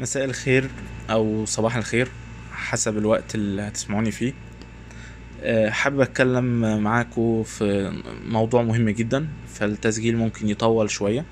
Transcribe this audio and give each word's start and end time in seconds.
مساء 0.00 0.24
الخير 0.24 0.70
أو 1.10 1.44
صباح 1.44 1.76
الخير 1.76 2.08
حسب 2.52 2.98
الوقت 2.98 3.34
اللي 3.34 3.62
هتسمعوني 3.62 4.10
فيه. 4.10 4.32
آه، 5.42 5.70
حابب 5.70 6.00
أتكلم 6.00 6.78
معاكم 6.82 7.42
في 7.42 7.92
موضوع 8.26 8.62
مهم 8.62 8.90
جدا 8.90 9.28
فالتسجيل 9.54 10.16
ممكن 10.16 10.48
يطول 10.48 10.90
شوية 10.90 11.24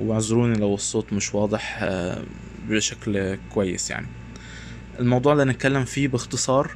واعذروني 0.00 0.58
لو 0.58 0.74
الصوت 0.74 1.12
مش 1.12 1.34
واضح 1.34 1.78
آه، 1.82 2.22
بشكل 2.68 3.38
كويس 3.50 3.90
يعني. 3.90 4.06
الموضوع 5.00 5.32
اللي 5.32 5.42
هنتكلم 5.44 5.84
فيه 5.84 6.08
باختصار 6.08 6.70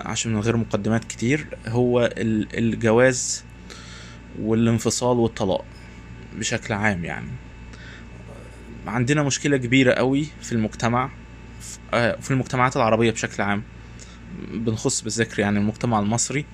عشان 0.00 0.32
من 0.32 0.40
غير 0.40 0.56
مقدمات 0.56 1.04
كتير 1.04 1.46
هو 1.68 2.04
ال- 2.16 2.58
الجواز 2.58 3.44
والانفصال 4.40 5.16
والطلاق 5.16 5.64
بشكل 6.38 6.74
عام 6.74 7.04
يعني. 7.04 7.30
عندنا 8.86 9.22
مشكلة 9.22 9.56
كبيرة 9.56 9.92
قوي 9.92 10.26
في 10.42 10.52
المجتمع 10.52 11.10
آه، 11.94 12.16
في 12.20 12.30
المجتمعات 12.30 12.76
العربية 12.76 13.10
بشكل 13.10 13.42
عام 13.42 13.62
بنخص 14.52 15.02
بالذكر 15.02 15.40
يعني 15.40 15.58
المجتمع 15.58 15.98
المصري 16.00 16.44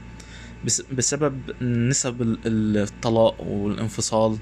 بس 0.64 0.80
بسبب 0.80 1.62
نسب 1.62 2.22
ال- 2.22 2.38
ال- 2.46 2.76
الطلاق 2.82 3.40
والانفصال 3.40 4.38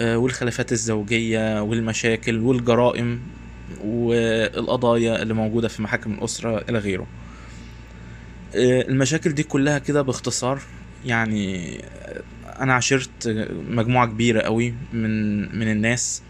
آه، 0.00 0.18
والخلافات 0.18 0.72
الزوجية 0.72 1.62
والمشاكل 1.62 2.38
والجرائم 2.38 3.20
والقضايا 3.84 5.22
اللي 5.22 5.34
موجودة 5.34 5.68
في 5.68 5.82
محاكم 5.82 6.12
الأسرة 6.14 6.64
إلى 6.68 6.78
غيره. 6.78 7.06
آه، 8.54 8.82
المشاكل 8.88 9.32
دي 9.32 9.42
كلها 9.42 9.78
كده 9.78 10.02
باختصار 10.02 10.60
يعني 11.04 11.78
أنا 12.60 12.74
عشرت 12.74 13.28
مجموعة 13.68 14.06
كبيرة 14.06 14.40
قوي 14.40 14.74
من 14.92 15.40
من 15.58 15.70
الناس 15.70 16.22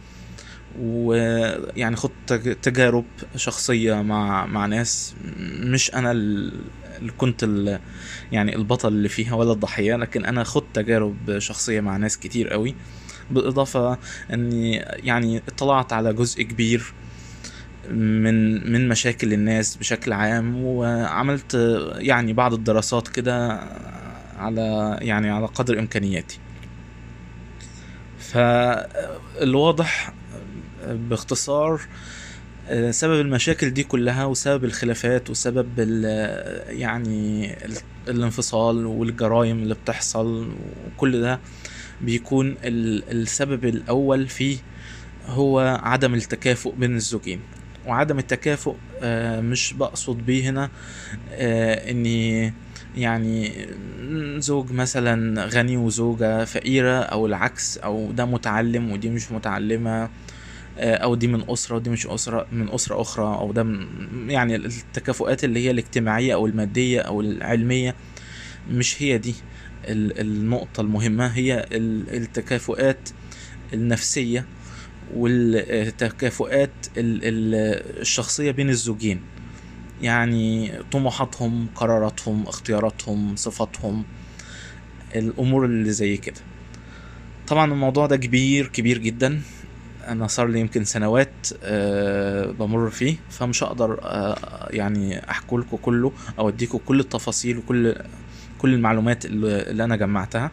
ويعني 0.81 1.97
خدت 1.97 2.13
تج- 2.27 2.55
تجارب 2.57 3.05
شخصية 3.37 4.03
مع 4.03 4.47
مع 4.47 4.67
ناس 4.67 5.15
مش 5.61 5.95
أنا 5.95 6.13
ال- 6.13 6.53
اللي 6.99 7.13
كنت 7.13 7.45
ال 7.45 7.81
يعني 8.33 8.57
البطل 8.57 8.89
اللي 8.89 9.09
فيها 9.09 9.35
ولا 9.35 9.53
الضحية 9.53 9.97
لكن 9.97 10.25
أنا 10.25 10.45
خدت 10.45 10.65
تجارب 10.75 11.39
شخصية 11.39 11.81
مع 11.81 11.97
ناس 11.97 12.19
كتير 12.19 12.49
قوي 12.49 12.75
بالإضافة 13.31 13.99
أني 14.33 14.73
يعني 14.77 15.43
اطلعت 15.49 15.93
على 15.93 16.13
جزء 16.13 16.43
كبير 16.43 16.93
من 17.91 18.73
من 18.73 18.89
مشاكل 18.89 19.33
الناس 19.33 19.77
بشكل 19.77 20.13
عام 20.13 20.65
وعملت 20.65 21.55
يعني 21.99 22.33
بعض 22.33 22.55
الدراسات 22.55 23.09
كده 23.09 23.61
على 24.39 24.99
يعني 25.03 25.31
على 25.31 25.47
قدر 25.47 25.79
إمكانياتي. 25.79 26.39
فالواضح 28.19 30.13
باختصار 30.95 31.81
آه، 32.69 32.91
سبب 32.91 33.21
المشاكل 33.21 33.71
دي 33.71 33.83
كلها 33.83 34.25
وسبب 34.25 34.65
الخلافات 34.65 35.31
وسبب 35.31 35.69
ال- 35.79 36.79
يعني 36.81 37.53
ال- 37.65 37.77
الانفصال 38.09 38.87
والجرائم 38.87 39.59
اللي 39.59 39.75
بتحصل 39.75 40.49
وكل 40.97 41.21
ده 41.21 41.41
بيكون 42.01 42.57
ال- 42.65 43.11
السبب 43.23 43.65
الأول 43.65 44.29
فيه 44.29 44.59
هو 45.27 45.81
عدم 45.83 46.15
التكافؤ 46.15 46.73
بين 46.75 46.97
الزوجين. 46.97 47.41
وعدم 47.87 48.19
التكافؤ 48.19 48.75
آه، 49.03 49.41
مش 49.41 49.73
بقصد 49.73 50.17
بيه 50.27 50.51
هنا 50.51 50.71
آه، 51.33 51.91
إني 51.91 52.53
يعني 52.97 53.67
زوج 54.39 54.73
مثلا 54.73 55.45
غني 55.45 55.77
وزوجة 55.77 56.45
فقيرة 56.45 56.99
أو 57.01 57.27
العكس 57.27 57.79
أو 57.79 58.13
ده 58.13 58.25
متعلم 58.25 58.93
ودي 58.93 59.09
مش 59.11 59.33
متعلمة. 59.33 59.91
آه، 60.05 60.09
أو 60.79 61.15
دي 61.15 61.27
من 61.27 61.51
أسرة 61.51 61.77
ودي 61.77 61.91
مش 61.91 62.07
أسرة 62.07 62.47
من 62.53 62.69
أسرة 62.71 63.01
أخرى 63.01 63.25
أو 63.25 63.53
ده 63.53 63.63
من 63.63 63.87
يعني 64.31 64.57
التكافؤات 64.57 65.45
اللي 65.45 65.65
هي 65.67 65.71
الاجتماعية 65.71 66.35
أو 66.35 66.47
المادية 66.47 67.01
أو 67.01 67.21
العلمية 67.21 67.95
مش 68.71 69.03
هي 69.03 69.19
دي 69.19 69.35
ال- 69.89 70.21
النقطة 70.21 70.81
المهمة 70.81 71.27
هي 71.27 71.67
ال- 71.73 72.17
التكافؤات 72.17 73.09
النفسية 73.75 74.45
والتكافؤات 75.15 76.71
ال- 76.97 77.21
ال- 77.25 78.01
الشخصية 78.01 78.51
بين 78.51 78.71
الزوجين. 78.71 79.21
يعني 80.03 80.73
طموحاتهم 80.93 81.67
قراراتهم 81.75 82.43
اختياراتهم 82.47 83.37
صفاتهم 83.37 84.05
الأمور 85.15 85.65
اللي 85.65 85.91
زي 85.93 86.17
كده. 86.17 86.41
طبعا 87.49 87.73
الموضوع 87.73 88.07
ده 88.07 88.17
كبير 88.17 88.67
كبير 88.67 88.99
جدا. 88.99 89.41
أنا 90.09 90.27
صار 90.27 90.47
لي 90.49 90.61
يمكن 90.61 90.85
سنوات 90.85 91.29
أه 91.63 92.47
بمر 92.51 92.91
فيه 92.91 93.17
فمش 93.31 93.63
هقدر 93.65 93.99
أه 94.03 94.69
يعني 94.71 95.31
احكي 95.31 95.57
لكم 95.57 95.77
كله 95.77 96.13
أو 96.39 96.49
اديكم 96.49 96.79
كل 96.79 97.01
التفاصيل 97.01 97.59
وكل 97.59 97.95
كل 98.59 98.75
المعلومات 98.75 99.25
اللي, 99.25 99.85
أنا 99.85 99.97
جمعتها. 99.97 100.51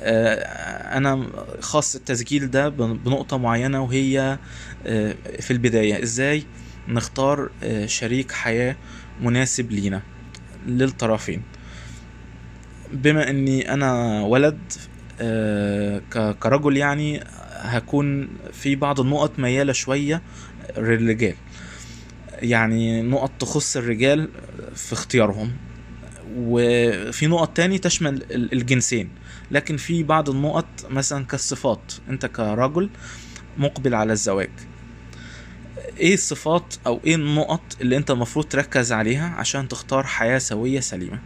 آه، 0.00 0.96
أنا 0.96 1.26
خاص 1.60 1.94
التسجيل 1.94 2.50
ده 2.50 2.68
بن- 2.68 2.96
بنقطة 2.98 3.36
معينة 3.38 3.82
وهي 3.82 4.38
آه، 4.86 5.14
في 5.40 5.50
البداية. 5.50 6.02
إزاي 6.02 6.42
نختار 6.88 7.50
آه، 7.62 7.86
شريك 7.86 8.32
حياة 8.32 8.76
مناسب 9.22 9.72
لينا 9.72 10.02
للطرفين؟ 10.66 11.42
بما 12.92 13.30
إني 13.30 13.72
أنا 13.72 14.20
ولد 14.22 14.58
آه، 15.20 16.02
كرجل 16.40 16.76
يعني 16.76 17.24
هكون 17.64 18.28
في 18.52 18.76
بعض 18.76 19.00
النقط 19.00 19.38
ميالة 19.38 19.72
شوية 19.72 20.22
للرجال. 20.76 21.34
يعني 22.42 23.02
نقط 23.02 23.30
تخص 23.38 23.76
الرجال 23.76 24.28
في 24.74 24.92
اختيارهم. 24.92 25.52
وفي 26.36 27.26
نقط 27.26 27.56
تاني 27.56 27.78
تشمل 27.78 28.14
ال- 28.14 28.52
الجنسين. 28.52 29.08
لكن 29.50 29.76
في 29.76 30.02
بعض 30.02 30.30
النقط 30.30 30.66
مثلا 30.90 31.24
كالصفات. 31.24 31.92
أنت 32.08 32.26
كرجل 32.26 32.90
مقبل 33.58 33.94
على 33.94 34.12
الزواج. 34.12 34.50
إيه 35.98 36.14
الصفات 36.14 36.74
أو 36.86 37.00
إيه 37.06 37.14
النقط 37.14 37.62
اللي 37.80 37.96
أنت 37.96 38.10
المفروض 38.10 38.44
تركز 38.44 38.92
عليها 38.92 39.28
عشان 39.28 39.68
تختار 39.68 40.02
حياة 40.04 40.38
سوية 40.38 40.80
سليمة؟ 40.80 41.18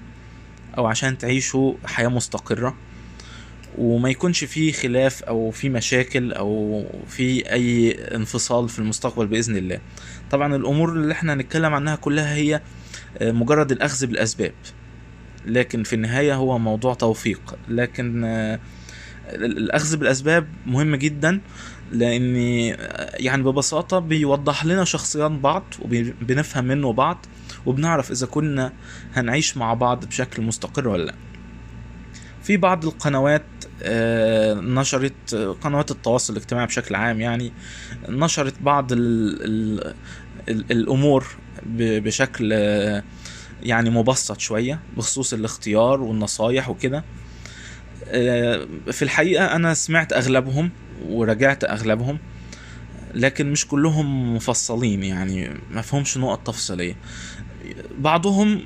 أو 0.79 0.87
عشان 0.87 1.19
تعيشوا 1.19 1.75
حياة 1.85 2.09
مستقرة؟ 2.09 2.75
وما 3.79 4.11
يكونش 4.11 4.45
في 4.45 4.73
خلاف 4.73 5.23
أو 5.23 5.51
في 5.51 5.69
مشاكل 5.69 6.33
أو 6.33 6.85
في 7.09 7.53
أي 7.53 7.93
انفصال 8.15 8.69
في 8.69 8.79
المستقبل 8.79 9.27
بإذن 9.27 9.57
الله. 9.57 9.79
طبعا 10.31 10.57
الأمور 10.57 10.93
اللي 10.93 11.13
إحنا 11.13 11.33
هنتكلم 11.35 11.75
عنها 11.75 11.97
كلها 11.97 12.35
هي 12.35 12.61
آه، 13.19 13.33
مجرد 13.33 13.73
الأخذ 13.73 14.07
بالأسباب. 14.07 14.53
لكن 15.47 15.83
في 15.83 15.93
النهاية 15.93 16.35
هو 16.35 16.59
موضوع 16.59 16.95
توفيق. 16.95 17.57
لكن 17.69 18.25
آه، 18.25 18.61
ال- 19.29 19.59
الأخذ 19.59 19.97
بالأسباب 19.97 20.49
مهم 20.67 20.95
جدا 20.97 21.41
لأن 21.93 22.37
آه، 22.37 23.11
يعني 23.17 23.43
ببساطة 23.43 23.99
بيوضح 23.99 24.65
لنا 24.65 24.85
شخصيات 24.85 25.31
بعض 25.31 25.65
وبنفهم 25.83 26.65
منه 26.65 26.93
بعض 26.93 27.27
وبنعرف 27.67 28.11
إذا 28.11 28.27
كنا 28.27 28.73
هنعيش 29.15 29.57
مع 29.57 29.75
بعض 29.75 30.05
بشكل 30.05 30.43
مستقر 30.43 30.89
ولا 30.89 31.05
لأ. 31.05 31.15
في 32.43 32.57
بعض 32.57 32.85
القنوات 32.85 33.43
نشرت 34.61 35.35
آه، 35.35 35.53
قنوات 35.61 35.91
التواصل 35.91 36.33
الاجتماعي 36.33 36.67
بشكل 36.67 36.95
عام 36.95 37.21
يعني 37.21 37.53
نشرت 38.09 38.55
بعض 38.63 38.93
ال 38.93 38.99
ال 39.45 39.95
ال 40.49 40.65
الأمور 40.71 41.27
ب- 41.67 42.03
بشكل 42.05 42.51
آه، 42.53 43.03
يعني 43.63 43.91
مبسط 43.91 44.41
شوية 44.41 44.81
بخصوص 44.97 45.33
الاختيار 45.33 46.01
والنصايح 46.03 46.69
وكده. 46.69 47.05
آه، 48.09 48.67
في 48.93 49.03
الحقيقة 49.03 49.45
أنا 49.57 49.75
سمعت 49.75 50.13
أغلبهم 50.13 50.71
وراجعت 51.09 51.65
أغلبهم 51.65 52.19
لكن 53.15 53.53
مش 53.53 53.67
كلهم 53.67 54.37
مفصلين 54.37 55.03
يعني 55.03 55.51
ما 55.71 55.83
فيهمش 55.83 56.19
نقط 56.19 56.47
تفصيلية. 56.47 56.97
بعضهم 57.99 58.61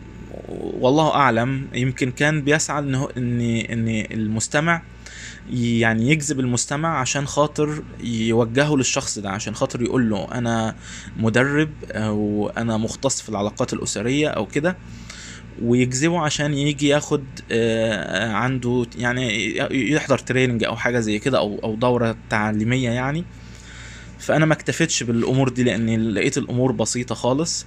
والله 0.58 1.14
أعلم 1.14 1.66
يمكن 1.75 2.10
كان 2.10 2.42
بيسعى 2.42 2.96
هو- 2.96 3.10
إن 3.16 3.40
إن 3.40 3.88
المستمع 4.10 4.82
يعني 5.50 6.10
يجذب 6.10 6.40
المستمع 6.40 6.98
عشان 7.00 7.26
خاطر 7.26 7.82
يوجهه 8.04 8.76
للشخص 8.76 9.18
ده 9.18 9.30
عشان 9.30 9.54
خاطر 9.54 9.82
يقول 9.82 10.10
له 10.10 10.28
أنا 10.34 10.74
مدرب 11.16 11.70
أو 11.90 12.50
أنا 12.56 12.76
مختص 12.76 13.22
في 13.22 13.28
العلاقات 13.28 13.72
الأسرية 13.72 14.28
أو 14.28 14.46
كده 14.46 14.76
ويجذبه 15.62 16.20
عشان 16.20 16.54
يجي 16.54 16.88
ياخد 16.88 17.24
آه، 17.52 18.32
عنده 18.32 18.86
يعني 18.98 19.56
يحضر 19.92 20.18
training 20.19 20.64
أو 20.64 20.76
حاجة 20.76 21.00
زي 21.00 21.18
كده 21.18 21.38
أو 21.38 21.60
أو 21.64 21.74
دورة 21.74 22.16
تعليمية 22.30 22.90
يعني. 22.90 23.24
فأنا 24.18 24.46
ما 24.46 24.54
اكتفيتش 24.54 25.02
بالأمور 25.02 25.48
دي 25.48 25.62
لأني 25.62 25.96
لقيت 25.96 26.38
الأمور 26.38 26.72
بسيطة 26.72 27.14
خالص. 27.14 27.66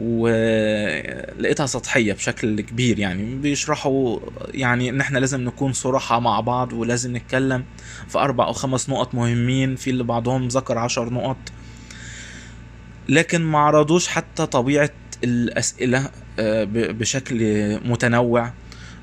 ولقيتها 0.00 1.66
سطحية 1.66 2.12
بشكل 2.12 2.60
كبير 2.60 2.98
يعني. 2.98 3.34
بيشرحوا 3.34 4.18
يعني 4.54 4.88
إن 4.90 5.00
إحنا 5.00 5.18
لازم 5.18 5.40
نكون 5.40 5.72
صراحة 5.72 6.20
مع 6.20 6.40
بعض 6.40 6.72
ولازم 6.72 7.16
نتكلم 7.16 7.64
في 8.08 8.18
أربع 8.18 8.46
أو 8.46 8.52
خمس 8.52 8.88
نقط 8.90 9.14
مهمين 9.14 9.76
في 9.76 9.90
اللي 9.90 10.04
بعضهم 10.04 10.48
ذكر 10.48 10.78
عشر 10.78 11.10
نقط. 11.12 11.36
لكن 13.08 13.40
ما 13.40 13.58
عرضوش 13.58 14.08
حتى 14.08 14.46
طبيعة 14.46 14.90
الأسئلة 15.24 16.10
آه، 16.38 16.64
بشكل 16.70 17.38
متنوع 17.84 18.52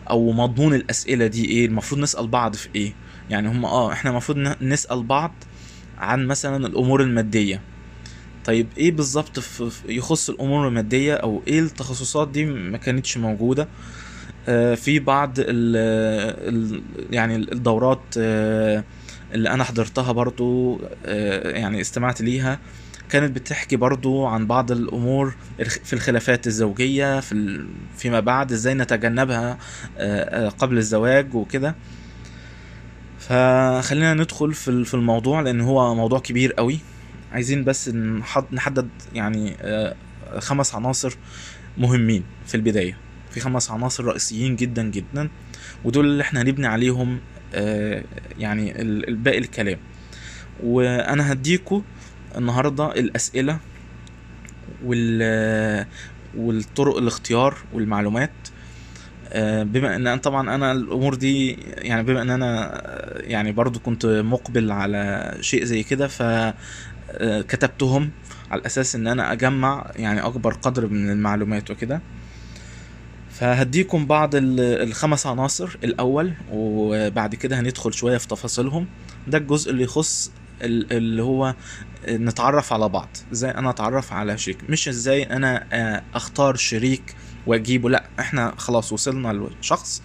أو 0.10 0.32
مضمون 0.32 0.74
الأسئلة 0.74 1.28
دي 1.28 1.46
إيه 1.46 1.66
المفروض 1.66 2.02
نسأل 2.02 2.28
بعض 2.28 2.56
في 2.56 2.70
إيه. 2.76 2.94
يعني 3.30 3.48
هم 3.48 3.66
آه 3.66 3.92
إحنا 3.94 4.12
المفروض 4.12 4.38
نسأل 4.62 5.04
بعض 5.04 5.32
عن 5.98 6.28
مثلا 6.28 6.68
الأمور 6.68 7.02
المادية. 7.02 7.62
طيب 8.46 8.68
إيه 8.78 8.92
بالظبط 8.92 9.44
يخص 9.90 10.30
الأمور 10.30 10.68
المادية 10.68 11.14
أو 11.14 11.42
إيه 11.48 11.60
التخصصات 11.60 12.28
دي 12.28 12.46
ما 12.46 12.78
كانتش 12.78 13.18
موجودة؟ 13.18 13.68
آه، 14.48 14.76
في 14.76 15.00
بعض 15.00 15.34
ال 15.38 16.82
يعني 17.12 17.36
الدورات 17.36 18.02
آه، 18.18 18.84
اللي 19.34 19.50
أنا 19.50 19.64
حضرتها 19.64 20.12
برضو 20.12 20.80
آه، 21.06 21.50
يعني 21.52 21.82
استمعت 21.82 22.22
ليها 22.22 22.60
كانت 23.10 23.36
بتحكي 23.36 23.76
برضو 23.76 24.26
عن 24.26 24.48
بعض 24.48 24.72
الأمور 24.72 25.36
في 25.84 25.94
الخلافات 25.94 26.48
الزوجية 26.48 27.20
في 27.20 27.66
فيما 27.98 28.20
بعد 28.20 28.52
إزاي 28.52 28.74
نتجنبها 28.74 29.58
قبل 30.60 30.78
الزواج 30.78 31.36
وكده. 31.36 31.76
فخلينا 33.20 34.14
ندخل 34.14 34.54
في 34.54 34.94
الموضوع 34.94 35.42
لأن 35.42 35.62
هو 35.62 35.96
موضوع 35.96 36.20
كبير 36.20 36.54
قوي 36.54 36.80
عايزين 37.32 37.64
بس 37.64 37.90
نحدد 38.52 38.90
يعني 39.14 39.56
آه، 39.62 39.96
خمس 40.40 40.76
عناصر 40.76 41.18
مهمين 41.78 42.24
في 42.46 42.56
البداية. 42.56 42.98
في 43.32 43.40
خمس 43.40 43.72
عناصر 43.72 44.06
رئيسيين 44.06 44.56
جدا 44.56 44.84
جدا 44.84 45.30
ودول 45.84 46.06
اللي 46.06 46.24
إحنا 46.24 46.42
هنبني 46.42 46.68
عليهم 46.68 47.20
آه، 47.54 48.04
يعني 48.40 48.82
الباقي 48.82 49.38
الكلام. 49.38 49.80
وأنا 50.64 51.32
هديكوا 51.32 51.82
النهارده 52.38 52.92
الأسئلة 52.92 53.60
وال 54.86 55.86
والطرق 56.38 56.98
الاختيار 56.98 57.58
والمعلومات. 57.74 58.32
آه، 59.32 59.64
بما 59.64 59.96
إن 59.96 60.18
طبعا 60.18 60.56
أنا 60.56 60.72
الأمور 60.72 61.16
دي 61.16 61.52
يعني 61.78 62.04
بما 62.04 62.22
إن 62.22 62.30
أنا 62.30 62.82
يعني 63.22 63.52
برضو 63.52 63.80
كنت 63.80 64.06
مقبل 64.06 64.72
على 64.72 65.34
شيء 65.42 65.64
زي 65.64 65.84
كده 65.84 66.08
ف 66.08 66.22
كتبتهم 67.42 68.10
على 68.52 68.62
أساس 68.66 68.96
إن 68.96 69.08
أنا 69.08 69.32
أجمع 69.32 69.92
يعني 69.96 70.22
أكبر 70.22 70.54
قدر 70.54 70.88
من 70.88 71.10
المعلومات 71.12 71.72
وكده. 71.72 72.02
فهديكم 73.32 74.06
بعض 74.06 74.36
ال- 74.36 74.60
الخمس 74.60 75.26
عناصر 75.28 75.78
الأول 75.84 76.34
وبعد 76.52 77.36
كده 77.36 77.60
هندخل 77.60 77.94
شوية 77.94 78.18
في 78.18 78.28
تفاصيلهم. 78.28 78.88
ده 79.28 79.38
الجزء 79.38 79.72
اللي 79.72 79.84
يخص 79.84 80.32
ال- 80.62 80.94
اللي 80.94 81.24
هو 81.24 81.56
نتعرف 82.10 82.74
على 82.74 82.90
بعض 82.90 83.10
إزاي 83.34 83.52
أنا 83.52 83.70
أتعرف 83.70 84.14
على 84.14 84.38
شريك. 84.38 84.70
مش 84.70 84.88
إزاي 84.88 85.24
أنا 85.24 85.66
آه، 85.74 86.02
أختار 86.14 86.56
شريك 86.56 87.16
وأجيبه 87.48 87.90
لأ 87.90 88.04
إحنا 88.20 88.54
خلاص 88.58 88.94
وصلنا 88.94 89.50
لشخص 89.62 90.02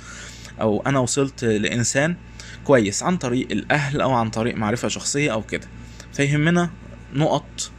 أو 0.61 0.83
أنا 0.87 0.99
وصلت 0.99 1.45
لإنسان 1.45 2.17
كويس 2.65 3.03
عن 3.03 3.17
طريق 3.17 3.49
الأهل 3.53 4.01
أو 4.01 4.12
عن 4.12 4.31
طريق 4.31 4.55
معرفة 4.56 4.89
شخصية 4.89 5.33
أو 5.33 5.43
كده. 5.43 5.67
فيهمنا 6.12 6.71
نقط 7.15 7.71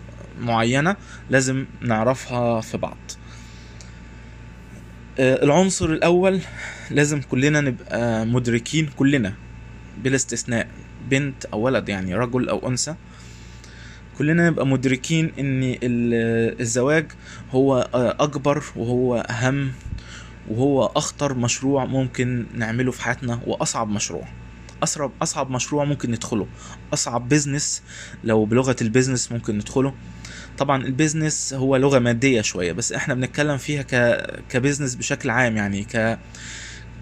معينة 0.42 0.96
لازم 1.30 1.66
نعرفها 1.82 2.62
في 2.62 2.78
بعض. 2.78 2.98
آه، 5.20 5.44
العنصر 5.44 5.86
الأول 5.86 6.42
لازم 6.92 7.22
كلنا 7.22 7.62
نبقى 7.62 8.26
مدركين 8.26 8.90
كلنا 8.96 9.34
بلا 10.04 10.16
استثناء 10.16 10.68
بنت 11.10 11.46
أو 11.46 11.60
ولد 11.62 11.90
يعني 11.90 12.16
رجل 12.16 12.50
أو 12.50 12.68
أنثى. 12.68 12.96
كلنا 14.18 14.50
نبقى 14.50 14.68
مدركين 14.68 15.26
إن 15.40 15.64
ال- 15.64 16.62
الزواج 16.62 17.12
هو 17.52 17.90
آه، 17.96 18.16
أكبر 18.20 18.64
وهو 18.76 19.16
أهم 19.30 19.72
وهو 20.50 20.86
أخطر 20.86 21.34
مشروع 21.34 21.86
ممكن 21.86 22.46
نعمله 22.54 22.92
في 22.92 23.02
حياتنا 23.02 23.40
وأصعب 23.48 23.90
مشروع. 23.90 24.28
اصعب 24.86 25.12
أصعب 25.22 25.52
مشروع 25.52 25.86
ممكن 25.86 26.12
ندخله. 26.12 26.48
أصعب 26.94 27.30
business 27.30 27.84
لو 28.24 28.46
بلغة 28.46 28.76
ال 28.82 28.87
business 28.87 29.32
ممكن 29.32 29.56
ندخله. 29.56 29.94
طبعا 30.58 30.84
ال 30.84 30.92
business 30.92 31.54
هو 31.54 31.76
لغة 31.76 32.00
مادية 32.00 32.42
شوية 32.42 32.72
بس 32.72 32.92
إحنا 32.92 33.14
بنتكلم 33.14 33.58
فيها 33.58 33.82
ك 33.82 34.26
ك 34.50 34.55
business 34.55 34.96
بشكل 34.96 35.30
عام 35.30 35.58
يعني 35.58 35.84
ك 35.84 36.20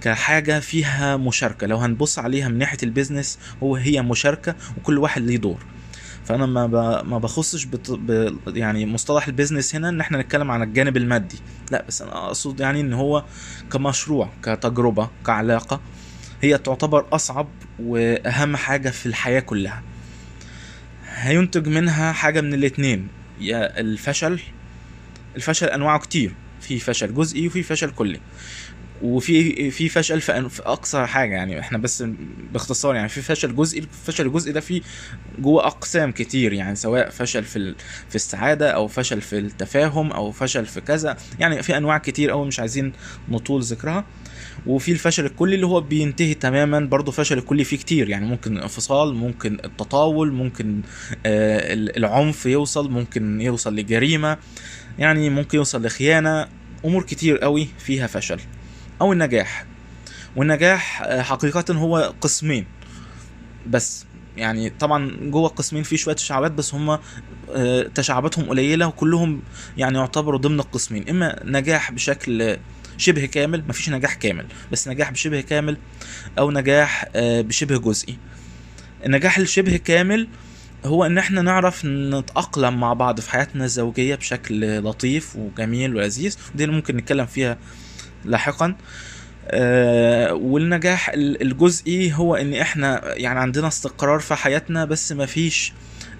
كحاجة 0.01 0.59
فيها 0.59 1.17
مشاركة. 1.17 1.67
لو 1.67 1.77
هنبص 1.77 2.19
عليها 2.19 2.47
من 2.47 2.57
ناحية 2.57 2.77
ال 2.83 2.90
business 2.90 3.39
هو 3.63 3.75
هي 3.75 4.01
مشاركة 4.01 4.55
وكل 4.77 4.97
واحد 4.97 5.21
ليه 5.21 5.37
دور. 5.37 5.65
فأنا 6.25 6.45
ما. 6.45 6.67
ما 7.03 7.17
بخصش 7.17 7.63
بت... 7.63 7.91
ب... 7.91 8.37
يعني 8.47 8.85
مصطلح 8.85 9.27
ال 9.27 9.33
business 9.33 9.75
هنا 9.75 9.89
إن 9.89 9.99
إحنا 10.01 10.17
نتكلم 10.17 10.51
عن 10.51 10.63
الجانب 10.63 10.97
المادي. 10.97 11.39
لا 11.71 11.85
بس 11.87 12.01
أنا 12.01 12.25
أقصد 12.25 12.59
يعني 12.59 12.81
إن 12.81 12.93
هو 12.93 13.23
كمشروع 13.71 14.29
كتجربة 14.43 15.09
كعلاقة. 15.25 15.81
هي 16.43 16.57
تعتبر 16.57 17.05
أصعب 17.11 17.47
وأهم 17.79 18.55
حاجة 18.55 18.89
في 18.89 19.05
الحياة 19.05 19.39
كلها. 19.39 19.83
هينتج 21.07 21.67
منها 21.67 22.11
حاجة 22.11 22.41
من 22.41 22.53
الاتنين 22.53 23.07
يا 23.39 23.79
الفشل 23.79 24.39
الفشل 25.35 25.67
أنواعه 25.67 25.99
كتير 25.99 26.33
في 26.61 26.79
فشل 26.79 27.13
جزئي 27.13 27.47
وفي 27.47 27.63
فشل 27.63 27.89
كلي. 27.91 28.19
وفي 29.01 29.71
في 29.71 29.89
فشل 29.89 30.21
في 30.21 30.61
أقصى 30.65 31.05
حاجة 31.05 31.33
يعني 31.33 31.59
إحنا 31.59 31.77
بس 31.77 32.03
باختصار 32.53 32.95
يعني 32.95 33.09
في 33.09 33.21
فشل 33.21 33.55
جزئي 33.55 33.79
الفشل 33.79 34.25
الجزئي 34.25 34.53
ده 34.53 34.59
فيه 34.59 34.81
جوه 35.39 35.67
أقسام 35.67 36.11
كتير 36.11 36.53
يعني 36.53 36.75
سواء 36.75 37.09
فشل 37.09 37.43
في 37.43 37.75
في 38.09 38.15
السعادة 38.15 38.71
أو 38.71 38.87
فشل 38.87 39.21
في 39.21 39.37
التفاهم 39.39 40.11
أو 40.11 40.31
فشل 40.31 40.65
في 40.65 40.81
كذا 40.81 41.17
يعني 41.39 41.63
في 41.63 41.77
أنواع 41.77 41.97
كتير 41.97 42.31
قوي 42.31 42.47
مش 42.47 42.59
عايزين 42.59 42.93
نطول 43.29 43.61
ذكرها. 43.61 44.05
وفي 44.67 44.91
الفشل 44.91 45.25
الكلي 45.25 45.55
اللي 45.55 45.65
هو 45.65 45.81
بينتهي 45.81 46.33
تماما 46.33 46.79
برضه 46.79 47.11
فشل 47.11 47.37
الكلي 47.37 47.63
فيه 47.63 47.77
كتير. 47.77 48.09
يعني 48.09 48.25
ممكن 48.25 48.57
انفصال 48.57 49.15
ممكن 49.15 49.57
التطاول 49.65 50.31
ممكن 50.33 50.81
آه 51.25 51.73
ال- 51.73 51.97
العنف 51.97 52.45
يوصل 52.45 52.91
ممكن 52.91 53.41
يوصل 53.41 53.75
لجريمة. 53.75 54.37
يعني 54.99 55.29
ممكن 55.29 55.57
يوصل 55.57 55.85
لخيانة. 55.85 56.47
أمور 56.85 57.03
كتير 57.03 57.37
قوي 57.37 57.67
فيها 57.79 58.07
فشل. 58.07 58.39
أو 59.01 59.13
النجاح. 59.13 59.65
والنجاح 60.35 61.01
آه، 61.01 61.21
حقيقة 61.21 61.73
هو 61.73 62.13
قسمين. 62.21 62.65
بس 63.67 64.05
يعني 64.37 64.69
طبعا 64.69 65.11
جوه 65.21 65.47
القسمين 65.49 65.83
في 65.83 65.97
شوية 65.97 66.15
تشعبات 66.15 66.51
بس 66.51 66.73
هم 66.75 66.99
آه، 67.55 67.81
تشعباتهم 67.95 68.45
قليلة 68.45 68.87
وكلهم 68.87 69.41
يعني 69.77 69.97
يعتبروا 69.97 70.39
ضمن 70.39 70.59
القسمين. 70.59 71.09
إما 71.09 71.39
نجاح 71.45 71.91
بشكل 71.91 72.57
شبه 72.97 73.25
كامل 73.25 73.63
مفيش 73.69 73.89
نجاح 73.89 74.13
كامل. 74.13 74.45
بس 74.71 74.87
نجاح 74.87 75.11
بشبه 75.11 75.41
كامل 75.41 75.77
أو 76.39 76.51
نجاح 76.51 77.05
آه، 77.15 77.41
بشبه 77.41 77.77
جزئي. 77.77 78.17
النجاح 79.05 79.37
الشبه 79.37 79.77
كامل 79.77 80.27
هو 80.85 81.05
إن 81.05 81.17
إحنا 81.17 81.41
نعرف 81.41 81.85
نتأقلم 81.85 82.79
مع 82.79 82.93
بعض 82.93 83.19
في 83.19 83.31
حياتنا 83.31 83.65
الزوجية 83.65 84.15
بشكل 84.15 84.79
لطيف 84.83 85.35
وجميل 85.35 85.95
ولذيذ. 85.95 86.37
ودي 86.53 86.63
اللي 86.63 86.75
ممكن 86.75 86.97
نتكلم 86.97 87.25
فيها 87.25 87.57
لاحقا. 88.25 88.75
آه، 89.47 90.33
والنجاح 90.33 91.09
ال- 91.09 91.41
الجزئي 91.41 92.13
هو 92.13 92.35
إن 92.35 92.53
إحنا 92.53 93.13
يعني 93.15 93.39
عندنا 93.39 93.67
استقرار 93.67 94.19
في 94.19 94.35
حياتنا 94.35 94.85
بس 94.85 95.11
مفيش 95.11 95.73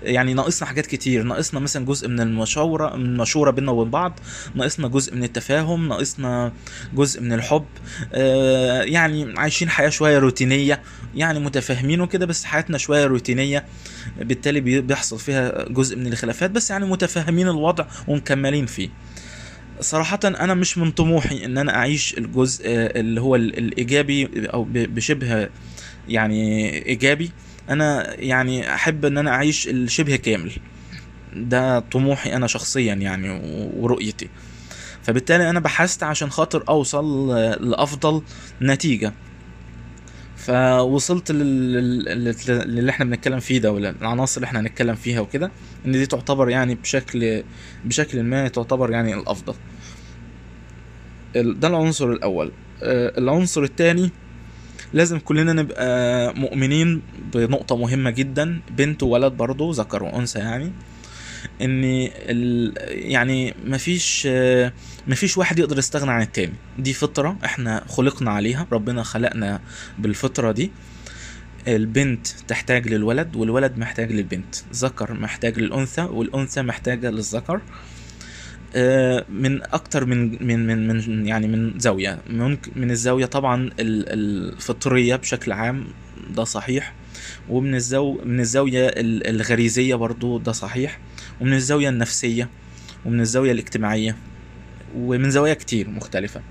يعني 0.03 0.33
ناقصنا 0.33 0.67
حاجات 0.67 0.85
كتير. 0.85 1.23
ناقصنا 1.23 1.59
مثلا 1.59 1.85
جزء 1.85 2.07
من 2.07 2.19
المشاورة 2.19 2.95
من 2.95 3.05
المشورة 3.05 3.51
بيننا 3.51 3.71
وبين 3.71 3.91
بعض. 3.91 4.19
ناقصنا 4.55 4.87
جزء 4.87 5.15
من 5.15 5.23
التفاهم. 5.23 5.87
ناقصنا 5.87 6.53
جزء 6.93 7.21
من 7.21 7.33
الحب. 7.33 7.65
آه، 8.13 8.81
يعني 8.81 9.33
عايشين 9.37 9.69
حياة 9.69 9.89
شوية 9.89 10.19
روتينية 10.19 10.81
يعني 11.15 11.39
متفاهمين 11.39 12.01
وكده 12.01 12.25
بس 12.25 12.43
حياتنا 12.45 12.77
شوية 12.77 13.05
روتينية. 13.05 13.65
بالتالي 14.21 14.59
بي- 14.61 14.81
بيحصل 14.81 15.19
فيها 15.19 15.65
جزء 15.69 15.95
من 15.97 16.07
الخلافات 16.07 16.51
بس 16.51 16.69
يعني 16.69 16.85
متفاهمين 16.85 17.47
الوضع 17.47 17.85
ومكملين 18.07 18.65
فيه. 18.65 18.89
صراحة 19.81 20.19
أنا 20.25 20.53
مش 20.53 20.77
من 20.77 20.91
طموحي 20.91 21.45
إن 21.45 21.57
أنا 21.57 21.75
أعيش 21.75 22.17
الجزء 22.17 22.63
آه، 22.67 22.99
اللي 22.99 23.21
هو 23.21 23.35
ال- 23.35 23.57
الإيجابي 23.57 24.29
أو 24.53 24.67
بشبه 24.73 25.49
يعني 26.09 26.69
إيجابي. 26.85 27.31
أنا 27.69 28.19
يعني 28.19 28.73
أحب 28.75 29.05
إن 29.05 29.17
أنا 29.17 29.31
أعيش 29.31 29.67
الشبه 29.67 30.15
كامل. 30.15 30.51
ده 31.35 31.79
طموحي 31.79 32.33
أنا 32.35 32.47
شخصيا 32.47 32.93
يعني 32.93 33.29
ورؤيتي. 33.77 34.29
فبالتالي 35.03 35.49
أنا 35.49 35.59
بحثت 35.59 36.03
عشان 36.03 36.29
خاطر 36.29 36.63
أوصل 36.69 37.31
آه، 37.31 37.55
لأفضل 37.55 38.21
نتيجة. 38.61 39.13
فوصلت 40.37 41.31
لل- 41.31 41.73
لل- 41.73 42.05
لل- 42.47 42.75
للي 42.75 42.91
إحنا 42.91 43.05
بنتكلم 43.05 43.39
فيه 43.39 43.59
ده 43.59 43.71
والعناصر 43.71 44.37
اللي 44.37 44.45
إحنا 44.45 44.59
هنتكلم 44.59 44.95
فيها 44.95 45.19
وكده 45.19 45.51
إن 45.85 45.91
دي 45.91 46.05
تعتبر 46.05 46.49
يعني 46.49 46.75
بشكل 46.75 47.43
بشكل 47.85 48.23
ما 48.23 48.47
تعتبر 48.47 48.91
يعني 48.91 49.13
الأفضل. 49.13 49.53
ال- 51.35 51.59
ده 51.59 51.67
العنصر 51.67 52.11
الأول. 52.11 52.51
آه، 52.83 53.13
العنصر 53.19 53.63
الثاني 53.63 54.11
لازم 54.93 55.19
كلنا 55.19 55.53
نبقى 55.53 56.33
مؤمنين 56.35 57.01
بنقطة 57.33 57.77
مهمة 57.77 58.09
جدا. 58.09 58.61
بنت 58.77 59.03
وولد 59.03 59.33
برضو 59.33 59.71
ذكر 59.71 60.03
وأنثى 60.03 60.39
يعني. 60.39 60.71
إن 61.61 61.81
ال... 61.83 62.73
يعني 63.11 63.53
مفيش 63.65 64.27
مفيش 65.07 65.37
واحد 65.37 65.59
يقدر 65.59 65.77
يستغنى 65.77 66.11
عن 66.11 66.21
التاني. 66.21 66.53
دي 66.79 66.93
فطرة 66.93 67.37
إحنا 67.45 67.83
خلقنا 67.87 68.31
عليها. 68.31 68.67
ربنا 68.71 69.03
خلقنا 69.03 69.61
بالفطرة 69.99 70.51
دي. 70.51 70.71
البنت 71.67 72.27
تحتاج 72.27 72.87
للولد 72.87 73.35
والولد 73.35 73.77
محتاج 73.77 74.11
للبنت. 74.11 74.55
ذكر 74.73 75.13
محتاج 75.13 75.59
للأنثى 75.59 76.01
والأنثى 76.01 76.61
محتاجة 76.61 77.09
للذكر. 77.09 77.61
من 79.29 79.61
أكتر 79.63 80.05
من 80.05 80.45
من 80.47 80.67
من 80.67 80.87
من 80.87 81.25
يعني 81.27 81.47
من 81.47 81.79
زاوية. 81.79 82.19
ممكن 82.29 82.71
من 82.75 82.91
الزاوية 82.91 83.25
طبعا 83.25 83.55
ال- 83.65 83.73
الفطريه 83.79 85.15
بشكل 85.15 85.51
عام 85.51 85.85
ده 86.35 86.43
صحيح 86.43 86.93
ومن 87.49 87.75
الزاو 87.75 88.21
من 88.25 88.39
الزاوية 88.39 88.87
ال- 88.87 89.27
الغريزية 89.27 89.95
برضو 89.95 90.37
ده 90.37 90.51
صحيح 90.51 90.99
ومن 91.41 91.53
الزاوية 91.53 91.89
النفسية 91.89 92.49
ومن 93.05 93.19
الزاوية 93.21 93.51
الاجتماعية 93.51 94.15
ومن 94.95 95.31
زوايا 95.31 95.53
كتير 95.53 95.89
مختلفة. 95.89 96.41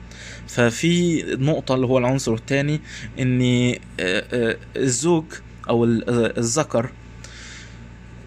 ففي 0.49 1.23
نقطة 1.39 1.75
اللي 1.75 1.87
هو 1.87 1.99
العنصر 1.99 2.35
الثاني 2.35 2.81
ان 3.21 3.41
آه، 3.43 4.25
آه، 4.33 4.57
الزوج 4.77 5.25
أو 5.69 5.85
ال- 5.85 6.09
آه، 6.09 6.39
الذكر 6.39 6.91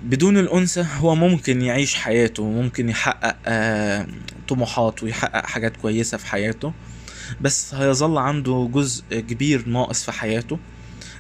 بدون 0.05 0.38
الأنثى 0.38 0.85
هو 0.97 1.15
ممكن 1.15 1.62
يعيش 1.62 1.95
حياته 1.95 2.43
ممكن 2.43 2.89
يحقق 2.89 3.35
آه، 3.45 4.07
طموحات 4.47 5.03
ويحقق 5.03 5.45
حاجات 5.45 5.77
كويسة 5.77 6.17
في 6.17 6.27
حياته 6.27 6.74
بس 7.41 7.74
هيظل 7.74 8.17
عنده 8.17 8.69
جزء 8.74 9.03
كبير 9.12 9.67
ناقص 9.69 10.03
في 10.03 10.12
حياته. 10.12 10.59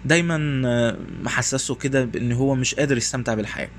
دايما 0.05 0.61
آه، 0.65 0.97
محسسه 1.23 1.75
كده 1.75 2.05
بإن 2.05 2.31
هو 2.31 2.55
مش 2.55 2.75
قادر 2.75 2.97
يستمتع 2.97 3.33
بالحياة. 3.33 3.69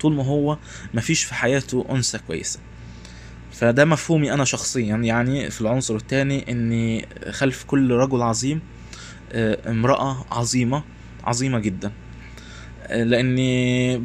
طول 0.00 0.14
ما 0.14 0.24
هو 0.24 0.58
مفيش 0.94 1.24
في 1.24 1.34
حياته 1.34 1.86
أنثى 1.90 2.18
كويسة. 2.18 2.58
فده 3.52 3.84
مفهومي 3.84 4.32
أنا 4.32 4.44
شخصيا 4.44 4.96
يعني 4.96 5.50
في 5.50 5.60
العنصر 5.60 5.96
الثاني 5.96 6.52
إن 6.52 7.02
خلف 7.30 7.64
كل 7.64 7.90
رجل 7.90 8.22
عظيم 8.22 8.60
آه، 9.32 9.70
امرأة 9.70 10.24
عظيمة 10.30 10.82
عظيمة 11.24 11.58
جدا. 11.58 11.92
لأن 12.90 13.36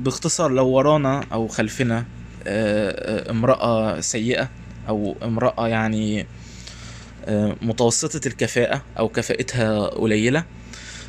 باختصار 0.03 0.51
لو 0.51 0.67
ورانا 0.67 1.23
أو 1.33 1.47
خلفنا 1.47 2.05
آه، 2.47 3.25
آه، 3.27 3.31
امرأة 3.31 3.99
سيئة 3.99 4.49
أو 4.89 5.15
امرأة 5.23 5.67
يعني 5.67 6.25
آه، 7.25 7.55
متوسطة 7.61 8.27
الكفاءة 8.27 8.81
أو 8.99 9.09
كفاءتها 9.09 9.87
قليلة 9.87 10.43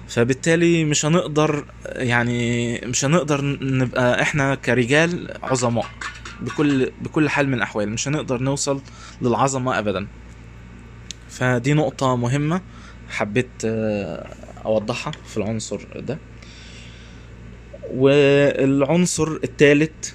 فبالتالي 0.09 0.85
مش 0.85 1.07
هنقدر 1.07 1.65
يعني 1.87 2.79
مش 2.85 3.05
هنقدر 3.05 3.45
نبقى 3.63 4.23
إحنا 4.23 4.55
كرجال 4.55 5.29
عظماء 5.43 5.87
بكل 6.41 6.91
بكل 7.03 7.29
حال 7.29 7.49
من 7.49 7.55
الأحوال 7.55 7.89
مش 7.89 8.09
هنقدر 8.09 8.43
نوصل 8.43 8.81
للعظمة 9.23 9.79
ابدا. 9.79 10.07
فدي 11.29 11.73
نقطة 11.75 12.17
مهمة 12.17 12.61
حبيت 13.11 13.49
أوضحها 14.65 15.13
في 15.27 15.37
العنصر 15.37 15.81
ده. 15.97 16.19
والعنصر 17.95 19.29
الثالث 19.45 20.13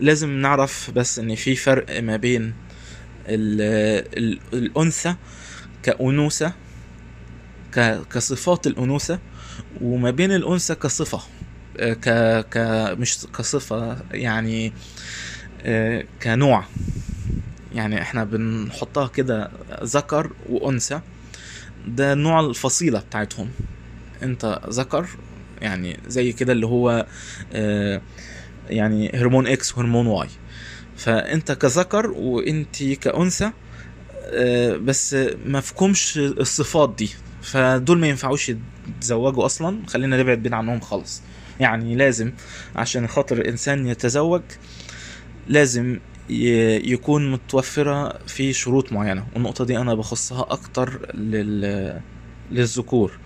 لازم 0.00 0.30
نعرف 0.30 0.90
بس 0.94 1.18
إن 1.18 1.34
في 1.34 1.56
فرق 1.56 2.00
ما 2.00 2.16
بين 2.16 2.54
ال- 3.28 4.06
ال- 4.18 4.40
الأنثى 4.52 5.14
كأنوثة 5.82 6.52
كصفات 8.10 8.66
الأنوثة 8.66 9.18
وما 9.80 10.10
بين 10.10 10.32
الأنثى 10.32 10.74
كصفة 10.74 11.20
آه، 11.78 11.92
ك 11.92 12.08
ك 12.50 12.56
مش 12.98 13.18
كصفة 13.38 13.98
يعني 14.12 14.72
آه، 15.62 16.04
كنوع. 16.22 16.64
يعني 17.74 18.02
إحنا 18.02 18.24
بنحطها 18.24 19.06
كده 19.08 19.50
ذكر 19.82 20.30
وأنثى 20.48 21.00
ده 21.86 22.14
نوع 22.14 22.40
الفصيلة 22.40 22.98
بتاعتهم. 23.00 23.50
أنت 24.22 24.60
ذكر 24.68 25.06
يعني 25.62 25.96
زي 26.06 26.32
كده 26.32 26.52
اللي 26.52 26.66
هو 26.66 27.06
آه، 27.52 28.02
يعني 28.70 29.10
هرمون 29.14 29.46
X 29.46 29.78
وهرمون 29.78 30.06
Y 30.06 30.28
فأنت 30.96 31.52
كذكر 31.52 32.10
وأنت 32.10 32.82
كأنثى 32.82 33.50
آه، 34.24 34.76
بس 34.76 35.16
مفهومش 35.46 36.18
الصفات 36.18 36.94
دي. 36.98 37.10
فدول 37.42 37.98
ما 37.98 38.06
ينفعوش 38.08 38.52
يتزوجوا 38.98 39.46
أصلا 39.46 39.78
خلينا 39.86 40.16
نبعد 40.16 40.38
بين 40.38 40.54
عنهم 40.54 40.80
خالص. 40.80 41.22
يعني 41.60 41.96
لازم 41.96 42.32
عشان 42.76 43.06
خاطر 43.06 43.38
الإنسان 43.38 43.86
يتزوج 43.86 44.42
لازم 45.48 45.98
يكون 46.84 47.32
متوفرة 47.32 48.18
في 48.26 48.52
شروط 48.52 48.92
معينة. 48.92 49.26
والنقطة 49.34 49.64
دي 49.64 49.78
أنا 49.78 49.94
بخصها 49.94 50.46
أكتر 50.50 51.14
لل... 51.14 52.00
للذكور. 52.50 53.18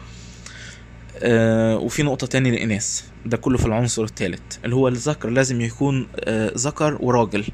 آه 1.18 1.76
وفي 1.78 2.02
نقطة 2.02 2.26
تاني 2.26 2.50
للإناث 2.50 3.02
ده 3.26 3.37
كله 3.37 3.58
في 3.58 3.66
العنصر 3.66 4.04
الثالث 4.04 4.40
اللي 4.64 4.75
هو 4.75 4.88
الذكر 4.88 5.28
لازم 5.30 5.61
يكون 5.61 6.08
آه 6.16 6.52
ذكر 6.56 6.99
وراجل. 7.00 7.44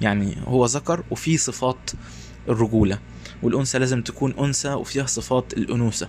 يعني 0.00 0.36
هو 0.46 0.66
ذكر 0.66 1.04
وفيه 1.10 1.36
صفات 1.36 1.90
الرجولة 2.48 2.98
والأنثى 3.42 3.78
لازم 3.78 4.02
تكون 4.02 4.34
أنثى 4.38 4.68
وفيها 4.68 5.06
صفات 5.06 5.52
الأنوثة. 5.52 6.08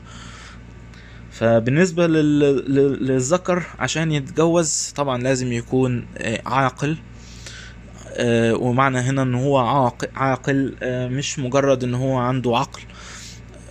فبالنسبة 1.31 2.07
لل... 2.07 2.39
لل- 2.39 3.07
للذكر 3.07 3.63
عشان 3.79 4.11
يتجوز 4.11 4.93
طبعا 4.95 5.17
لازم 5.23 5.51
يكون 5.51 6.05
آه، 6.17 6.41
عاقل. 6.45 6.97
آه، 8.15 8.53
ومعنى 8.55 8.99
هنا 8.99 9.21
إن 9.21 9.35
هو 9.35 9.57
عاق- 9.57 10.09
عاقل 10.15 10.75
آه، 10.83 11.07
مش 11.07 11.39
مجرد 11.39 11.83
إن 11.83 11.93
هو 11.93 12.17
عنده 12.17 12.57
عقل 12.57 12.81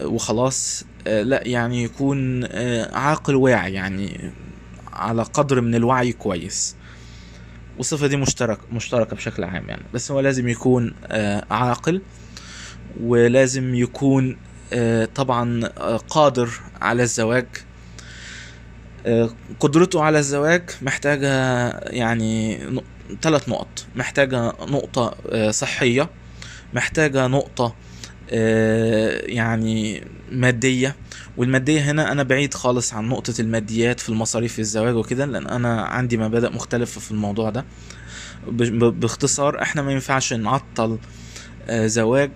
وخلاص. 0.04 0.84
لا 1.06 1.42
يعني 1.48 1.82
يكون 1.82 2.44
آه، 2.44 2.96
عاقل 2.96 3.34
واعي 3.34 3.72
يعني 3.72 4.30
على 4.92 5.22
قدر 5.22 5.60
من 5.60 5.74
الوعي 5.74 6.12
كويس. 6.12 6.76
والصفة 7.76 8.06
دي 8.06 8.16
مشترك 8.16 8.58
مشتركة 8.72 9.16
بشكل 9.16 9.44
عام 9.44 9.68
يعني. 9.68 9.82
بس 9.94 10.10
هو 10.10 10.20
لازم 10.20 10.48
يكون 10.48 10.94
آه، 11.06 11.44
عاقل 11.50 12.02
ولازم 13.00 13.74
يكون 13.74 14.36
آه، 14.72 15.04
طبعا 15.04 15.60
آه، 15.78 15.96
قادر 15.96 16.50
على 16.80 17.02
الزواج. 17.02 17.46
آه، 19.06 19.30
قدرته 19.60 20.02
على 20.02 20.18
الزواج 20.18 20.70
محتاجة 20.82 21.28
يعني 21.86 22.58
ثلاث 23.22 23.48
نقط. 23.48 23.86
محتاجة 23.96 24.46
نقطة 24.68 25.14
آه، 25.30 25.50
صحية. 25.50 26.10
محتاجة 26.74 27.26
نقطة 27.26 27.64
آه، 27.64 27.72
يعني 29.26 30.04
مادية. 30.32 30.96
والمادية 31.36 31.80
هنا 31.80 32.12
أنا 32.12 32.22
بعيد 32.22 32.54
خالص 32.54 32.94
عن 32.94 33.08
نقطة 33.08 33.34
الماديات 33.40 34.00
في 34.00 34.08
المصاريف 34.08 34.52
في 34.52 34.58
الزواج 34.58 34.94
وكده 34.96 35.24
لأن 35.24 35.46
أنا 35.46 35.82
عندي 35.82 36.16
مبادئ 36.16 36.50
مختلفة 36.52 37.00
في 37.00 37.10
الموضوع 37.10 37.50
ده. 37.50 37.64
باختصار 38.90 39.62
إحنا 39.62 39.82
ما 39.82 39.92
ينفعش 39.92 40.32
نعطل 40.32 40.98
آه، 41.68 41.86
زواج 41.86 42.30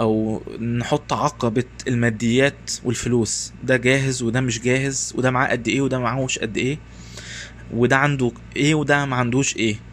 أو 0.00 0.42
نحط 0.60 1.12
عقبة 1.12 1.64
الماديات 1.88 2.70
والفلوس. 2.84 3.52
ده 3.64 3.76
جاهز 3.76 4.22
وده 4.22 4.40
مش 4.40 4.60
جاهز 4.60 5.12
وده 5.16 5.30
معاه 5.30 5.48
قد 5.50 5.68
إيه 5.68 5.80
وده 5.80 5.98
معهوش 5.98 6.38
قد 6.38 6.56
إيه 6.56 6.78
وده 7.74 7.96
عنده 7.96 8.32
إيه 8.56 8.74
وده 8.74 9.04
ما 9.06 9.16
عندوش 9.16 9.56
إيه. 9.56 9.74
آه، 9.74 9.91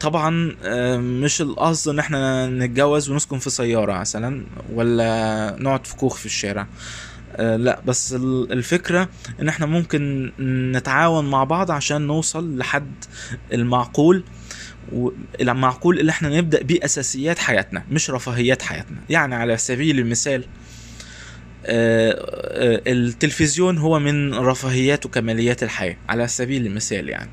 طبعا 0.00 0.56
آه، 0.64 0.96
مش 0.96 1.40
القصد 1.40 1.88
إن 1.90 1.98
إحنا 1.98 2.46
نتجوز 2.46 3.10
ونسكن 3.10 3.38
في 3.38 3.50
سيارة 3.50 3.92
مثلا 3.98 4.44
ولا 4.72 5.56
نقعد 5.58 5.86
في 5.86 5.96
كوخ 5.96 6.16
في 6.16 6.26
الشارع. 6.26 6.66
آه، 7.36 7.56
لا 7.56 7.80
بس 7.86 8.12
ال- 8.12 8.52
الفكرة 8.52 9.08
إن 9.40 9.48
إحنا 9.48 9.66
ممكن 9.66 10.32
نتعاون 10.72 11.30
مع 11.30 11.44
بعض 11.44 11.70
عشان 11.70 12.02
نوصل 12.06 12.58
لحد 12.58 12.92
المعقول 13.52 14.24
المعقول 15.40 16.00
اللي 16.00 16.10
إحنا 16.10 16.28
نبدأ 16.28 16.62
بيه 16.62 16.84
أساسيات 16.84 17.38
حياتنا 17.38 17.84
مش 17.90 18.10
رفاهيات 18.10 18.62
حياتنا. 18.62 18.96
يعني 19.10 19.34
على 19.34 19.56
سبيل 19.56 19.98
المثال 19.98 20.44
آه، 21.66 22.10
آه، 22.12 22.82
التلفزيون 22.92 23.78
هو 23.78 23.98
من 23.98 24.34
رفاهيات 24.34 25.06
وكماليات 25.06 25.62
الحياة 25.62 25.96
على 26.08 26.28
سبيل 26.28 26.66
المثال 26.66 27.08
يعني. 27.08 27.30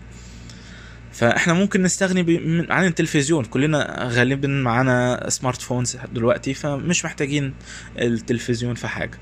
فإحنا 1.12 1.54
ممكن 1.54 1.84
نستغني 1.84 2.66
عن 2.70 2.86
التلفزيون. 2.86 3.46
كلنا 3.46 4.08
غالبا 4.12 4.48
معانا 4.48 5.26
سمارت 5.30 5.62
فونز 5.62 5.98
دلوقتي 6.14 6.54
فمش 6.54 7.06
محتاجين 7.06 7.54
التلفزيون 8.00 8.76
في 8.76 8.88
حاجة. 8.88 9.18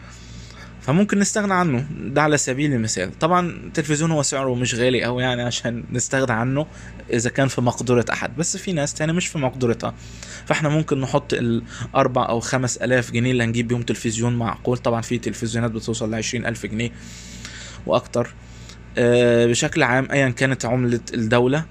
فممكن 0.82 1.20
نستغنى 1.20 1.54
عنه. 1.54 1.86
ده 2.00 2.22
على 2.22 2.38
سبيل 2.38 2.74
المثال. 2.74 3.20
طبعا 3.20 3.50
التلفزيون 3.50 4.12
هو 4.12 4.24
سعره 4.24 4.56
مش 4.56 4.76
غالي 4.76 5.04
قوي 5.04 5.24
يعني 5.24 5.42
عشان 5.42 5.84
نستغنى 5.92 6.32
عنه 6.32 6.66
إذا 7.14 7.30
كان 7.30 7.48
في 7.48 7.62
مقدرة 7.62 8.06
أحد. 8.12 8.36
بس 8.38 8.58
في 8.58 8.74
ناس 8.74 8.94
تاني 8.94 9.14
مش 9.14 9.28
في 9.28 9.38
مقدرتها. 9.38 9.94
فإحنا 10.46 10.70
ممكن 10.70 11.02
نحط 11.02 11.34
الاربع 11.34 12.30
أو 12.30 12.40
خمس 12.40 12.78
آلاف 12.78 13.12
جنيه 13.12 13.32
اللي 13.32 13.44
هنجيب 13.44 13.68
بيهم 13.68 13.82
تلفزيون 13.82 14.36
معقول. 14.36 14.78
طبعا 14.78 15.02
في 15.02 15.18
تلفزيونات 15.18 15.72
بتوصل 15.72 16.12
لعشرين 16.12 16.46
ألف 16.46 16.66
جنيه 16.66 16.92
وأكتر 17.86 18.34
آه، 18.98 19.46
بشكل 19.46 19.84
عام 19.84 20.08
ايا 20.12 20.30
كانت 20.30 20.66
عملة 20.66 21.00
الدولة. 21.14 21.66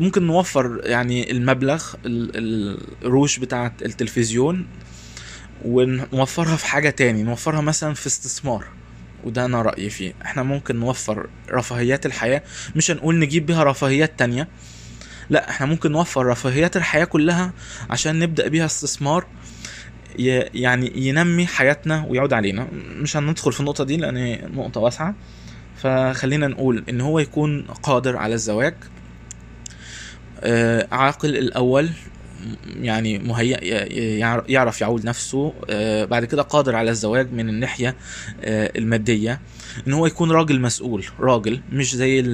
ممكن 0.00 0.26
نوفر 0.26 0.80
يعني 0.84 1.30
المبلغ 1.30 1.84
ال- 2.06 2.76
القروش 3.04 3.38
بتاعة 3.38 3.72
التلفزيون 3.84 4.66
ونوفرها 5.64 6.56
في 6.56 6.66
حاجة 6.66 6.90
تاني 6.90 7.22
نوفرها 7.22 7.60
مثلا 7.60 7.94
في 7.94 8.06
استثمار 8.06 8.64
وده 9.24 9.44
أنا 9.44 9.62
رأيي 9.62 9.90
فيه. 9.90 10.12
إحنا 10.22 10.42
ممكن 10.42 10.76
نوفر 10.76 11.28
رفاهيات 11.50 12.06
الحياة 12.06 12.42
مش 12.76 12.90
هنقول 12.90 13.18
نجيب 13.18 13.46
بيها 13.46 13.64
رفاهيات 13.64 14.18
تانية 14.18 14.48
لا 15.30 15.50
إحنا 15.50 15.66
ممكن 15.66 15.92
نوفر 15.92 16.26
رفاهيات 16.26 16.76
الحياة 16.76 17.04
كلها 17.04 17.52
عشان 17.90 18.18
نبدأ 18.18 18.48
بيها 18.48 18.64
استثمار 18.66 19.26
يعني 20.18 20.92
ينمي 21.08 21.46
حياتنا 21.46 22.06
ويعود 22.08 22.32
علينا. 22.32 22.68
مش 22.96 23.16
هندخل 23.16 23.52
في 23.52 23.60
النقطة 23.60 23.84
دي 23.84 23.96
لأن 23.96 24.38
نقطة 24.54 24.80
واسعة 24.80 25.14
فخلينا 25.76 26.46
نقول 26.46 26.84
إن 26.88 27.00
هو 27.00 27.18
يكون 27.18 27.62
قادر 27.62 28.16
على 28.16 28.34
الزواج. 28.34 28.74
عاقل 30.92 31.36
الأول 31.36 31.90
يعني 32.80 33.18
مهيأ 33.18 33.58
يعرف 34.48 34.80
يعول 34.80 35.04
نفسه 35.04 35.52
آه، 35.70 36.04
بعد 36.04 36.24
كده 36.24 36.42
قادر 36.42 36.76
على 36.76 36.90
الزواج 36.90 37.32
من 37.32 37.48
الناحية 37.48 37.96
آه، 38.42 38.72
المادية 38.76 39.40
إن 39.86 39.92
هو 39.92 40.06
يكون 40.06 40.30
راجل 40.30 40.60
مسؤول 40.60 41.04
راجل 41.20 41.60
مش 41.72 41.94
زي 41.96 42.24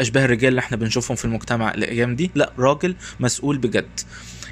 أشباه 0.00 0.24
الرجال 0.24 0.48
اللي 0.48 0.58
إحنا 0.58 0.76
بنشوفهم 0.76 1.16
في 1.16 1.24
المجتمع 1.24 1.74
الأيام 1.74 2.16
دي 2.16 2.30
لأ 2.34 2.52
راجل 2.58 2.94
مسؤول 3.20 3.58
بجد. 3.58 4.00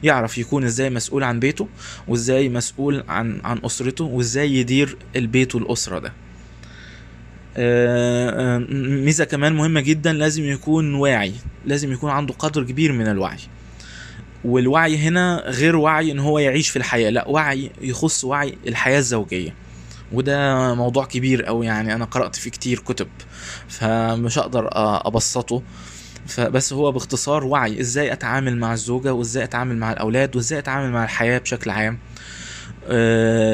يعرف 0.03 0.39
يكون 0.39 0.65
إزاي 0.65 0.91
مسؤول 0.91 1.23
عن 1.25 1.41
بيته 1.41 1.69
وإزاي 2.09 2.49
مسؤول 2.49 3.05
عن 3.09 3.41
عن 3.45 3.61
أسرته 3.65 4.05
وإزاي 4.05 4.55
يدير 4.55 4.97
البيت 5.17 5.55
والأسرة 5.55 5.99
ده. 5.99 6.09
آه، 6.09 6.13
آه، 6.13 6.24
ميزة 9.05 9.25
كمان 9.25 9.53
مهمة 9.53 9.81
جدا 9.81 10.13
لازم 10.13 10.45
يكون 10.45 10.95
واعي 10.95 11.33
لازم 11.67 11.93
يكون 11.93 12.11
عنده 12.11 12.35
قدر 12.35 12.63
كبير 12.63 12.93
من 12.93 13.07
الوعي. 13.09 13.39
والوعي 14.45 14.97
هنا 14.97 15.43
غير 15.47 15.77
وعي 15.77 16.13
إن 16.13 16.19
هو 16.19 16.39
يعيش 16.39 16.69
في 16.69 16.77
الحياة 16.77 17.11
لا 17.11 17.29
وعي 17.29 17.71
يخص 17.81 18.25
وعي 18.25 18.55
الحياة 18.67 18.99
الزوجية. 18.99 19.55
وده 20.13 20.75
موضوع 20.75 21.05
كبير 21.05 21.43
قوي 21.45 21.67
يعني 21.67 21.95
أنا 21.95 22.05
قرأت 22.05 22.37
فيه 22.37 22.51
كتير 22.51 22.79
كتب 22.79 23.09
فمش 23.69 24.39
هقدر 24.39 24.67
أ- 24.69 24.71
أبسطه. 24.77 25.63
فبس 26.27 26.73
هو 26.73 26.93
باختصار 26.93 27.45
وعي 27.45 27.81
إزاي 27.81 28.13
أتعامل 28.13 28.57
مع 28.57 28.73
الزوجة 28.73 29.13
وإزاي 29.15 29.45
أتعامل 29.45 29.77
مع 29.77 29.93
الأولاد 29.93 30.37
وإزاي 30.37 30.59
أتعامل 30.59 30.91
مع 30.93 31.05
الحياة 31.05 31.39
بشكل 31.39 31.71
عام. 31.71 31.93
آه، 31.95 31.99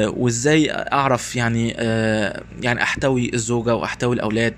وإزاي 0.09 0.71
أعرف 0.71 1.35
يعني 1.35 1.75
آه، 1.77 2.43
يعني 2.61 2.83
أحتوي 2.83 3.33
الزوجة 3.33 3.75
وأحتوي 3.75 4.15
الأولاد؟ 4.15 4.55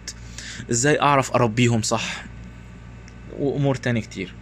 إزاي 0.72 1.02
أعرف 1.02 1.32
أربيهم 1.32 1.82
صح؟ 1.82 2.26
وأمور 3.40 3.76
تاني 3.76 4.02
كتير. 4.02 4.34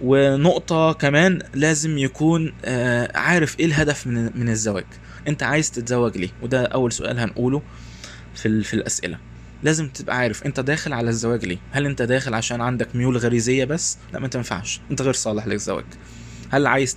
ونقطة 0.00 0.92
كمان 0.92 1.38
لازم 1.54 1.98
يكون 1.98 2.52
آه، 2.64 3.18
عارف 3.18 3.60
إيه 3.60 3.66
الهدف 3.66 4.06
من 4.06 4.30
من 4.34 4.48
الزواج. 4.48 4.84
أنت 5.28 5.42
عايز 5.42 5.70
تتزوج 5.70 6.18
ليه؟ 6.18 6.30
وده 6.42 6.64
أول 6.64 6.92
سؤال 6.92 7.18
هنقوله 7.18 7.62
في 8.34 8.62
في 8.62 8.74
الأسئلة. 8.74 9.18
لازم 9.62 9.88
تبقى 9.88 10.16
عارف 10.16 10.46
أنت 10.46 10.60
داخل 10.60 10.92
على 10.92 11.10
الزواج 11.10 11.44
ليه؟ 11.44 11.58
هل 11.70 11.86
أنت 11.86 12.02
داخل 12.02 12.34
عشان 12.34 12.60
عندك 12.60 12.96
ميول 12.96 13.16
غريزية 13.16 13.64
بس؟ 13.64 13.98
لا 14.12 14.18
ما 14.20 14.28
تنفعش. 14.28 14.80
أنت 14.90 15.02
غير 15.02 15.12
صالح 15.12 15.46
للزواج. 15.46 15.84
هل 16.50 16.66
عايز 16.66 16.94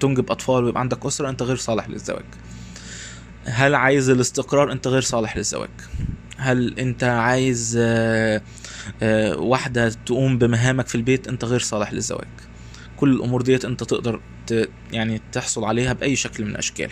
تنجب 0.00 0.30
أطفال 0.30 0.64
ويبقى 0.64 0.80
عندك 0.80 1.06
أسرة؟ 1.06 1.28
أنت 1.28 1.42
غير 1.42 1.56
صالح 1.56 1.88
للزواج. 1.88 2.24
هل 3.44 3.74
عايز 3.74 4.10
الاستقرار؟ 4.10 4.72
أنت 4.72 4.88
غير 4.88 5.02
صالح 5.02 5.36
للزواج. 5.36 5.70
هل 6.36 6.78
أنت 6.78 7.04
عايز 7.04 7.78
آه، 7.80 8.42
آه، 9.02 9.36
واحدة 9.36 9.88
تقوم 9.88 10.38
بمهامك 10.38 10.88
في 10.88 10.94
البيت؟ 10.94 11.28
أنت 11.28 11.44
غير 11.44 11.60
صالح 11.60 11.92
للزواج. 11.92 12.28
كل 12.96 13.12
الأمور 13.12 13.42
ديت 13.42 13.64
أنت 13.64 13.84
تقدر. 13.84 14.20
يعني 14.92 15.20
تحصل 15.32 15.64
عليها 15.64 15.92
بأي 15.92 16.16
شكل 16.16 16.44
من 16.44 16.50
الأشكال. 16.50 16.90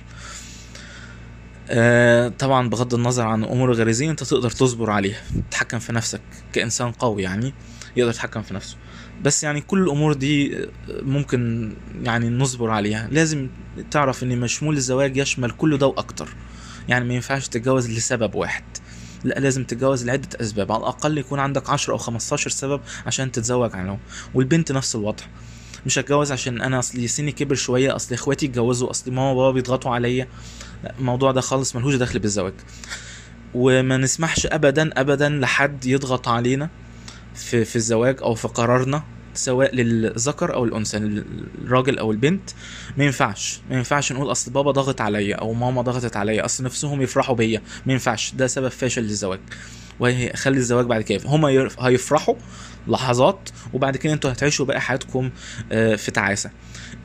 آه 1.69 2.29
طبعا 2.29 2.69
بغض 2.69 2.95
النظر 2.95 3.27
عن 3.27 3.45
الأمور 3.45 3.73
الغريزيه 3.73 4.11
أنت 4.11 4.25
تقدر 4.25 4.51
تصبر 4.51 4.91
عليها. 4.91 5.21
تتحكم 5.51 5.79
في 5.79 5.93
نفسك 5.93 6.21
كإنسان 6.53 6.93
قوي 6.93 7.23
يعني 7.23 7.55
يقدر 7.97 8.11
يتحكم 8.11 8.43
في 8.43 8.55
نفسه. 8.55 8.77
بس 9.25 9.45
يعني 9.45 9.61
كل 9.61 9.83
الأمور 9.83 10.13
دي 10.13 10.67
ممكن 10.89 11.73
يعني 12.03 12.31
نصبر 12.31 12.71
عليها. 12.71 13.09
لازم 13.11 13.49
تعرف 13.91 14.23
إن 14.23 14.41
مشمول 14.41 14.77
الزواج 14.77 15.17
يشمل 15.17 15.51
كل 15.51 15.79
ده 15.79 15.87
وأكتر. 15.87 16.29
يعني 16.89 17.05
ما 17.05 17.15
ينفعش 17.15 17.49
تتجوز 17.49 17.91
لسبب 17.91 18.35
واحد. 18.35 18.65
لا 19.25 19.35
لازم 19.35 19.65
تتجوز 19.65 20.05
لعدة 20.05 20.29
أسباب. 20.41 20.73
على 20.73 20.81
الأقل 20.81 21.19
يكون 21.19 21.39
عندك 21.39 21.71
10 21.71 21.93
أو 21.93 21.99
15 21.99 22.51
سبب 22.51 22.81
عشان 23.07 23.33
تتزوج 23.33 23.77
عنهم 23.77 23.99
والبنت 24.35 24.73
نفس 24.73 24.97
الوضع. 24.97 25.25
مش 25.87 25.99
هتجوز 25.99 26.33
عشان 26.33 26.61
أنا 26.61 26.79
اصلي 26.79 27.09
سني 27.09 27.33
كبر 27.33 27.55
شوية 27.55 27.97
أصل 27.97 28.15
إخواتي 28.15 28.47
اتجوزوا 28.47 28.91
أصل 28.91 29.11
ماما 29.11 29.31
وبابا 29.31 29.51
بيضغطوا 29.51 29.95
عليا. 29.95 30.29
الموضوع 30.99 31.33
ده 31.33 31.41
خالص 31.41 31.77
ملهوش 31.77 31.95
دخل 31.95 32.19
بالزواج. 32.19 32.55
وما 33.55 33.97
نسمحش 33.97 34.47
ابدا 34.47 35.01
ابدا 35.01 35.29
لحد 35.29 35.87
يضغط 35.87 36.29
علينا 36.29 36.71
في 37.35 37.65
في 37.65 37.77
الزواج 37.77 38.17
أو 38.23 38.35
في 38.35 38.49
قرارنا. 38.49 39.03
سواء 39.35 39.75
للذكر 39.75 40.55
أو 40.55 40.65
الأنثى 40.65 40.97
الراجل 41.65 41.99
أو 41.99 42.13
البنت 42.13 42.51
ما 42.97 43.05
ينفعش 43.05 43.61
ما 43.71 43.77
ينفعش 43.77 44.13
نقول 44.13 44.31
أصل 44.31 44.51
بابا 44.51 44.71
ضغط 44.71 45.01
عليا 45.01 45.37
أو 45.37 45.53
ماما 45.55 45.83
ضغطت 45.83 46.17
عليا 46.17 46.45
أصل 46.45 46.65
نفسهم 46.65 47.03
يفرحوا 47.03 47.35
بيا 47.35 47.63
ما 47.87 47.93
ينفعش 47.93 48.33
ده 48.35 48.47
سبب 48.47 48.69
فاشل 48.69 49.03
للزواج. 49.03 49.41
وهيخلي 50.01 50.57
الزواج 50.57 50.87
بعد 50.87 51.03
كده 51.03 51.21
هما 51.27 51.69
هيفرحوا 51.81 52.35
لحظات 52.89 53.49
وبعد 53.73 53.97
كده 53.97 54.13
أنتوا 54.13 54.33
هتعيشوا 54.33 54.67
بقى 54.67 54.81
حياتكم 54.81 55.31
آه، 55.73 55.95
في 55.95 56.11
تعاسة. 56.11 56.51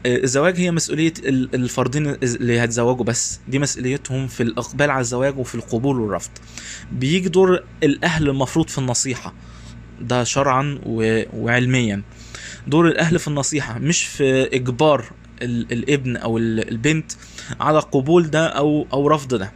آه، 0.06 0.18
الزواج 0.18 0.58
هي 0.60 0.72
مسؤولية 0.72 1.13
ال- 1.20 1.56
الفردين 1.56 2.08
اللي 2.08 2.60
هيتزوجوا 2.60 3.06
بس 3.06 3.39
دي 3.48 3.60
مسؤوليتهم 3.60 4.28
في 4.28 4.44
الإقبال 4.44 4.89
على 4.92 5.02
الزواج 5.02 5.38
وفي 5.39 5.56
القبول 5.56 6.00
والرفض. 6.00 6.32
بيجي 6.92 7.30
دور 7.30 7.63
الأهل 7.84 8.30
المفروض 8.30 8.68
في 8.70 8.78
النصيحة 8.78 9.34
ده 10.02 10.24
شرعا 10.24 10.80
وعلميا. 11.34 12.02
دور 12.67 12.88
الأهل 12.88 13.19
في 13.19 13.28
النصيحة 13.28 13.80
مش 13.80 14.04
في 14.04 14.56
إجبار 14.56 15.06
ال- 15.41 15.72
الابن 15.72 16.17
أو 16.17 16.38
ال- 16.38 16.69
البنت 16.72 17.12
على 17.60 17.80
قبول 17.80 18.30
ده 18.30 18.48
أو 18.48 18.88
أو 18.93 19.08
رفض 19.08 19.36
ده. 19.36 19.52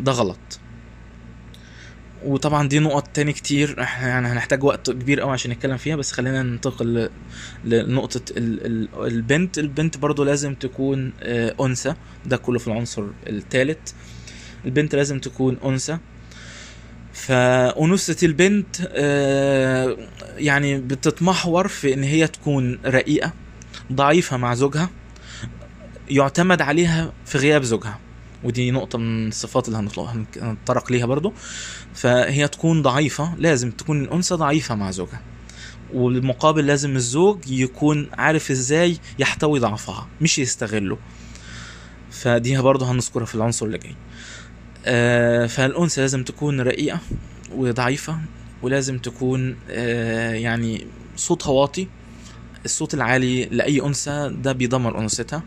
ده 0.00 0.12
غلط. 0.12 0.60
وطبعا 2.24 2.68
دي 2.68 2.78
نقط 2.78 3.08
تاني 3.08 3.32
كتير 3.32 3.82
إحنا 3.82 4.08
يعني 4.08 4.28
هنحتاج 4.28 4.64
وقت 4.64 4.90
كبير 4.90 5.20
قوي 5.20 5.32
عشان 5.32 5.50
نتكلم 5.50 5.76
فيها 5.76 5.96
بس 5.96 6.12
خلينا 6.12 6.42
ننتقل 6.42 7.10
لنقطة 7.64 8.20
ال 8.36 8.66
ال 8.66 8.88
البنت. 9.06 9.58
البنت 9.58 9.96
برضو 9.98 10.24
لازم 10.24 10.54
تكون 10.54 11.12
آه، 11.22 11.54
أنثى 11.60 11.94
ده 12.26 12.36
كله 12.36 12.58
في 12.58 12.68
العنصر 12.68 13.04
الثالث 13.26 13.92
البنت 14.64 14.94
لازم 14.94 15.18
تكون 15.20 15.56
أنثى. 15.64 15.98
فأنوثة 17.18 18.26
البنت 18.26 18.76
آه، 18.90 19.96
يعني 20.36 20.78
بتتمحور 20.78 21.68
في 21.68 21.94
إن 21.94 22.02
هي 22.02 22.26
تكون 22.26 22.78
رقيقة 22.86 23.32
ضعيفة 23.92 24.36
مع 24.36 24.54
زوجها 24.54 24.90
يعتمد 26.10 26.62
عليها 26.62 27.12
في 27.26 27.38
غياب 27.38 27.62
زوجها. 27.62 27.98
ودي 28.44 28.70
نقطة 28.70 28.98
من 28.98 29.28
الصفات 29.28 29.68
اللي 29.68 29.88
هنتطرق 30.38 30.92
ليها 30.92 31.06
برضو. 31.06 31.32
فهي 31.94 32.48
تكون 32.48 32.82
ضعيفة 32.82 33.34
لازم 33.38 33.70
تكون 33.70 34.02
الأنثى 34.02 34.34
ضعيفة 34.34 34.74
مع 34.74 34.90
زوجها. 34.90 35.20
والمقابل 35.94 36.66
لازم 36.66 36.96
الزوج 36.96 37.50
يكون 37.50 38.08
عارف 38.12 38.50
إزاي 38.50 38.98
يحتوي 39.18 39.58
ضعفها 39.58 40.08
مش 40.20 40.38
يستغله. 40.38 40.98
فدي 42.10 42.56
برضه 42.60 42.90
هنذكرها 42.90 43.24
في 43.24 43.34
العنصر 43.34 43.66
اللي 43.66 43.78
جاي. 43.78 43.94
فالأنثى 45.48 46.00
لازم 46.00 46.24
تكون 46.24 46.60
رقيقة 46.60 47.00
وضعيفة 47.54 48.18
ولازم 48.62 48.98
تكون 48.98 49.56
آه 49.70 50.32
يعني 50.32 50.86
صوتها 51.16 51.50
واطي. 51.50 51.88
الصوت 52.64 52.94
العالي 52.94 53.44
لأي 53.44 53.82
أنثى 53.82 54.36
ده 54.42 54.52
بيدمر 54.52 54.98
أنوثتها. 54.98 55.42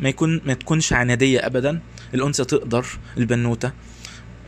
ما 0.00 0.08
يكون 0.08 0.40
ما 0.44 0.54
تكونش 0.54 0.92
عنادية 0.92 1.46
أبدا. 1.46 1.80
الأنثى 2.14 2.44
تقدر 2.44 2.86
البنوتة 3.16 3.72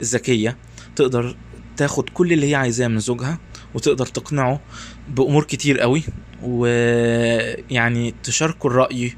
الذكية 0.00 0.56
تقدر 0.96 1.36
تاخد 1.76 2.10
كل 2.10 2.32
اللي 2.32 2.50
هي 2.50 2.54
عايزاه 2.54 2.88
من 2.88 2.98
زوجها. 2.98 3.38
وتقدر 3.74 4.06
تقنعه 4.06 4.60
بأمور 5.08 5.44
كتير 5.44 5.80
قوي 5.80 6.02
ويعني 6.42 8.14
تشاركه 8.22 8.66
الرأي 8.66 9.12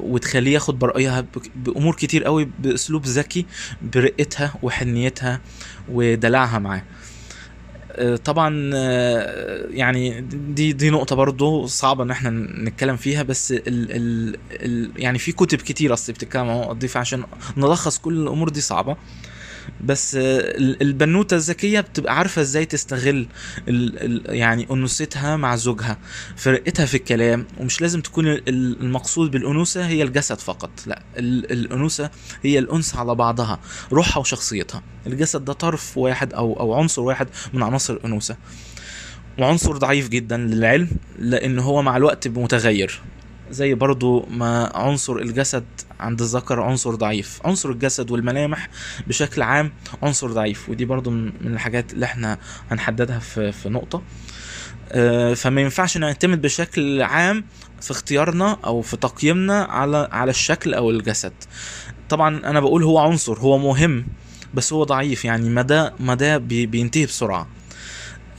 وتخليه 0.00 0.52
ياخد 0.54 0.78
برأيها 0.78 1.20
بك- 1.20 1.50
بأمور 1.56 1.94
كتير 1.94 2.24
قوي 2.24 2.48
بأسلوب 2.58 3.06
ذكي 3.06 3.46
برقتها 3.82 4.54
وحنيتها 4.62 5.40
ودلعها 5.92 6.58
معاه. 6.58 6.82
آه، 7.92 8.16
طبعا 8.16 8.70
آه، 8.74 9.66
يعني 9.70 10.20
دي 10.30 10.72
دي 10.72 10.90
نقطة 10.90 11.16
برضو 11.16 11.66
صعبة 11.66 12.04
إن 12.04 12.10
إحنا 12.10 12.30
نتكلم 12.64 12.96
فيها 12.96 13.22
بس 13.22 13.52
ال 13.52 13.62
ال 13.68 14.36
ال 14.52 14.90
يعني 14.96 15.18
في 15.18 15.32
كتب 15.32 15.58
كتير 15.58 15.92
أصل 15.92 16.12
بتتكلم 16.12 16.42
عن 16.42 16.56
النقط 16.56 16.76
دي 16.76 16.88
فعشان 16.88 17.24
نلخص 17.56 17.98
كل 17.98 18.22
الأمور 18.22 18.48
دي 18.48 18.60
صعبة. 18.60 18.96
بس 19.84 20.16
ال- 20.16 20.82
البنوتة 20.82 21.34
الذكية 21.36 21.80
بتبقى 21.80 22.16
عارفة 22.18 22.42
إزاي 22.42 22.64
تستغل 22.64 23.26
يعني 24.28 24.66
أنوثتها 24.70 25.36
مع 25.36 25.56
زوجها. 25.56 25.98
فرقتها 26.36 26.86
في 26.86 26.94
الكلام 26.96 27.46
ومش 27.60 27.80
لازم 27.80 28.00
تكون 28.00 28.26
ال- 28.26 28.48
ال- 28.48 28.80
المقصود 28.80 29.30
بالأنوثة 29.30 29.86
هي 29.86 30.02
الجسد 30.02 30.38
فقط 30.38 30.70
لا 30.86 31.02
ال- 31.16 31.52
الأنوثة 31.52 32.10
هي 32.42 32.58
الأنثى 32.58 32.98
على 32.98 33.14
بعضها 33.14 33.60
روحها 33.92 34.20
وشخصيتها. 34.20 34.82
الجسد 35.06 35.44
ده 35.44 35.52
طرف 35.52 35.98
واحد 35.98 36.32
أو 36.34 36.60
أو 36.60 36.74
عنصر 36.74 37.02
واحد 37.02 37.28
من 37.52 37.62
عناصر 37.62 37.94
الأنوثة. 37.94 38.36
وعنصر 39.38 39.76
ضعيف 39.76 40.08
جدا 40.08 40.36
للعلم 40.36 40.90
لأن 41.18 41.58
هو 41.58 41.82
مع 41.82 41.96
الوقت 41.96 42.28
متغير 42.28 43.00
زي 43.50 43.74
برضو 43.74 44.26
ما 44.30 44.70
عنصر 44.74 45.16
الجسد 45.16 45.64
عند 46.00 46.20
الذكر 46.20 46.60
عنصر 46.60 46.94
ضعيف 46.94 47.40
عنصر 47.44 47.70
الجسد 47.70 48.10
والملامح 48.10 48.68
بشكل 49.06 49.42
عام 49.42 49.72
عنصر 50.02 50.32
ضعيف 50.32 50.68
ودي 50.68 50.84
برضو 50.84 51.10
من 51.10 51.32
الحاجات 51.44 51.92
اللي 51.92 52.04
إحنا 52.06 52.38
هنحددها 52.70 53.18
في 53.18 53.52
في 53.52 53.68
نقطة. 53.68 54.02
آه، 54.92 55.34
فما 55.34 55.60
ينفعش 55.60 55.96
نعتمد 55.96 56.42
بشكل 56.42 57.02
عام 57.02 57.44
في 57.80 57.90
اختيارنا 57.90 58.56
أو 58.64 58.82
في 58.82 58.96
تقييمنا 58.96 59.62
على 59.64 60.08
على 60.12 60.30
الشكل 60.30 60.74
أو 60.74 60.90
الجسد. 60.90 61.32
طبعا 62.08 62.36
أنا 62.44 62.60
بقول 62.60 62.82
هو 62.82 62.98
عنصر 62.98 63.38
هو 63.38 63.58
مهم 63.58 64.06
بس 64.54 64.72
هو 64.72 64.84
ضعيف 64.84 65.24
يعني 65.24 65.50
مدى 65.50 65.88
مدى 66.00 66.38
بي- 66.38 66.66
بينتهي 66.66 67.06
بسرعة. 67.06 67.46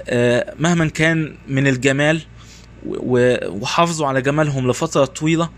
آه، 0.10 0.54
مهما 0.60 0.88
كان 0.88 1.36
من 1.48 1.68
الجمال 1.68 2.22
وحافظوا 2.86 4.08
على 4.08 4.22
جمالهم 4.22 4.70
لفترة 4.72 5.06
طويلة 5.06 5.50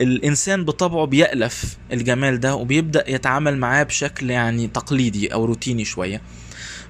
الإنسان 0.00 0.64
بطبعه 0.64 1.04
بيألف 1.04 1.76
الجمال 1.92 2.40
ده 2.40 2.54
وبيبدأ 2.54 3.10
يتعامل 3.10 3.56
معاه 3.58 3.82
بشكل 3.82 4.30
يعني 4.30 4.66
تقليدي 4.66 5.32
أو 5.32 5.44
روتيني 5.44 5.84
شوية. 5.84 6.20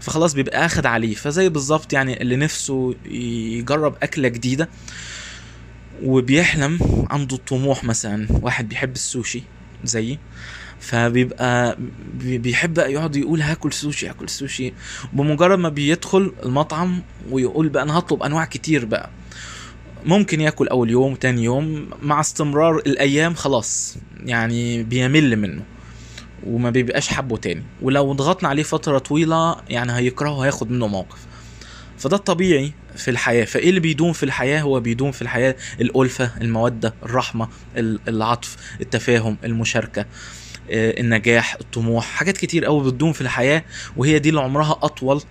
فخلاص 0.00 0.34
بيبقى 0.34 0.66
آخد 0.66 0.86
عليه. 0.86 1.14
فزي 1.14 1.48
بالظبط 1.48 1.92
يعني 1.92 2.22
اللي 2.22 2.36
نفسه 2.36 2.94
يجرب 3.10 3.96
أكلة 4.02 4.28
جديدة 4.28 4.68
وبيحلم 6.02 6.78
عنده 7.10 7.36
طموح 7.36 7.84
مثلا. 7.84 8.26
واحد 8.30 8.68
بيحب 8.68 8.92
السوشي 8.92 9.42
زيي 9.84 10.18
فبيبقى 10.80 11.76
بي- 12.14 12.38
بيحب 12.38 12.78
يقعد 12.78 13.16
يقول 13.16 13.40
هاكل 13.40 13.72
سوشي 13.72 14.08
هاكل 14.08 14.28
سوشي. 14.28 14.72
بمجرد 15.12 15.58
ما 15.58 15.68
بيدخل 15.68 16.32
المطعم 16.44 17.02
ويقول 17.30 17.68
بقى 17.68 17.82
أنا 17.82 17.98
هطلب 17.98 18.22
أنواع 18.22 18.44
كتير 18.44 18.84
بقى. 18.84 19.10
ممكن 20.04 20.40
ياكل 20.40 20.68
أول 20.68 20.90
يوم 20.90 21.14
تاني 21.14 21.44
يوم 21.44 21.90
مع 22.02 22.20
استمرار 22.20 22.76
الأيام 22.76 23.34
خلاص 23.34 23.96
يعني 24.24 24.82
بيمل 24.82 25.36
منه 25.36 25.62
وما 26.46 26.70
بيبقاش 26.70 27.08
حبه 27.08 27.36
تاني. 27.36 27.62
ولو 27.82 28.12
ضغطنا 28.12 28.48
عليه 28.48 28.62
فترة 28.62 28.98
طويلة 28.98 29.56
يعني 29.68 29.92
هيكرهه 29.96 30.44
هياخد 30.44 30.70
منه 30.70 30.86
موقف. 30.86 31.18
فده 31.98 32.16
الطبيعي 32.16 32.72
في 32.96 33.10
الحياة. 33.10 33.44
فإيه 33.44 33.68
اللي 33.68 33.80
بيدوم 33.80 34.12
في 34.12 34.22
الحياة؟ 34.22 34.60
هو 34.60 34.80
بيدوم 34.80 35.12
في 35.12 35.22
الحياة 35.22 35.56
الألفة 35.80 36.30
المودة 36.40 36.94
الرحمة 37.02 37.48
ال- 37.76 38.00
العطف 38.08 38.56
التفاهم 38.80 39.36
المشاركة 39.44 40.06
آه، 40.70 41.00
النجاح 41.00 41.54
الطموح 41.60 42.04
حاجات 42.06 42.36
كتير 42.36 42.64
قوي 42.64 42.84
بتدوم 42.84 43.12
في 43.12 43.20
الحياة 43.20 43.64
وهي 43.96 44.18
دي 44.18 44.28
اللي 44.28 44.40
عمرها 44.40 44.78
أطول. 44.82 45.22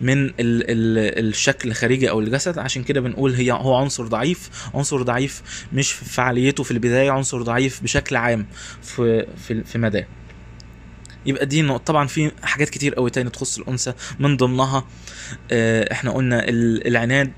من 0.00 0.24
ال 0.26 0.34
ال 0.40 1.28
الشكل 1.28 1.68
الخارجي 1.70 2.10
أو 2.10 2.20
الجسد. 2.20 2.58
عشان 2.58 2.82
كده 2.82 3.00
بنقول 3.00 3.34
هي 3.34 3.52
هو 3.52 3.74
عنصر 3.74 4.06
ضعيف. 4.06 4.50
عنصر 4.74 5.02
ضعيف 5.02 5.42
مش 5.72 5.92
في 5.92 6.04
فعاليته 6.04 6.62
في 6.62 6.70
البداية 6.70 7.10
عنصر 7.10 7.42
ضعيف 7.42 7.82
بشكل 7.82 8.16
عام 8.16 8.46
في 8.82 9.26
في 9.36 9.64
في 9.64 9.78
مداه 9.78 10.06
يبقى 11.26 11.46
دي 11.46 11.62
نقطة. 11.62 11.84
طبعا 11.84 12.06
في 12.06 12.30
حاجات 12.42 12.68
كتير 12.68 12.94
قوي 12.94 13.10
تاني 13.10 13.30
تخص 13.30 13.58
الأنثى. 13.58 13.92
من 14.18 14.36
ضمنها 14.36 14.84
آه، 15.52 15.92
إحنا 15.92 16.10
قلنا 16.10 16.48
ال- 16.48 16.86
العناد 16.86 17.32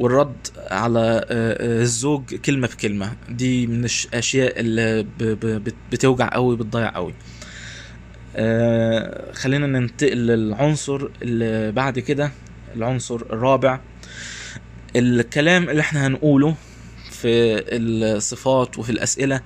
والرد 0.00 0.46
على 0.70 1.00
آه، 1.00 1.22
آه، 1.30 1.82
الزوج 1.82 2.34
كلمة 2.34 2.66
بكلمة. 2.68 3.12
دي 3.28 3.66
من 3.66 3.84
الأشياء 3.84 4.60
اللي 4.60 5.06
بتوجع 5.92 6.28
قوي 6.28 6.56
بتضيع 6.56 6.88
قوي. 6.94 7.14
آه، 8.36 9.32
خلينا 9.32 9.66
ننتقل 9.66 10.16
للعنصر 10.26 11.08
اللي 11.22 11.72
بعد 11.72 11.98
كده 11.98 12.30
العنصر 12.76 13.14
الرابع. 13.16 13.80
الكلام 14.96 15.70
اللي 15.70 15.80
إحنا 15.80 16.06
هنقوله 16.06 16.54
في 17.10 17.28
الصفات 17.76 18.78
وفي 18.78 18.90
الأسئلة 18.90 19.40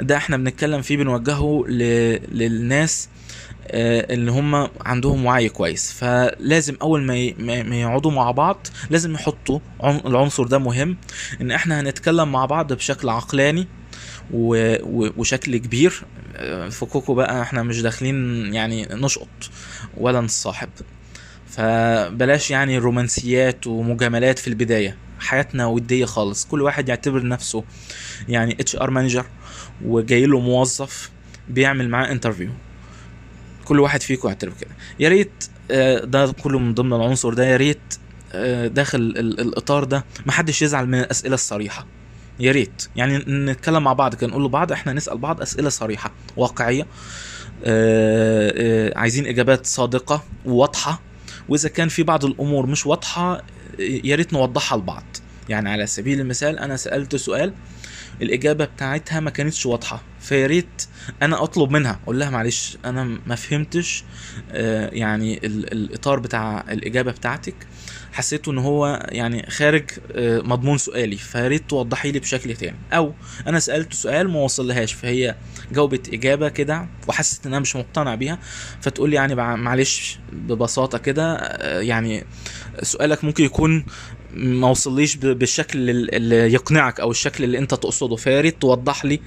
ده 0.00 0.16
إحنا 0.16 0.36
بنتكلم 0.36 0.82
فيه 0.82 0.96
بنوجهه 0.96 1.64
ل- 1.68 2.20
للناس 2.38 3.08
آه، 3.70 4.14
اللي 4.14 4.30
هم 4.30 4.68
عندهم 4.80 5.24
وعي 5.26 5.48
كويس. 5.48 5.92
فلازم 5.92 6.76
أول 6.82 7.02
ما 7.02 7.16
ي- 7.16 7.34
ما 7.38 7.80
يقعدوا 7.80 8.10
مع 8.10 8.30
بعض 8.30 8.66
لازم 8.90 9.14
يحطوا 9.14 9.58
عن- 9.80 10.00
العنصر 10.06 10.44
ده 10.46 10.58
مهم. 10.58 10.96
إن 11.40 11.50
إحنا 11.50 11.80
هنتكلم 11.80 12.32
مع 12.32 12.44
بعض 12.46 12.72
بشكل 12.72 13.08
عقلاني 13.08 13.66
و- 14.34 15.08
وشكل 15.20 15.56
كبير. 15.56 16.02
فكوكو 16.70 17.14
بقى 17.14 17.42
إحنا 17.42 17.62
مش 17.62 17.82
داخلين 17.82 18.14
يعني 18.54 18.88
نشقط 18.90 19.28
ولا 19.96 20.20
نصاحب. 20.20 20.68
فبلاش 21.50 22.50
يعني 22.50 22.78
رومانسيات 22.78 23.66
ومجاملات 23.66 24.38
في 24.38 24.48
البداية. 24.48 24.96
حياتنا 25.20 25.66
ودية 25.66 26.04
خالص. 26.04 26.46
كل 26.46 26.62
واحد 26.62 26.88
يعتبر 26.88 27.26
نفسه 27.26 27.64
يعني 28.28 28.52
HR 28.60 28.90
manager 28.90 29.26
وجاي 29.84 30.26
له 30.26 30.40
موظف 30.40 31.10
بيعمل 31.48 31.88
معاه 31.88 32.12
interview 32.12 32.50
كل 33.64 33.80
واحد 33.80 34.02
فيكم 34.02 34.28
يعتبر 34.28 34.52
كده. 34.60 34.70
يا 35.00 35.08
ريت 35.08 35.44
آه، 35.70 35.98
ده 36.04 36.32
كله 36.42 36.58
من 36.58 36.74
ضمن 36.74 36.92
العنصر 36.92 37.34
ده. 37.34 37.46
يا 37.46 37.56
ريت 37.56 37.94
آه، 38.32 38.66
داخل 38.66 38.98
ال- 38.98 39.40
الإطار 39.40 39.84
ده 39.84 40.04
محدش 40.26 40.62
يزعل 40.62 40.86
من 40.86 40.98
الأسئلة 41.00 41.34
الصريحة. 41.34 41.86
يا 42.40 42.52
ريت. 42.52 42.88
يعني 42.96 43.18
نتكلم 43.18 43.84
مع 43.84 43.92
بعض 43.92 44.14
كده 44.14 44.30
نقول 44.30 44.44
لبعض 44.44 44.72
إحنا 44.72 44.92
نسأل 44.92 45.18
بعض 45.18 45.40
أسئلة 45.40 45.68
صريحة 45.68 46.12
واقعية 46.36 46.86
آه، 47.64 48.52
آه، 48.94 48.98
عايزين 48.98 49.26
إجابات 49.26 49.66
صادقة 49.66 50.24
وواضحه 50.46 51.00
وإذا 51.48 51.68
كان 51.68 51.88
في 51.88 52.02
بعض 52.02 52.24
الأمور 52.24 52.66
مش 52.66 52.86
واضحة 52.86 53.42
يا 53.78 54.16
ريت 54.16 54.32
نوضحها 54.32 54.78
لبعض. 54.78 55.04
يعني 55.48 55.70
على 55.70 55.86
سبيل 55.86 56.20
المثال 56.20 56.58
أنا 56.58 56.76
سألت 56.76 57.16
سؤال 57.16 57.52
الإجابة 58.22 58.64
بتاعتها 58.64 59.20
ما 59.20 59.30
كانتش 59.30 59.66
واضحة 59.66 60.02
فيا 60.20 60.46
ريت 60.46 60.82
أنا 61.22 61.42
أطلب 61.42 61.70
منها. 61.70 62.00
أقول 62.04 62.20
لها 62.20 62.30
معلش 62.30 62.78
أنا 62.84 63.04
ما 63.26 63.34
فهمتش 63.34 64.04
آه، 64.52 64.90
يعني 64.92 65.46
ال- 65.46 65.72
الإطار 65.72 66.18
بتاع 66.18 66.64
الإجابة 66.70 67.10
بتاعتك. 67.12 67.54
حسيته 68.18 68.52
إن 68.52 68.58
هو 68.58 69.06
يعني 69.08 69.46
خارج 69.50 69.84
آه، 70.12 70.38
مضمون 70.40 70.78
سؤالي 70.78 71.16
فيا 71.16 71.48
ريت 71.48 71.70
توضحي 71.70 72.12
لي 72.12 72.18
بشكل 72.18 72.56
تاني 72.56 72.76
أو 72.92 73.14
أنا 73.46 73.58
سألت 73.60 73.92
سؤال 73.94 74.28
ما 74.30 74.38
وصلهاش 74.40 74.92
فهي 74.92 75.34
جاوبت 75.72 76.08
إجابة 76.14 76.48
كده 76.48 76.88
وحست 77.08 77.46
ان 77.46 77.52
أنا 77.52 77.60
مش 77.60 77.76
مقتنع 77.76 78.14
بيها 78.14 78.38
فتقول 78.80 79.10
لي 79.10 79.16
يعني 79.16 79.34
معلش 79.34 80.18
ببساطة 80.32 80.98
كده 80.98 81.34
آه، 81.36 81.80
يعني 81.80 82.24
سؤالك 82.82 83.24
ممكن 83.24 83.44
يكون 83.44 83.84
ما 84.34 84.68
وصليش 84.70 85.16
بالشكل 85.16 85.90
ال- 85.90 86.14
اللي 86.14 86.52
يقنعك 86.52 87.00
أو 87.00 87.10
الشكل 87.10 87.44
اللي 87.44 87.58
أنت 87.58 87.74
تقصده 87.74 88.16
فيا 88.16 88.40
ريت 88.40 88.60
توضح 88.62 89.04
لي 89.04 89.20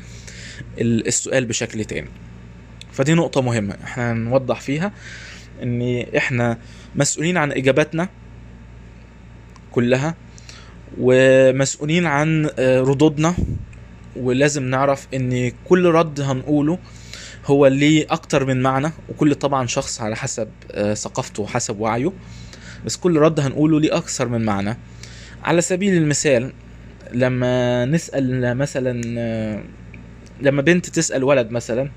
ال- 0.82 1.08
السؤال 1.08 1.45
بشكل 1.45 1.86
تاني 1.86 2.08
فدي 2.93 3.13
نقطة 3.13 3.41
مهمة 3.41 3.77
إحنا 3.84 4.13
نوضح 4.13 4.62
فيها 4.62 4.91
إن 5.63 6.06
إحنا 6.17 6.58
مسؤولين 6.95 7.38
عن 7.38 7.51
إجاباتنا 7.51 8.10
كلها 9.71 10.15
ومسؤولين 10.99 12.05
عن 12.05 12.49
آه، 12.60 12.79
ردودنا. 12.79 13.34
ولازم 14.15 14.63
نعرف 14.63 15.07
إن 15.13 15.51
كل 15.65 15.86
رد 15.86 16.21
هنقوله 16.21 16.79
هو 17.45 17.67
ليه 17.67 18.05
أكتر 18.10 18.45
من 18.45 18.62
معنى 18.62 18.91
وكل 19.10 19.36
طبعا 19.36 19.67
شخص 19.67 20.01
على 20.01 20.15
حسب 20.15 20.49
آه، 20.71 20.93
ثقافته 20.93 21.43
وحسب 21.43 21.79
وعيه. 21.79 22.12
بس 22.86 22.97
كل 22.97 23.17
رد 23.17 23.39
هنقوله 23.39 23.79
ليه 23.79 23.97
أكثر 23.97 24.27
من 24.27 24.45
معنى. 24.45 24.77
على 25.43 25.62
سبيل 25.62 25.93
المثال 25.97 26.53
لما 27.13 27.86
نسأل 27.86 28.57
مثلا 28.57 29.01
آه، 29.19 29.63
لما 30.41 30.62
بنت 30.62 30.86
تسأل 30.89 31.23
ولد 31.23 31.51
مثلا 31.51 31.89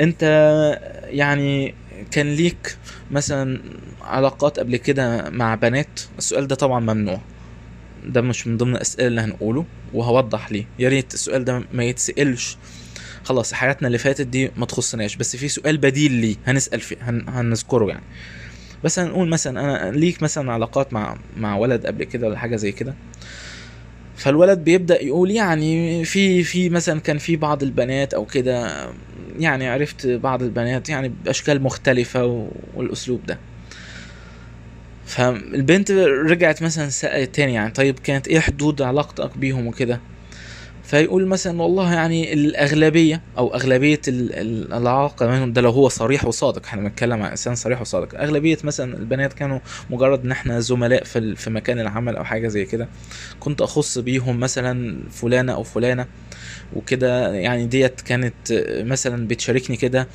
أنت 0.00 0.22
يعني 1.04 1.74
كان 2.10 2.34
ليك 2.34 2.76
مثلا 3.10 3.60
علاقات 4.02 4.58
قبل 4.58 4.76
كده 4.76 5.30
مع 5.30 5.54
بنات؟ 5.54 6.00
السؤال 6.18 6.46
ده 6.46 6.54
طبعا 6.54 6.80
ممنوع. 6.80 7.20
ده 8.06 8.20
مش 8.20 8.46
من 8.46 8.56
ضمن 8.56 8.76
الأسئلة 8.76 9.06
اللي 9.06 9.20
هنقوله 9.20 9.64
وهوضح 9.94 10.52
ليه. 10.52 10.64
يا 10.78 10.88
ريت 10.88 11.14
السؤال 11.14 11.44
ده 11.44 11.62
ما 11.72 11.84
يتسألش. 11.84 12.56
خلاص 13.24 13.52
حياتنا 13.52 13.86
اللي 13.86 13.98
فاتت 13.98 14.26
دي 14.26 14.50
ما 14.56 14.66
تخصناش. 14.66 15.16
بس 15.16 15.36
في 15.36 15.48
سؤال 15.48 15.78
بديل 15.78 16.12
ليه 16.12 16.36
هنسأل 16.46 16.80
فيه 16.80 16.96
هن... 17.00 17.24
هنذكره 17.28 17.86
يعني. 17.88 18.04
بس 18.84 18.98
هنقول 18.98 19.28
مثلا 19.28 19.60
أنا 19.60 19.96
ليك 19.96 20.22
مثلا 20.22 20.52
علاقات 20.52 20.92
مع 20.92 21.16
مع 21.36 21.56
ولد 21.56 21.86
قبل 21.86 22.04
كده 22.04 22.26
ولا 22.26 22.38
حاجة 22.38 22.56
زي 22.56 22.72
كده؟ 22.72 22.94
فالولد 24.16 24.58
بيبدأ 24.58 25.02
يقول 25.02 25.30
يعني 25.30 26.04
في 26.04 26.42
في 26.42 26.68
مثلا 26.68 27.00
كان 27.00 27.18
في 27.18 27.36
بعض 27.36 27.62
البنات 27.62 28.14
أو 28.14 28.24
كده 28.24 28.86
يعني 29.38 29.68
عرفت 29.68 30.06
بعض 30.06 30.42
البنات 30.42 30.88
يعني 30.88 31.08
بأشكال 31.24 31.62
مختلفة 31.62 32.48
والأسلوب 32.74 33.26
ده. 33.26 33.38
فالبنت 35.06 35.90
رجعت 36.30 36.62
مثلا 36.62 36.88
سألت 36.88 37.34
تاني 37.34 37.54
يعني 37.54 37.70
طيب 37.70 37.98
كانت 37.98 38.28
إيه 38.28 38.40
حدود 38.40 38.82
علاقتك 38.82 39.38
بيهم 39.38 39.66
وكده؟ 39.66 40.00
فيقول 40.86 41.26
مثلا 41.26 41.62
والله 41.62 41.94
يعني 41.94 42.32
الأغلبية 42.32 43.20
أو 43.38 43.54
أغلبية 43.54 44.00
العلاقه 44.08 45.26
منهم 45.26 45.52
ده 45.52 45.60
لو 45.60 45.70
هو 45.70 45.88
صريح 45.88 46.24
وصادق 46.24 46.66
إحنا 46.66 46.82
بنتكلم 46.82 47.22
عن 47.22 47.30
إنسان 47.30 47.54
صريح 47.54 47.80
وصادق. 47.80 48.20
أغلبية 48.20 48.58
مثلا 48.64 48.98
البنات 48.98 49.32
كانوا 49.32 49.58
مجرد 49.90 50.24
إن 50.24 50.30
إحنا 50.30 50.60
زملاء 50.60 51.04
في 51.04 51.36
في 51.36 51.50
مكان 51.50 51.80
العمل 51.80 52.16
أو 52.16 52.24
حاجة 52.24 52.48
زي 52.48 52.64
كده. 52.64 52.88
كنت 53.40 53.60
أخص 53.60 53.98
بيهم 53.98 54.40
مثلا 54.40 54.98
فلانة 55.10 55.52
أو 55.52 55.62
فلانة 55.62 56.06
وكده 56.76 57.32
يعني 57.34 57.66
ديت 57.66 58.00
كانت 58.00 58.34
مثلا 58.80 59.26
بتشاركني 59.26 59.76
كده. 59.76 60.08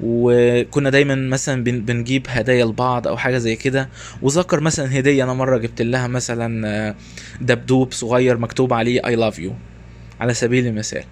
وكنا 0.00 0.90
دايما 0.90 1.14
مثلا 1.14 1.64
بنجيب 1.64 2.26
هدايا 2.28 2.64
لبعض 2.64 3.08
أو 3.08 3.16
حاجة 3.16 3.38
زي 3.38 3.56
كده. 3.56 3.88
وذكر 4.22 4.60
مثلا 4.60 4.98
هدية 4.98 5.24
أنا 5.24 5.32
مرة 5.34 5.58
جبت 5.58 5.82
لها 5.82 6.06
مثلا 6.06 6.94
دبدوب 7.40 7.92
صغير 7.92 8.38
مكتوب 8.38 8.72
عليه 8.72 9.06
اي 9.06 9.16
لاف 9.16 9.38
يو 9.38 9.52
على 10.20 10.34
سبيل 10.34 10.66
المثال. 10.66 11.04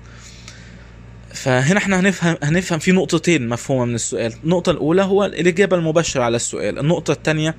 فهنا 1.35 1.79
إحنا 1.79 2.01
هنفهم 2.01 2.37
هنفهم 2.43 2.79
في 2.79 2.93
نقطتين 2.93 3.49
مفهومة 3.49 3.85
من 3.85 3.95
السؤال. 3.95 4.33
النقطة 4.45 4.71
الأولى 4.71 5.03
هو 5.03 5.25
الإجابة 5.25 5.77
المباشرة 5.77 6.23
على 6.23 6.37
السؤال. 6.37 6.79
النقطة 6.79 7.13
الثانية 7.13 7.55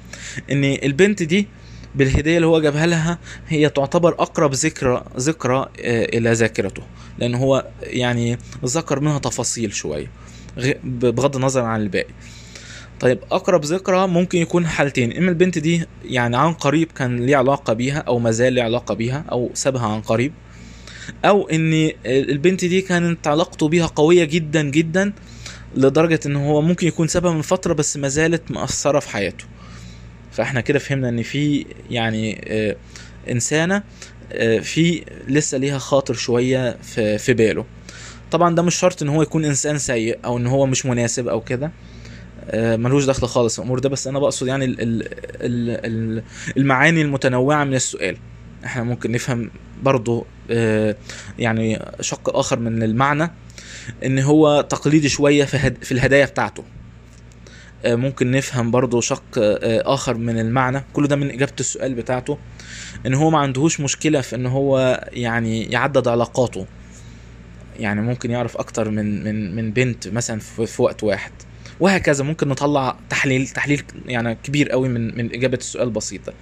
إن 0.51 0.63
البنت 0.63 1.23
دي 1.23 1.47
بالهدية 1.95 2.35
اللي 2.35 2.47
هو 2.47 2.61
جابها 2.61 2.85
لها 2.85 3.19
هي 3.47 3.69
تعتبر 3.69 4.13
أقرب 4.13 4.53
ذكرى 4.53 5.05
ذكرى 5.17 5.69
آه، 5.79 6.05
إلى 6.17 6.31
ذاكرته. 6.33 6.83
لأن 7.17 7.35
هو 7.35 7.65
يعني 7.83 8.37
ذكر 8.65 8.99
منها 8.99 9.19
تفاصيل 9.19 9.73
شوية 9.73 10.11
بغض 10.83 11.35
النظر 11.35 11.61
عن 11.61 11.81
الباقي. 11.81 12.13
طيب 12.99 13.19
أقرب 13.31 13.65
ذكرى 13.65 14.07
ممكن 14.07 14.39
يكون 14.39 14.67
حالتين. 14.67 15.17
إما 15.17 15.29
البنت 15.29 15.57
دي 15.57 15.85
يعني 16.05 16.37
عن 16.37 16.53
قريب 16.53 16.91
كان 16.91 17.25
ليه 17.25 17.37
علاقة 17.37 17.73
بيها 17.73 17.99
أو 17.99 18.19
ما 18.19 18.31
زال 18.31 18.53
ليه 18.53 18.63
علاقة 18.63 18.93
بيها 18.95 19.25
أو 19.31 19.51
سابها 19.53 19.87
عن 19.87 20.01
قريب. 20.01 20.33
أو 21.25 21.49
إن 21.49 21.91
البنت 22.05 22.65
دي 22.65 22.81
كانت 22.81 23.27
علاقته 23.27 23.67
بيها 23.67 23.85
قوية 23.85 24.23
جدا 24.23 24.61
جدا 24.61 25.13
لدرجة 25.75 26.19
إن 26.25 26.35
هو 26.35 26.61
ممكن 26.61 26.87
يكون 26.87 27.07
سابها 27.07 27.31
من 27.31 27.41
فترة 27.41 27.73
بس 27.73 27.97
ما 27.97 28.07
زالت 28.07 28.51
مأثرة 28.51 28.99
في 28.99 29.09
حياته. 29.09 29.45
فإحنا 30.31 30.61
كده 30.61 30.79
فهمنا 30.79 31.09
إن 31.09 31.23
في 31.23 31.65
يعني 31.89 32.41
آه، 32.47 32.75
إنسانة 33.31 33.83
آه، 34.31 34.59
في 34.59 35.05
لسه 35.27 35.57
ليها 35.57 35.77
خاطر 35.77 36.13
شوية 36.13 36.77
في, 36.81 37.17
في 37.17 37.33
باله. 37.33 37.65
طبعا 38.31 38.55
ده 38.55 38.61
مش 38.61 38.75
شرط 38.75 39.01
إن 39.01 39.09
هو 39.09 39.21
يكون 39.21 39.45
إنسان 39.45 39.77
سيء 39.77 40.19
أو 40.25 40.37
إن 40.37 40.47
هو 40.47 40.65
مش 40.65 40.85
مناسب 40.85 41.27
أو 41.27 41.41
كده 41.41 41.71
آه، 42.51 42.75
ملوش 42.75 43.05
دخل 43.05 43.27
خالص 43.27 43.59
الأمور 43.59 43.79
ده 43.79 43.89
بس 43.89 44.07
أنا 44.07 44.19
بقصد 44.19 44.47
يعني 44.47 44.65
المعاني 46.57 47.01
المتنوعة 47.01 47.63
من 47.63 47.73
السؤال. 47.73 48.17
إحنا 48.65 48.83
ممكن 48.83 49.11
نفهم 49.11 49.51
برضو 49.83 50.25
يعني 51.39 51.85
شق 52.01 52.37
آخر 52.37 52.59
من 52.59 52.83
المعنى 52.83 53.31
إن 54.05 54.19
هو 54.19 54.61
تقليدي 54.61 55.09
شوية 55.09 55.45
في, 55.45 55.73
في 55.81 55.91
الهدايا 55.91 56.25
بتاعته. 56.25 56.63
آه، 57.85 57.95
ممكن 57.95 58.31
نفهم 58.31 58.71
برضو 58.71 59.01
شق 59.01 59.37
آه، 59.37 59.93
آخر 59.93 60.17
من 60.17 60.39
المعنى. 60.39 60.83
كل 60.93 61.07
ده 61.07 61.15
من 61.15 61.31
إجابة 61.31 61.53
السؤال 61.59 61.93
بتاعته. 61.93 62.37
إن 63.05 63.13
هو 63.13 63.29
ما 63.29 63.39
عندهوش 63.39 63.79
مشكلة 63.79 64.21
في 64.21 64.35
إن 64.35 64.45
هو 64.45 64.99
يعني 65.13 65.63
يعدد 65.63 66.07
علاقاته. 66.07 66.65
يعني 67.79 68.01
ممكن 68.01 68.31
يعرف 68.31 68.57
أكتر 68.57 68.89
من 68.89 69.23
من 69.23 69.55
من 69.55 69.71
بنت 69.71 70.07
مثلا 70.07 70.39
في, 70.39 70.81
وقت 70.81 71.03
واحد. 71.03 71.31
وهكذا 71.79 72.23
ممكن 72.23 72.47
نطلع 72.47 72.97
تحليل 73.09 73.47
تحليل 73.47 73.83
يعني 74.05 74.35
كبير 74.43 74.69
قوي 74.69 74.89
من 74.89 75.17
من 75.17 75.33
إجابة 75.33 75.57
السؤال 75.57 75.87
البسيطه 75.87 76.33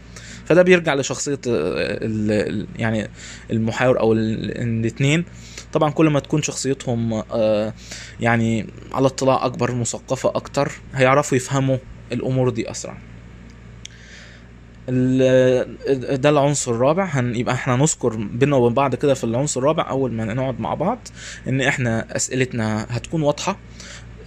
فده 0.48 0.62
بيرجع 0.62 0.94
لشخصية 0.94 1.40
آه، 1.48 2.66
يعني 2.76 3.10
المحاور 3.52 4.00
أو 4.00 4.14
الاثنين 4.14 5.26
طبعا 5.74 5.90
كل 5.92 6.10
ما 6.10 6.20
تكون 6.20 6.42
شخصيتهم 6.42 7.14
آه، 7.32 7.74
يعني 8.20 8.68
على 8.94 9.06
اطلاع 9.08 9.46
أكبر 9.46 9.76
مثقفة 9.76 10.30
أكتر 10.30 10.72
هيعرفوا 10.94 11.38
يفهموا 11.38 11.78
الأمور 12.12 12.50
دي 12.50 12.72
أسرع. 12.72 12.98
ده 16.16 16.30
العنصر 16.30 16.72
الرابع. 16.72 17.06
هنبقى 17.06 17.54
إحنا 17.54 17.76
نذكر 17.76 18.16
بينا 18.16 18.56
وبين 18.56 18.74
بعض 18.74 18.96
كده 18.96 19.14
في 19.14 19.24
العنصر 19.24 19.60
الرابع 19.60 19.90
أول 19.90 20.14
ما 20.14 20.26
نقعد 20.34 20.60
مع 20.60 20.74
بعض 20.74 21.08
إن 21.48 21.62
إحنا 21.62 22.16
أسئلتنا 22.16 22.86
هتكون 22.90 23.22
واضحة 23.22 23.58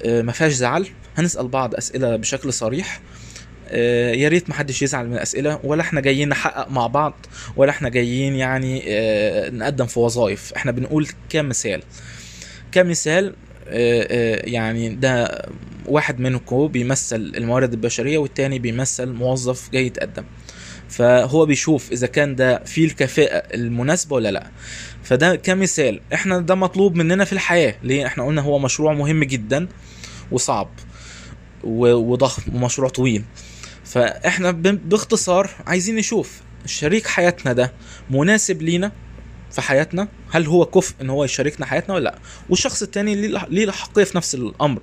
آه، 0.04 0.22
ما 0.22 0.32
فيهاش 0.32 0.52
زعل. 0.52 0.86
هنسأل 1.16 1.48
بعض 1.48 1.74
أسئلة 1.74 2.16
بشكل 2.16 2.52
صريح 2.52 2.96
آه، 2.96 3.19
يا 4.12 4.28
ريت 4.28 4.50
محدش 4.50 4.82
يزعل 4.82 5.06
من 5.06 5.12
الأسئلة 5.14 5.60
ولا 5.64 5.82
إحنا 5.82 6.00
جايين 6.00 6.28
نحقق 6.28 6.70
مع 6.70 6.86
بعض 6.86 7.26
ولا 7.56 7.70
إحنا 7.70 7.88
جايين 7.88 8.34
يعني 8.34 8.82
آه، 8.88 9.50
نقدم 9.50 9.86
في 9.86 9.98
وظائف. 10.00 10.52
إحنا 10.56 10.72
بنقول 10.72 11.08
كمثال. 11.28 11.82
كمثال 12.72 13.34
آه، 13.68 14.46
يعني 14.46 14.88
ده 14.88 15.44
واحد 15.86 16.20
منكم 16.20 16.66
بيمثل 16.66 17.32
الموارد 17.36 17.72
البشرية 17.72 18.18
والتاني 18.18 18.58
بيمثل 18.58 19.06
موظف 19.12 19.70
جاي 19.72 19.86
يتقدم. 19.86 20.24
فهو 20.88 21.46
بيشوف 21.46 21.92
إذا 21.92 22.06
كان 22.06 22.36
ده 22.36 22.58
فيه 22.64 22.84
الكفاءة 22.86 23.54
المناسبة 23.54 24.16
ولا 24.16 24.30
لأ. 24.30 24.46
فده 25.02 25.36
كمثال. 25.36 26.00
إحنا 26.14 26.38
ده 26.38 26.54
مطلوب 26.54 26.94
مننا 26.94 27.24
في 27.24 27.32
الحياة. 27.32 27.74
ليه؟ 27.82 28.06
إحنا 28.06 28.26
قلنا 28.26 28.42
هو 28.42 28.58
مشروع 28.58 28.92
مهم 28.92 29.24
جدا 29.24 29.68
وصعب 30.30 30.68
وضخم 31.64 32.54
ومشروع 32.54 32.88
طويل. 32.88 33.24
فإحنا 33.90 34.50
باختصار 34.50 35.50
عايزين 35.66 35.96
نشوف 35.96 36.40
شريك 36.66 37.06
حياتنا 37.06 37.52
ده 37.52 37.72
مناسب 38.10 38.62
لينا 38.62 38.92
في 39.50 39.60
حياتنا؟ 39.60 40.08
هل 40.30 40.46
هو 40.46 40.66
كفء 40.66 40.94
إن 41.00 41.10
هو 41.10 41.24
يشاركنا 41.24 41.66
حياتنا 41.66 41.94
ولا 41.94 42.04
لأ؟ 42.04 42.18
والشخص 42.48 42.82
التاني 42.82 43.14
ليه 43.14 43.64
الاحقيه 43.64 44.04
في 44.04 44.16
نفس 44.16 44.34
الأمر. 44.34 44.80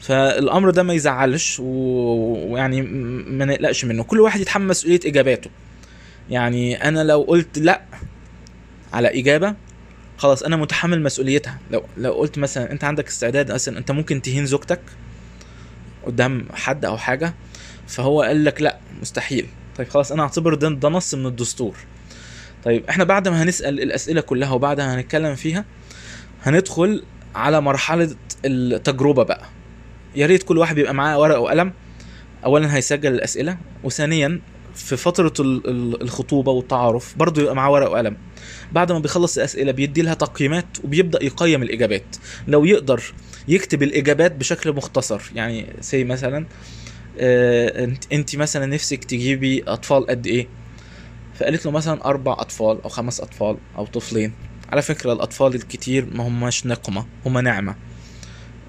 فالأمر 0.00 0.70
ده 0.70 0.82
ما 0.82 0.94
يزعلش 0.94 1.56
ويعني 1.60 2.82
ما 2.82 3.44
نقلقش 3.44 3.84
منه. 3.84 4.02
كل 4.02 4.20
واحد 4.20 4.40
يتحمل 4.40 4.66
مسؤولية 4.66 5.00
إجاباته. 5.06 5.50
يعني 6.30 6.88
أنا 6.88 7.04
لو 7.04 7.22
قلت 7.22 7.58
لأ 7.58 7.82
على 8.92 9.20
إجابة 9.20 9.54
خلاص 10.18 10.42
أنا 10.42 10.56
متحمل 10.56 11.02
مسؤوليتها. 11.02 11.58
لو 11.70 11.84
لو 11.96 12.12
قلت 12.12 12.38
مثلا 12.38 12.72
أنت 12.72 12.84
عندك 12.84 13.08
استعداد 13.08 13.52
مثلا 13.52 13.78
أنت 13.78 13.90
ممكن 13.90 14.22
تهين 14.22 14.46
زوجتك 14.46 14.80
قدام 16.06 16.46
حد 16.52 16.84
أو 16.84 16.98
حاجة 16.98 17.34
فهو 17.86 18.22
قال 18.22 18.44
لك 18.44 18.62
لا 18.62 18.78
مستحيل. 19.00 19.46
طيب 19.76 19.88
خلاص 19.88 20.12
أنا 20.12 20.22
أعتبر 20.22 20.54
ده, 20.54 20.68
ده 20.68 20.88
نص 20.88 21.14
من 21.14 21.26
الدستور. 21.26 21.76
طيب 22.64 22.84
إحنا 22.88 23.04
بعد 23.04 23.28
ما 23.28 23.42
هنسأل 23.42 23.80
الأسئلة 23.80 24.20
كلها 24.20 24.52
وبعدها 24.52 24.94
هنتكلم 24.94 25.34
فيها 25.34 25.64
هندخل 26.42 27.02
على 27.34 27.60
مرحلة 27.60 28.16
التجربة 28.44 29.22
بقى. 29.22 29.44
يا 30.16 30.26
ريت 30.26 30.42
كل 30.42 30.58
واحد 30.58 30.74
بيبقى 30.74 30.94
معاه 30.94 31.20
ورقة 31.20 31.40
وقلم. 31.40 31.72
اولا 32.44 32.76
هيسجل 32.76 33.14
الأسئلة 33.14 33.56
وثانيا 33.84 34.40
في 34.74 34.96
فترة 34.96 35.32
الخطوبة 35.38 36.52
والتعارف 36.52 37.14
برضه 37.16 37.42
يبقى 37.42 37.54
معاه 37.54 37.70
ورقة 37.70 37.90
وقلم. 37.90 38.16
بعد 38.72 38.92
ما 38.92 38.98
بيخلص 38.98 39.36
الأسئلة 39.38 39.72
بيدي 39.72 40.02
لها 40.02 40.14
تقييمات 40.14 40.66
وبيبدأ 40.84 41.24
يقيم 41.24 41.62
الإجابات. 41.62 42.16
لو 42.48 42.64
يقدر 42.64 43.02
يكتب 43.48 43.82
الإجابات 43.82 44.32
بشكل 44.32 44.72
مختصر 44.72 45.22
يعني 45.34 45.66
سي 45.80 46.04
مثلا 46.04 46.46
انت 48.12 48.36
مثلا 48.36 48.66
نفسك 48.66 49.04
تجيبي 49.04 49.64
أطفال 49.66 50.06
قد 50.06 50.26
إيه؟ 50.26 50.48
فقالت 51.34 51.66
له 51.66 51.72
مثلا 51.72 52.04
أربع 52.04 52.32
أطفال 52.32 52.82
أو 52.82 52.88
خمس 52.88 53.20
أطفال 53.20 53.56
أو 53.76 53.86
طفلين. 53.86 54.32
على 54.68 54.82
فكرة 54.82 55.12
الأطفال 55.12 55.54
الكتير 55.54 56.06
ما 56.14 56.28
هماش 56.28 56.66
نقمة 56.66 57.06
هما 57.26 57.40
نعمة 57.40 57.74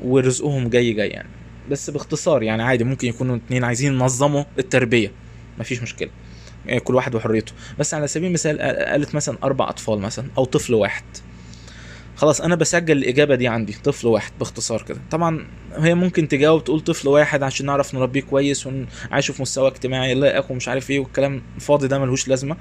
ورزقهم 0.03 0.69
جاي 0.69 0.93
جاي 0.93 1.09
يعني. 1.09 1.29
بس 1.71 1.89
باختصار 1.89 2.43
يعني 2.43 2.63
عادي 2.63 2.83
ممكن 2.83 3.07
يكونوا 3.07 3.35
اتنين 3.35 3.63
عايزين 3.63 3.93
ينظموا 3.93 4.43
التربية 4.59 5.11
مفيش 5.59 5.81
مشكلة. 5.81 6.09
يعني 6.65 6.79
كل 6.79 6.95
واحد 6.95 7.15
وحريته. 7.15 7.53
بس 7.79 7.93
على 7.93 8.07
سبيل 8.07 8.27
المثال 8.27 8.59
قالت 8.61 9.15
مثلا 9.15 9.37
أربع 9.43 9.69
أطفال 9.69 9.99
مثلا 9.99 10.27
أو 10.37 10.45
طفل 10.45 10.73
واحد. 10.73 11.03
خلاص 12.15 12.41
أنا 12.41 12.55
بسجل 12.55 12.97
الإجابة 12.97 13.35
دي 13.35 13.47
عندي 13.47 13.75
طفل 13.83 14.07
واحد 14.07 14.31
باختصار 14.39 14.81
كده. 14.81 14.99
طبعا 15.11 15.47
هي 15.77 15.95
ممكن 15.95 16.27
تجاوب 16.27 16.63
تقول 16.63 16.79
طفل 16.79 17.07
واحد 17.07 17.43
عشان 17.43 17.65
نعرف 17.65 17.95
نربيه 17.95 18.21
كويس 18.21 18.67
ونعيشه 18.67 19.31
في 19.31 19.41
مستوى 19.41 19.67
اجتماعي 19.67 20.13
لائق 20.13 20.51
ومش 20.51 20.67
عارف 20.67 20.89
إيه 20.89 20.99
والكلام 20.99 21.41
الفاضي 21.55 21.87
ده 21.87 21.99
ملهوش 21.99 22.27
لازمة. 22.27 22.57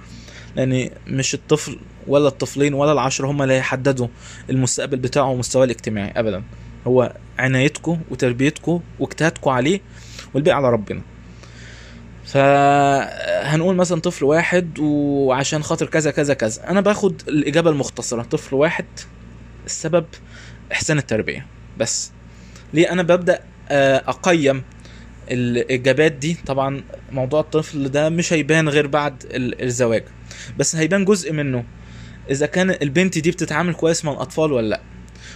لأن 0.57 0.91
مش 1.07 1.35
الطفل 1.35 1.79
ولا 2.07 2.29
الطفلين 2.29 2.75
ولا 2.75 2.93
العشرة 2.93 3.27
هم 3.27 3.43
اللي 3.43 3.55
هيحددوا 3.55 4.09
المستقبل 4.51 4.97
بتاعه 4.97 5.29
ومستواه 5.31 5.65
الاجتماعي 5.65 6.13
ابدا. 6.17 6.43
هو 6.87 7.13
عنايتكم 7.39 8.01
وتربيتكم 8.11 8.81
واجتهادكم 8.99 9.51
عليه 9.51 9.81
والباقي 10.35 10.57
على 10.57 10.71
ربنا. 10.71 11.01
فهنقول 12.25 13.77
مثلا 13.77 14.01
طفل 14.01 14.25
واحد 14.25 14.79
وعشان 14.79 15.63
خاطر 15.63 15.87
كذا 15.87 16.11
كذا 16.11 16.35
كذا. 16.35 16.71
أنا 16.71 16.81
باخد 16.81 17.23
الإجابة 17.29 17.71
المختصرة 17.71 18.23
طفل 18.23 18.55
واحد 18.55 18.85
السبب 19.67 20.05
إحسان 20.73 20.99
التربية. 20.99 21.47
بس 21.79 22.11
ليه 22.75 22.93
أنا 22.93 23.03
ببدأ 23.03 23.41
آه، 23.69 23.97
أقيم 24.07 24.63
الإجابات 25.31 26.13
دي؟ 26.13 26.37
طبعا 26.47 26.83
موضوع 27.13 27.41
الطفل 27.41 27.89
ده 27.89 28.09
مش 28.09 28.33
هيبان 28.33 28.69
غير 28.69 28.87
بعد 28.87 29.25
ال- 29.25 29.63
الزواج. 29.63 30.05
بس 30.59 30.77
هيبان 30.77 31.05
جزء 31.05 31.33
منه 31.33 31.65
إذا 32.31 32.47
كان 32.47 32.71
البنت 32.71 33.19
دي 33.19 33.31
بتتعامل 33.31 33.75
كويس 33.75 34.05
مع 34.05 34.13
الأطفال 34.13 34.53
ولا 34.53 34.67
لأ. 34.69 34.81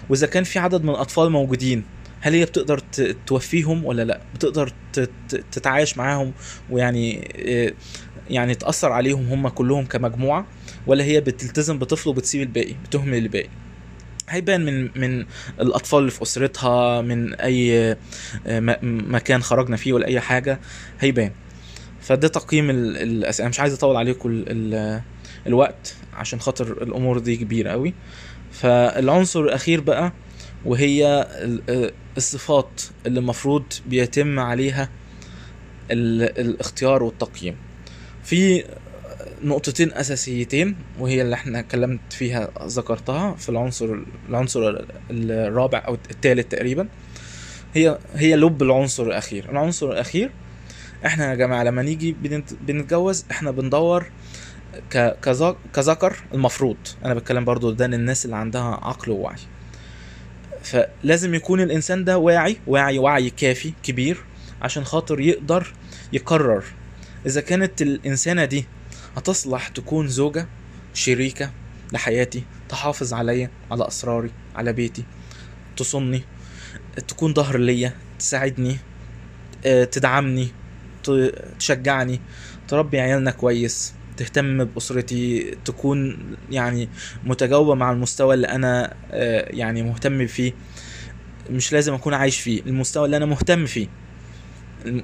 وإذا 0.08 0.26
كان 0.26 0.44
في 0.44 0.58
عدد 0.58 0.82
من 0.84 0.90
الأطفال 0.90 1.30
موجودين 1.30 1.84
هل 2.20 2.34
هي 2.34 2.44
بتقدر 2.44 2.78
توفيهم 3.26 3.84
ولا 3.84 4.02
لأ؟ 4.04 4.20
بتقدر 4.34 4.72
تتعايش 5.52 5.98
معاهم 5.98 6.32
ويعني 6.70 7.28
آه، 7.46 7.72
يعني 8.30 8.54
تأثر 8.54 8.92
عليهم 8.92 9.26
هم 9.26 9.48
كلهم 9.48 9.84
كمجموعة؟ 9.84 10.46
ولا 10.86 11.04
هي 11.04 11.20
بتلتزم 11.20 11.78
بطفل 11.78 12.08
وبتسيب 12.08 12.42
الباقي 12.42 12.74
بتهمل 12.88 13.18
الباقي؟ 13.18 13.48
هيبان 14.28 14.64
من 14.64 14.90
من 15.00 15.26
الأطفال 15.60 15.98
اللي 15.98 16.10
في 16.10 16.22
أسرتها 16.22 17.00
من 17.00 17.34
أي 17.34 17.90
آه، 18.46 18.60
مكان 18.82 19.42
خرجنا 19.42 19.76
فيه 19.76 19.92
ولا 19.92 20.06
أي 20.06 20.20
حاجة 20.20 20.60
هيبان. 21.00 21.30
فده 22.00 22.28
تقييم 22.28 22.70
ال- 22.70 22.96
الاسئله 22.96 23.48
مش 23.48 23.60
عايز 23.60 23.74
أطول 23.74 23.96
عليكم 23.96 24.28
ال- 24.28 24.44
ال- 24.48 25.02
الوقت 25.46 25.94
عشان 26.14 26.40
خاطر 26.40 26.82
الأمور 26.82 27.18
دي 27.18 27.36
كبيرة 27.36 27.70
قوي 27.70 27.94
فالعنصر 28.52 29.40
الأخير 29.40 29.80
بقى 29.80 30.12
وهي 30.64 31.26
آه، 31.68 31.92
الصفات 32.16 32.82
اللي 33.06 33.20
المفروض 33.20 33.64
بيتم 33.86 34.40
عليها 34.40 34.88
ال- 35.90 36.40
الاختيار 36.40 37.02
والتقييم. 37.02 37.56
في 38.24 38.64
نقطتين 39.42 39.92
أساسيتين 39.92 40.76
وهي 40.98 41.22
اللي 41.22 41.34
إحنا 41.34 41.58
اتكلمت 41.60 42.00
فيها 42.12 42.50
ذكرتها 42.66 43.34
في 43.34 43.48
العنصر 43.48 43.96
العنصر 44.28 44.76
الرابع 45.10 45.84
أو 45.86 45.96
الثالث 46.10 46.46
تقريبا. 46.48 46.88
هي 47.74 47.98
هي 48.14 48.36
لب 48.36 48.62
العنصر 48.62 49.02
الأخير. 49.02 49.50
العنصر 49.50 49.90
الأخير 49.92 50.30
إحنا 51.06 51.30
يا 51.30 51.34
جماعة 51.34 51.62
لما 51.64 51.82
نيجي 51.82 52.12
بنت- 52.12 52.54
بنتجوز 52.66 53.24
إحنا 53.30 53.50
بندور 53.50 54.06
كذكر 55.74 56.16
المفروض. 56.34 56.76
أنا 57.04 57.14
بتكلم 57.14 57.44
برضو 57.44 57.70
ده 57.70 57.86
للناس 57.86 58.24
اللي 58.24 58.36
عندها 58.36 58.62
عقل 58.82 59.10
ووعي. 59.12 59.36
فلازم 60.62 61.34
يكون 61.34 61.60
الإنسان 61.60 62.04
ده 62.04 62.18
واعي 62.18 62.56
واعي 62.66 62.98
وعي 62.98 63.30
كافي 63.30 63.72
كبير 63.82 64.18
عشان 64.62 64.84
خاطر 64.84 65.20
يقدر 65.20 65.72
يقرر 66.12 66.64
إذا 67.26 67.40
كانت 67.40 67.82
الإنسانة 67.82 68.44
دي 68.44 68.64
هتصلح 69.16 69.68
تكون 69.68 70.08
زوجة 70.08 70.46
شريكة 70.94 71.50
لحياتي 71.92 72.42
تحافظ 72.68 73.12
عليا 73.14 73.50
على 73.70 73.88
أسراري 73.88 74.30
على 74.56 74.72
بيتي 74.72 75.04
تصني 75.76 76.22
تكون 77.08 77.34
ظهر 77.34 77.58
ليا 77.58 77.92
تساعدني 78.18 78.76
آه، 79.66 79.84
تدعمني 79.84 80.48
تشجعني 81.58 82.20
تربي 82.68 83.00
عيالنا 83.00 83.30
كويس 83.30 83.94
تهتم 84.16 84.64
بأسرتي 84.64 85.56
تكون 85.64 86.18
يعني 86.50 86.88
متجاوبة 87.24 87.74
مع 87.74 87.92
المستوى 87.92 88.34
اللي 88.34 88.48
أنا 88.48 88.94
آه، 89.10 89.48
يعني 89.50 89.82
مهتم 89.82 90.26
فيه. 90.26 90.52
مش 91.50 91.72
لازم 91.72 91.94
أكون 91.94 92.14
عايش 92.14 92.40
فيه 92.40 92.62
المستوى 92.66 93.04
اللي 93.04 93.16
أنا 93.16 93.26
مهتم 93.26 93.66
فيه. 93.66 93.88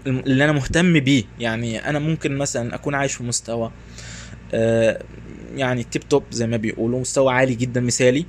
اللي 0.07 0.45
أنا 0.45 0.53
مهتم 0.53 1.01
بيه. 1.01 1.25
يعني 1.41 1.89
أنا 1.89 1.99
ممكن 1.99 2.37
مثلا 2.37 2.75
أكون 2.75 2.95
عايش 2.95 3.15
في 3.15 3.25
مستوى 3.25 3.71
آه، 4.55 5.03
يعني 5.55 5.85
تيب 5.85 6.09
توب 6.09 6.25
زي 6.31 6.47
ما 6.47 6.57
بيقولوا 6.57 7.01
مستوى 7.01 7.33
عالي 7.35 7.55
جدا 7.55 7.81
مثالي. 7.81 8.27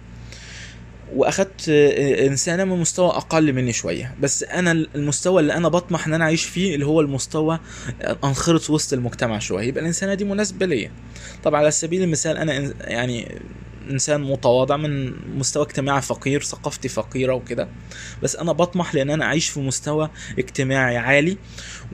وأخدت 1.15 1.69
آه، 1.69 2.27
انسانه 2.27 2.63
من 2.63 2.79
مستوى 2.79 3.07
أقل 3.09 3.53
مني 3.53 3.73
شوية. 3.73 4.15
بس 4.21 4.43
أنا 4.43 4.71
المستوى 4.71 5.41
اللي 5.41 5.53
أنا 5.53 5.67
بطمح 5.67 6.07
إن 6.07 6.13
أنا 6.13 6.23
أعيش 6.23 6.45
فيه 6.45 6.73
اللي 6.75 6.85
هو 6.85 7.01
المستوى 7.01 7.59
انخرط 8.23 8.69
وسط 8.69 8.93
المجتمع 8.93 9.39
شوية. 9.39 9.65
يبقى 9.67 9.81
الانسانه 9.81 10.13
دي 10.13 10.23
مناسبة 10.23 10.65
ليا. 10.65 10.91
طبعا 11.43 11.59
على 11.59 11.71
سبيل 11.71 12.03
المثال 12.03 12.37
أنا 12.37 12.73
يعني 12.81 13.41
إنسان 13.91 14.21
متواضع 14.21 14.77
من 14.77 15.13
مستوى 15.37 15.63
اجتماعي 15.63 16.01
فقير 16.01 16.41
ثقافتي 16.43 16.89
فقيرة 16.89 17.33
وكده. 17.33 17.67
بس 18.23 18.35
أنا 18.35 18.51
بطمح 18.51 18.95
لأن 18.95 19.09
أنا 19.09 19.25
أعيش 19.25 19.49
في 19.49 19.59
مستوى 19.59 20.09
اجتماعي 20.39 20.97
عالي 20.97 21.37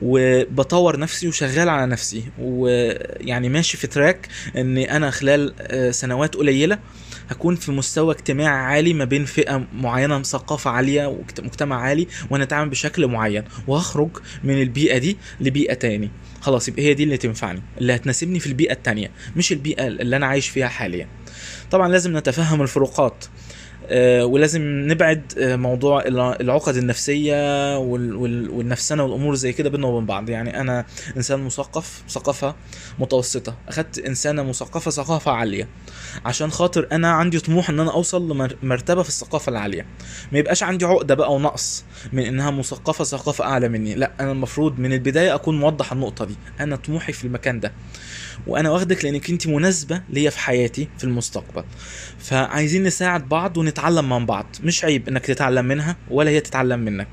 وبطور 0.02 0.98
نفسي 0.98 1.28
وشغال 1.28 1.68
على 1.68 1.86
نفسي. 1.86 2.24
ويعني 2.38 3.48
ماشي 3.48 3.76
في 3.76 3.86
تراك 3.86 4.28
إن 4.56 4.78
أنا 4.78 5.10
خلال 5.10 5.54
آه، 5.60 5.90
سنوات 5.90 6.34
قليلة 6.34 6.78
هكون 7.28 7.54
في 7.56 7.72
مستوى 7.72 8.14
اجتماعي 8.14 8.56
عالي 8.64 8.94
ما 8.94 9.04
بين 9.04 9.24
فئة 9.24 9.66
معينة 9.74 10.22
ثقافة 10.22 10.70
عالية 10.70 11.06
ومجتمع 11.06 11.80
عالي 11.80 12.06
ونتعامل 12.30 12.70
بشكل 12.70 13.06
معين 13.06 13.44
وهخرج 13.66 14.10
من 14.44 14.62
البيئة 14.62 14.98
دي 14.98 15.16
لبيئة 15.40 15.74
تاني. 15.74 16.10
خلاص 16.40 16.68
يبقى 16.68 16.82
هي 16.82 16.94
دي 16.94 17.02
اللي 17.04 17.16
تنفعني 17.16 17.62
اللي 17.78 17.94
هتناسبني 17.94 18.40
في 18.40 18.46
البيئة 18.46 18.72
التانية 18.72 19.10
مش 19.36 19.52
البيئة 19.52 19.86
اللي 19.86 20.16
أنا 20.16 20.26
عايش 20.26 20.48
فيها 20.48 20.68
حاليا. 20.68 21.08
طبعا 21.70 21.88
لازم 21.88 22.16
نتفهم 22.16 22.62
الفروقات 22.62 23.24
آه، 23.92 24.24
ولازم 24.24 24.62
نبعد 24.62 25.32
آه، 25.38 25.56
موضوع 25.56 26.02
الع- 26.06 26.36
العقد 26.40 26.76
النفسية 26.76 27.78
وال- 27.78 28.16
وال- 28.16 28.50
والنفسنة 28.50 29.02
والأمور 29.04 29.34
زي 29.34 29.52
كده 29.52 29.70
بينا 29.70 29.86
وبين 29.86 30.06
بعض. 30.06 30.28
يعني 30.28 30.60
أنا 30.60 30.84
إنسان 31.16 31.40
مثقف 31.40 32.02
ثقافة 32.08 32.54
متوسطة. 32.98 33.54
أخدت 33.68 33.98
إنسانة 33.98 34.42
مثقفة 34.42 34.90
ثقافة 34.90 35.30
عالية. 35.32 35.68
عشان 36.24 36.50
خاطر 36.50 36.88
أنا 36.92 37.10
عندي 37.12 37.40
طموح 37.40 37.70
إن 37.70 37.80
أنا 37.80 37.92
أوصل 37.92 38.52
لمرتبة 38.62 39.02
في 39.02 39.08
الثقافة 39.08 39.50
العالية. 39.50 39.86
ما 40.32 40.38
يبقاش 40.38 40.62
عندي 40.62 40.84
عقدة 40.84 41.14
بقى 41.14 41.34
ونقص 41.34 41.84
من 42.12 42.22
إنها 42.24 42.50
مثقفة 42.50 43.04
ثقافة 43.04 43.44
أعلى 43.44 43.68
مني. 43.68 43.94
لا 43.94 44.10
أنا 44.20 44.32
المفروض 44.32 44.78
من 44.78 44.92
البداية 44.92 45.34
أكون 45.34 45.58
موضح 45.60 45.92
النقطة 45.92 46.24
دي. 46.24 46.34
أنا 46.60 46.76
طموحي 46.76 47.12
في 47.12 47.24
المكان 47.24 47.60
ده. 47.60 47.72
وأنا 48.46 48.70
واخدك 48.70 49.04
لأنك 49.04 49.30
أنت 49.30 49.46
مناسبة 49.46 50.02
ليا 50.10 50.30
في 50.30 50.38
حياتي 50.38 50.88
في 50.98 51.04
المستقبل. 51.04 51.64
فعايزين 52.18 52.82
نساعد 52.82 53.28
بعض 53.28 53.56
ونتعلم 53.56 54.08
من 54.08 54.26
بعض. 54.26 54.46
مش 54.64 54.84
عيب 54.84 55.08
إنك 55.08 55.26
تتعلم 55.26 55.64
منها 55.64 55.96
ولا 56.10 56.30
هي 56.30 56.40
تتعلم 56.40 56.80
منك. 56.80 57.08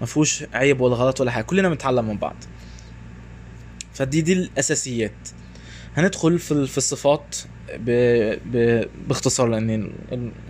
ما 0.00 0.06
فيهوش 0.06 0.44
عيب 0.54 0.80
ولا 0.80 0.94
غلط 0.94 1.20
ولا 1.20 1.30
حاجة. 1.30 1.44
كلنا 1.44 1.68
بنتعلم 1.68 2.08
من 2.08 2.16
بعض. 2.18 2.36
فدي 3.94 4.20
دي 4.20 4.32
الأساسيات. 4.32 5.28
هندخل 5.96 6.38
في 6.38 6.66
في 6.66 6.78
الصفات 6.78 7.36
ب... 7.78 7.90
ب... 8.52 8.84
باختصار 9.08 9.48
لأن 9.48 9.92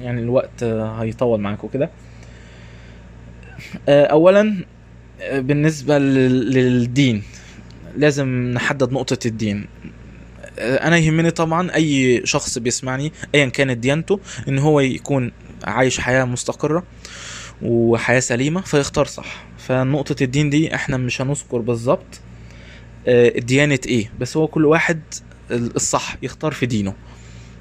يعني 0.01 0.21
الوقت 0.21 0.63
هيطول 0.63 1.41
معاكم 1.41 1.69
كده 1.69 1.91
آه، 3.89 4.05
اولا 4.07 4.65
آه، 5.21 5.41
بالنسبة 5.41 5.99
لل- 5.99 6.51
للدين 6.51 7.23
لازم 7.97 8.29
نحدد 8.55 8.93
نقطة 8.93 9.19
الدين. 9.27 9.67
أنا 10.59 10.97
يهمني 10.99 11.31
طبعا 11.31 11.75
أي 11.75 12.21
شخص 12.27 12.59
بيسمعني 12.59 13.13
ايا 13.35 13.47
كانت 13.47 13.79
ديانته 13.79 14.21
إن 14.49 14.59
هو 14.59 14.81
يكون 14.81 15.33
عايش 15.65 16.01
حياة 16.01 16.25
مستقرة 16.25 16.85
وحياة 17.63 18.21
سليمة 18.21 18.61
فيختار 18.61 19.07
صح. 19.07 19.45
فنقطة 19.59 20.23
الدين 20.23 20.51
دي 20.51 20.75
إحنا 20.75 20.97
مش 20.97 21.21
هنذكر 21.21 21.59
بالظبط 21.59 22.21
آه، 23.09 23.29
ديانة 23.29 23.79
إيه 23.87 24.11
بس 24.21 24.37
هو 24.37 24.47
كل 24.47 24.65
واحد 24.65 25.01
الصح 25.51 26.17
يختار 26.23 26.53
في 26.53 26.67
دينه. 26.67 26.95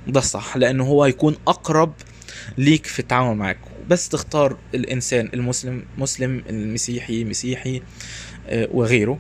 ده 0.08 0.20
الصح 0.20 0.58
لأن 0.58 0.82
هو 0.82 1.04
هيكون 1.04 1.36
أقرب 1.48 1.94
ليك 2.58 2.86
في 2.86 3.00
التعامل 3.00 3.38
معاك. 3.38 3.58
بس 3.90 4.10
تختار 4.10 4.58
الإنسان 4.76 5.30
المسلم 5.34 5.84
مسلم 5.98 6.44
المسيحي 6.50 7.24
مسيحي 7.24 7.82
آه، 8.48 8.68
وغيره. 8.72 9.20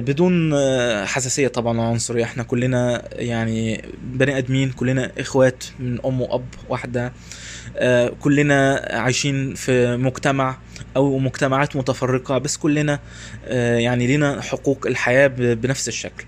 بدون 0.00 0.52
آه، 0.54 1.04
حساسية 1.04 1.48
طبعا 1.48 1.78
وعنصريه 1.80 2.24
إحنا 2.24 2.42
كلنا 2.42 3.02
يعني 3.12 3.84
بني 4.02 4.38
آدمين 4.38 4.70
كلنا 4.70 5.10
إخوات 5.18 5.64
من 5.78 5.98
أم 6.06 6.20
وأب 6.20 6.44
واحدة 6.68 7.12
آه، 7.76 8.08
كلنا 8.20 8.88
عايشين 8.90 9.54
في 9.54 9.96
مجتمع 9.96 10.56
أو 10.96 11.18
مجتمعات 11.18 11.76
متفرقة 11.76 12.38
بس 12.38 12.56
كلنا 12.56 12.98
آه، 13.46 13.78
يعني 13.78 14.16
لنا 14.16 14.40
حقوق 14.40 14.86
الحياة 14.86 15.26
بنفس 15.26 15.88
الشكل. 15.88 16.24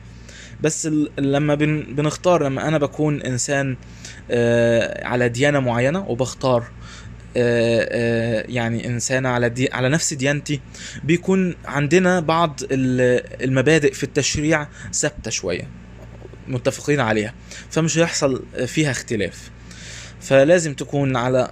بس 0.61 0.89
لما 1.19 1.55
بن 1.55 1.81
بنختار 1.83 2.45
لما 2.45 2.69
أنا 2.69 2.79
بكون 2.79 3.23
إنسان 3.23 3.77
على 5.03 5.29
ديانة 5.29 5.61
معينة 5.61 6.05
وبختار 6.09 6.65
يعني 8.49 8.87
انسانه 8.87 9.29
على 9.29 9.49
دي 9.49 9.73
على 9.73 9.89
نفس 9.89 10.15
ديانتي 10.15 10.61
بيكون 11.05 11.55
عندنا 11.65 12.21
بعض 12.21 12.61
ال- 12.63 13.43
المبادئ 13.45 13.93
في 13.93 14.03
التشريع 14.05 14.69
ثابتة 14.95 15.31
شوية 15.31 15.69
متفقين 16.49 17.01
عليها 17.01 17.35
فمش 17.71 17.99
هيحصل 17.99 18.45
فيها 18.67 18.91
اختلاف. 18.91 19.51
فلازم 20.27 20.75
تكون 20.75 21.17
على 21.17 21.51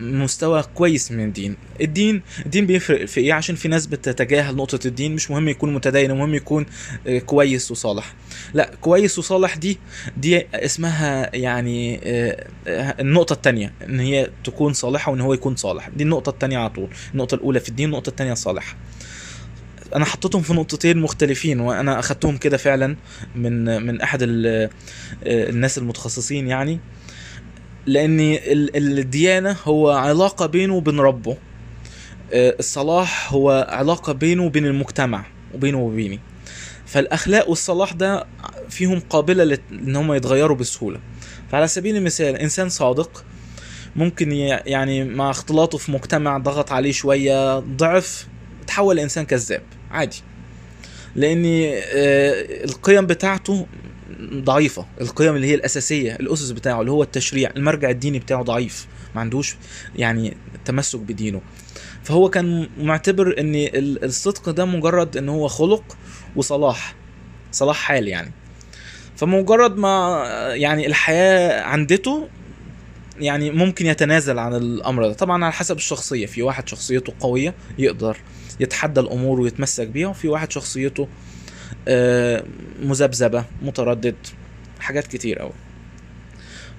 مستوى 0.00 0.64
كويس 0.74 1.12
من 1.12 1.24
الدين. 1.24 1.56
الدين 1.80 2.22
الدين 2.46 2.66
بيفرق 2.66 3.04
في 3.04 3.20
إيه؟ 3.20 3.32
عشان 3.32 3.54
في 3.56 3.68
ناس 3.68 3.86
بتتجاهل 3.86 4.56
نقطة 4.56 4.86
الدين 4.86 5.14
مش 5.14 5.30
مهم 5.30 5.48
يكون 5.48 5.74
متدين 5.74 6.10
المهم 6.10 6.34
يكون 6.34 6.66
آه، 7.06 7.18
كويس 7.18 7.70
وصالح. 7.70 8.14
لا 8.54 8.70
كويس 8.80 9.18
وصالح 9.18 9.56
دي 9.56 9.78
دي 10.16 10.46
اسمها 10.54 11.36
يعني 11.36 12.00
آه، 12.04 12.46
آه، 12.66 12.96
النقطة 13.00 13.32
التانية 13.32 13.72
إن 13.88 14.00
هي 14.00 14.30
تكون 14.44 14.72
صالحة 14.72 15.12
وإن 15.12 15.20
هو 15.20 15.34
يكون 15.34 15.56
صالح. 15.56 15.88
دي 15.88 16.04
النقطة 16.04 16.30
التانية 16.30 16.58
على 16.58 16.70
طول 16.70 16.88
النقطة 17.12 17.34
الأولى 17.34 17.60
في 17.60 17.68
الدين 17.68 17.86
النقطة 17.88 18.10
التانية 18.10 18.34
صالح 18.34 18.76
أنا 19.94 20.04
حطيتهم 20.04 20.42
في 20.42 20.52
نقطتين 20.54 20.98
مختلفين 20.98 21.60
وأنا 21.60 21.98
أخدتهم 21.98 22.36
كده 22.36 22.56
فعلا 22.56 22.96
من 23.36 23.82
من 23.86 24.00
أحد 24.00 24.18
ال- 24.22 24.70
الناس 25.26 25.78
المتخصصين 25.78 26.48
يعني. 26.48 26.80
لأن 27.86 28.20
ال- 28.20 28.76
الديانة 28.98 29.56
هو 29.64 29.90
علاقة 29.90 30.46
بينه 30.46 30.74
وبين 30.74 31.00
ربه. 31.00 31.36
آه، 32.32 32.56
الصلاح 32.58 33.32
هو 33.32 33.66
علاقة 33.68 34.12
بينه 34.12 34.44
وبين 34.44 34.66
المجتمع 34.66 35.24
وبينه 35.54 35.78
وبيني. 35.80 36.20
فالأخلاق 36.86 37.48
والصلاح 37.48 37.92
ده 37.92 38.26
فيهم 38.68 39.00
قابلة 39.00 39.58
إن 39.72 39.96
هم 39.96 40.12
يتغيروا 40.12 40.56
بسهولة. 40.56 41.00
فعلى 41.52 41.68
سبيل 41.68 41.96
المثال 41.96 42.36
إنسان 42.36 42.68
صادق 42.68 43.24
ممكن 43.96 44.32
يعني 44.66 45.04
مع 45.04 45.30
اختلاطه 45.30 45.78
في 45.78 45.92
مجتمع 45.92 46.38
ضغط 46.38 46.72
عليه 46.72 46.92
شوية 46.92 47.58
ضعف 47.58 48.26
تحول 48.66 48.96
لانسان 48.96 49.24
كذاب 49.24 49.62
عادي. 49.90 50.22
لأن 51.14 51.44
آه، 51.46 52.64
القيم 52.64 53.06
بتاعته 53.06 53.66
ضعيفة. 54.34 54.86
القيم 55.00 55.36
اللي 55.36 55.46
هي 55.46 55.54
الأساسية 55.54 56.12
الأسس 56.14 56.50
بتاعه 56.50 56.80
اللي 56.80 56.90
هو 56.90 57.02
التشريع 57.02 57.50
المرجع 57.56 57.90
الديني 57.90 58.18
بتاعه 58.18 58.42
ضعيف 58.42 58.86
ما 59.14 59.20
عندوش 59.20 59.56
يعني 59.96 60.36
تمسك 60.64 60.98
بدينه. 60.98 61.40
فهو 62.04 62.30
كان 62.30 62.68
معتبر 62.78 63.40
إن 63.40 63.54
ال- 63.54 64.04
الصدق 64.04 64.50
ده 64.50 64.64
مجرد 64.64 65.16
إن 65.16 65.28
هو 65.28 65.48
خلق 65.48 65.96
وصلاح 66.36 66.94
صلاح 67.52 67.76
حال 67.76 68.08
يعني. 68.08 68.32
فمجرد 69.16 69.76
ما 69.76 70.22
يعني 70.54 70.86
الحياة 70.86 71.62
عندته 71.62 72.28
يعني 73.18 73.50
ممكن 73.50 73.86
يتنازل 73.86 74.38
عن 74.38 74.54
الأمر 74.54 75.06
ده. 75.06 75.12
طبعا 75.12 75.44
على 75.44 75.52
حسب 75.52 75.76
الشخصية 75.76 76.26
في 76.26 76.42
واحد 76.42 76.68
شخصيته 76.68 77.12
قوية 77.20 77.54
يقدر 77.78 78.16
يتحدى 78.60 79.00
الأمور 79.00 79.40
ويتمسك 79.40 79.86
بيها 79.86 80.08
وفي 80.08 80.28
واحد 80.28 80.52
شخصيته 80.52 81.08
مذبذبة 82.82 83.44
متردد 83.62 84.16
حاجات 84.80 85.06
كتير 85.06 85.38
قوي 85.38 85.52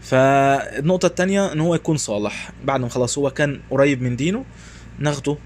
فالنقطة 0.02 1.06
التانية 1.06 1.52
إن 1.52 1.60
هو 1.60 1.76
يكون 1.76 1.98
صالح. 1.98 2.52
بعد 2.64 2.80
ما 2.80 2.90
خلاص 2.90 3.18
هو 3.18 3.30
كان 3.30 3.62
قريب 3.72 4.02
من 4.02 4.16
دينه 4.16 4.46
ناخده 5.00 5.38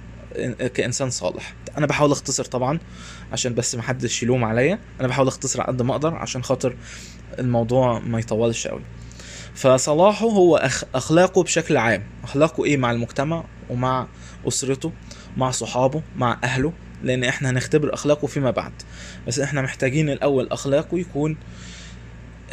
كإنسان 0.74 1.09
صالح. 1.09 1.53
أنا 1.78 1.86
بحاول 1.86 2.12
أختصر 2.12 2.45
طبعا 2.45 2.80
عشان 3.32 3.53
بس 3.53 3.76
محدش 3.76 4.24
يلوم 4.24 4.43
عليا. 4.43 4.80
أنا 4.99 5.07
بحاول 5.07 5.28
أختصر 5.28 5.62
قد 5.62 5.82
ما 5.82 5.91
أقدر 5.91 6.16
عشان 6.16 6.43
خاطر 6.43 6.76
الموضوع 7.39 7.99
ما 7.99 8.20
يطولش 8.20 8.68
قوي 8.68 8.82
فصلاحه 9.55 10.26
هو 10.26 10.57
أخ... 10.57 10.84
أخلاقه 10.95 11.43
بشكل 11.43 11.78
عام. 11.78 12.03
أخلاقه 12.24 12.66
إيه 12.66 12.78
مع 12.78 12.91
المجتمع 12.91 13.43
ومع 13.70 14.07
أسرته 14.47 14.91
مع 15.38 15.51
صحابه 15.51 16.01
مع 16.16 16.39
أهله؟ 16.43 16.74
لأن 17.03 17.23
إحنا 17.23 17.49
هنختبر 17.49 17.93
أخلاقه 17.93 18.27
فيما 18.27 18.51
بعد. 18.51 18.71
بس 19.27 19.39
إحنا 19.39 19.61
محتاجين 19.61 20.09
الأول 20.09 20.47
أخلاقه 20.51 20.99
يكون 20.99 21.37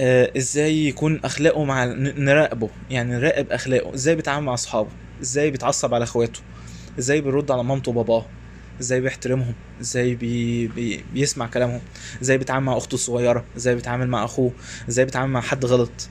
آه 0.01 0.32
إزاي 0.36 0.86
يكون 0.86 1.20
أخلاقه 1.24 1.64
مع 1.64 1.84
نراقبه. 2.16 2.70
يعني 2.90 3.12
نراقب 3.14 3.53
أخلاقه. 3.53 3.94
إزاي 3.94 4.16
بيتعامل 4.16 4.46
مع 4.46 4.55
أصحابه. 4.55 4.90
إزاي 5.22 5.51
بيتعصب 5.51 5.94
على 5.94 6.05
إخواته. 6.05 6.40
إزاي 6.99 7.20
بيرد 7.20 7.51
على 7.51 7.64
مامته 7.64 7.90
وباباه. 7.90 8.26
إزاي 8.80 9.01
بيحترمهم. 9.01 9.55
إزاي 9.80 10.14
بي 10.14 10.66
بي 10.66 11.05
بيسمع 11.14 11.46
كلامهم. 11.46 11.80
إزاي 12.22 12.38
بيتعامل 12.38 12.66
مع 12.66 12.76
أخته 12.76 12.94
الصغيرة. 12.94 13.44
إزاي 13.57 13.74
بيتعامل 13.74 14.09
مع 14.09 14.24
أخوه. 14.24 14.53
إزاي 14.88 15.05
بيتعامل 15.05 15.32
مع 15.32 15.40
حد 15.40 15.64
غلط. 15.64 16.09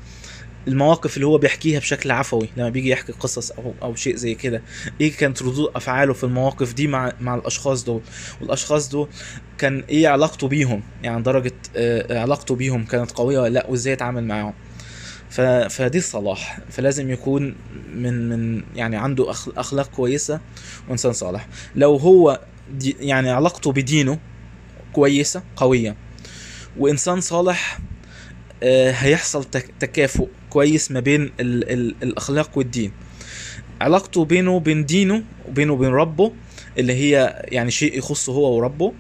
المواقف 0.68 1.16
اللي 1.16 1.28
هو 1.28 1.38
بيحكيها 1.38 1.80
بشكل 1.80 2.12
عفوي 2.12 2.50
لما 2.58 2.70
بيجي 2.70 2.90
يحكي 2.90 3.12
قصص 3.12 3.52
أو 3.52 3.74
أو 3.84 3.96
شيء 3.96 4.16
زي 4.16 4.36
كده 4.36 4.62
إيه 5.02 5.14
كانت 5.18 5.44
ردود 5.44 5.72
أفعاله 5.76 6.14
في 6.14 6.24
المواقف 6.24 6.74
دي 6.74 6.88
مع 6.88 7.14
مع 7.22 7.36
الأشخاص 7.36 7.84
دول 7.84 8.02
والأشخاص 8.42 8.90
دول 8.90 9.08
كان 9.58 9.84
إيه 9.90 10.08
علاقته 10.08 10.48
بيهم 10.48 10.84
يعني 11.04 11.22
درجة 11.22 11.54
آه، 11.76 12.22
علاقته 12.22 12.56
بيهم 12.56 12.86
كانت 12.86 13.12
قوية 13.12 13.40
ولا 13.40 13.54
لأ 13.54 13.66
وإزاي 13.70 13.94
يتعامل 13.94 14.24
معاهم. 14.24 14.54
فدي 15.70 15.98
الصلاح 15.98 16.60
فلازم 16.70 17.12
يكون 17.12 17.56
من 17.94 18.30
من 18.30 18.64
يعني 18.76 18.96
عنده. 18.96 19.32
أخلاق 19.58 19.90
كويسة 19.90 20.40
وإنسان 20.90 21.14
صالح 21.14 21.48
لو 21.76 21.96
هو 21.96 22.42
دي 22.74 22.96
يعني 23.00 23.30
علاقته 23.30 23.72
بدينه 23.72 24.20
كويسة 24.94 25.44
قوية 25.56 25.96
وإنسان 26.78 27.22
صالح 27.22 27.80
آه، 27.80 27.97
هيحصل 28.92 29.44
تك- 29.44 29.70
تكافؤ 29.80 30.28
كويس 30.50 30.92
ما 30.92 31.00
بين 31.00 31.22
ال 31.40 31.72
ال 31.72 31.96
الأخلاق 32.04 32.58
والدين. 32.58 32.92
علاقته 33.82 34.26
بينه 34.26 34.52
وبين 34.52 34.86
دينه 34.86 35.24
وبينه 35.48 35.74
وبين 35.74 35.90
ربه 35.90 36.34
اللي 36.78 36.94
هي 36.94 37.44
يعني 37.48 37.72
شيء 37.72 37.98
يخصه 37.98 38.34
هو 38.34 38.56
وربه 38.58 38.94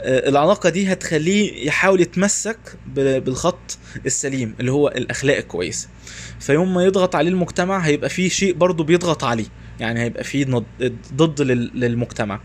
آه، 0.00 0.28
العلاقة 0.28 0.68
دي 0.68 0.92
هتخليه 0.92 1.66
يحاول 1.66 2.00
يتمسك 2.00 2.58
بالخط 2.96 3.78
السليم 4.06 4.54
اللي 4.60 4.72
هو 4.72 4.88
الأخلاق 4.88 5.36
الكويسه 5.36 5.88
فيوم 6.40 6.74
ما 6.74 6.84
يضغط 6.84 7.14
عليه 7.16 7.30
المجتمع 7.30 7.78
هيبقى 7.78 8.08
فيه 8.08 8.28
شيء 8.28 8.54
برضه 8.54 8.84
بيضغط 8.84 9.24
عليه. 9.24 9.46
يعني 9.80 10.00
هيبقى 10.00 10.24
فيه 10.24 10.44
ضد 11.14 11.40
لل- 11.42 11.70
للمجتمع. 11.74 12.40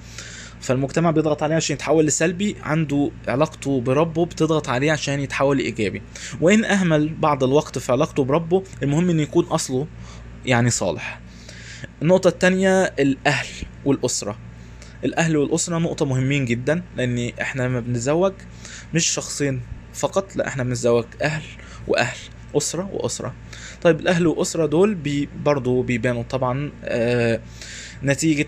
فالمجتمع 0.68 1.11
بيضغط 1.11 1.43
عليه 1.43 1.55
عشان 1.55 1.74
يتحول 1.74 2.05
لسلبي 2.05 2.55
عنده 2.63 3.11
علاقته 3.28 3.82
بربه 3.82 4.26
بتضغط 4.26 4.70
عليه 4.70 4.91
عشان 4.91 5.20
يتحول 5.20 5.57
لإيجابي. 5.57 6.01
وإن 6.41 6.65
أهمل 6.65 7.13
بعض 7.13 7.43
الوقت 7.43 7.78
في 7.78 7.91
علاقته 7.91 8.24
بربه 8.24 8.63
المهم 8.84 9.09
إنه 9.09 9.22
يكون 9.22 9.45
أصله 9.45 9.88
يعني 10.45 10.70
صالح. 10.70 11.20
النقطة 12.01 12.28
التانية 12.28 12.84
الأهل 12.84 13.47
والأسرة. 13.86 14.38
الأهل 15.05 15.38
والأسرة 15.38 15.78
نقطة 15.78 16.05
مهمين 16.05 16.45
جدا 16.45 16.84
لأن 16.97 17.32
إحنا 17.41 17.63
لما 17.63 17.80
بنتزوج 17.80 18.34
مش 18.93 19.05
شخصين 19.07 19.61
فقط 19.93 20.36
لا 20.36 20.47
إحنا 20.47 20.63
بنتزوج 20.63 21.05
أهل 21.22 21.43
وأهل 21.88 22.18
أسرة 22.57 22.89
وأسرة. 22.93 23.34
طيب 23.82 23.99
الأهل 23.99 24.28
والأسرة 24.28 24.65
دول 24.65 24.95
بي 24.95 25.30
برضو 25.43 25.82
بيبانوا 25.82 26.24
طبعا 26.24 26.72
آه 26.84 27.39
نتيجة 28.04 28.48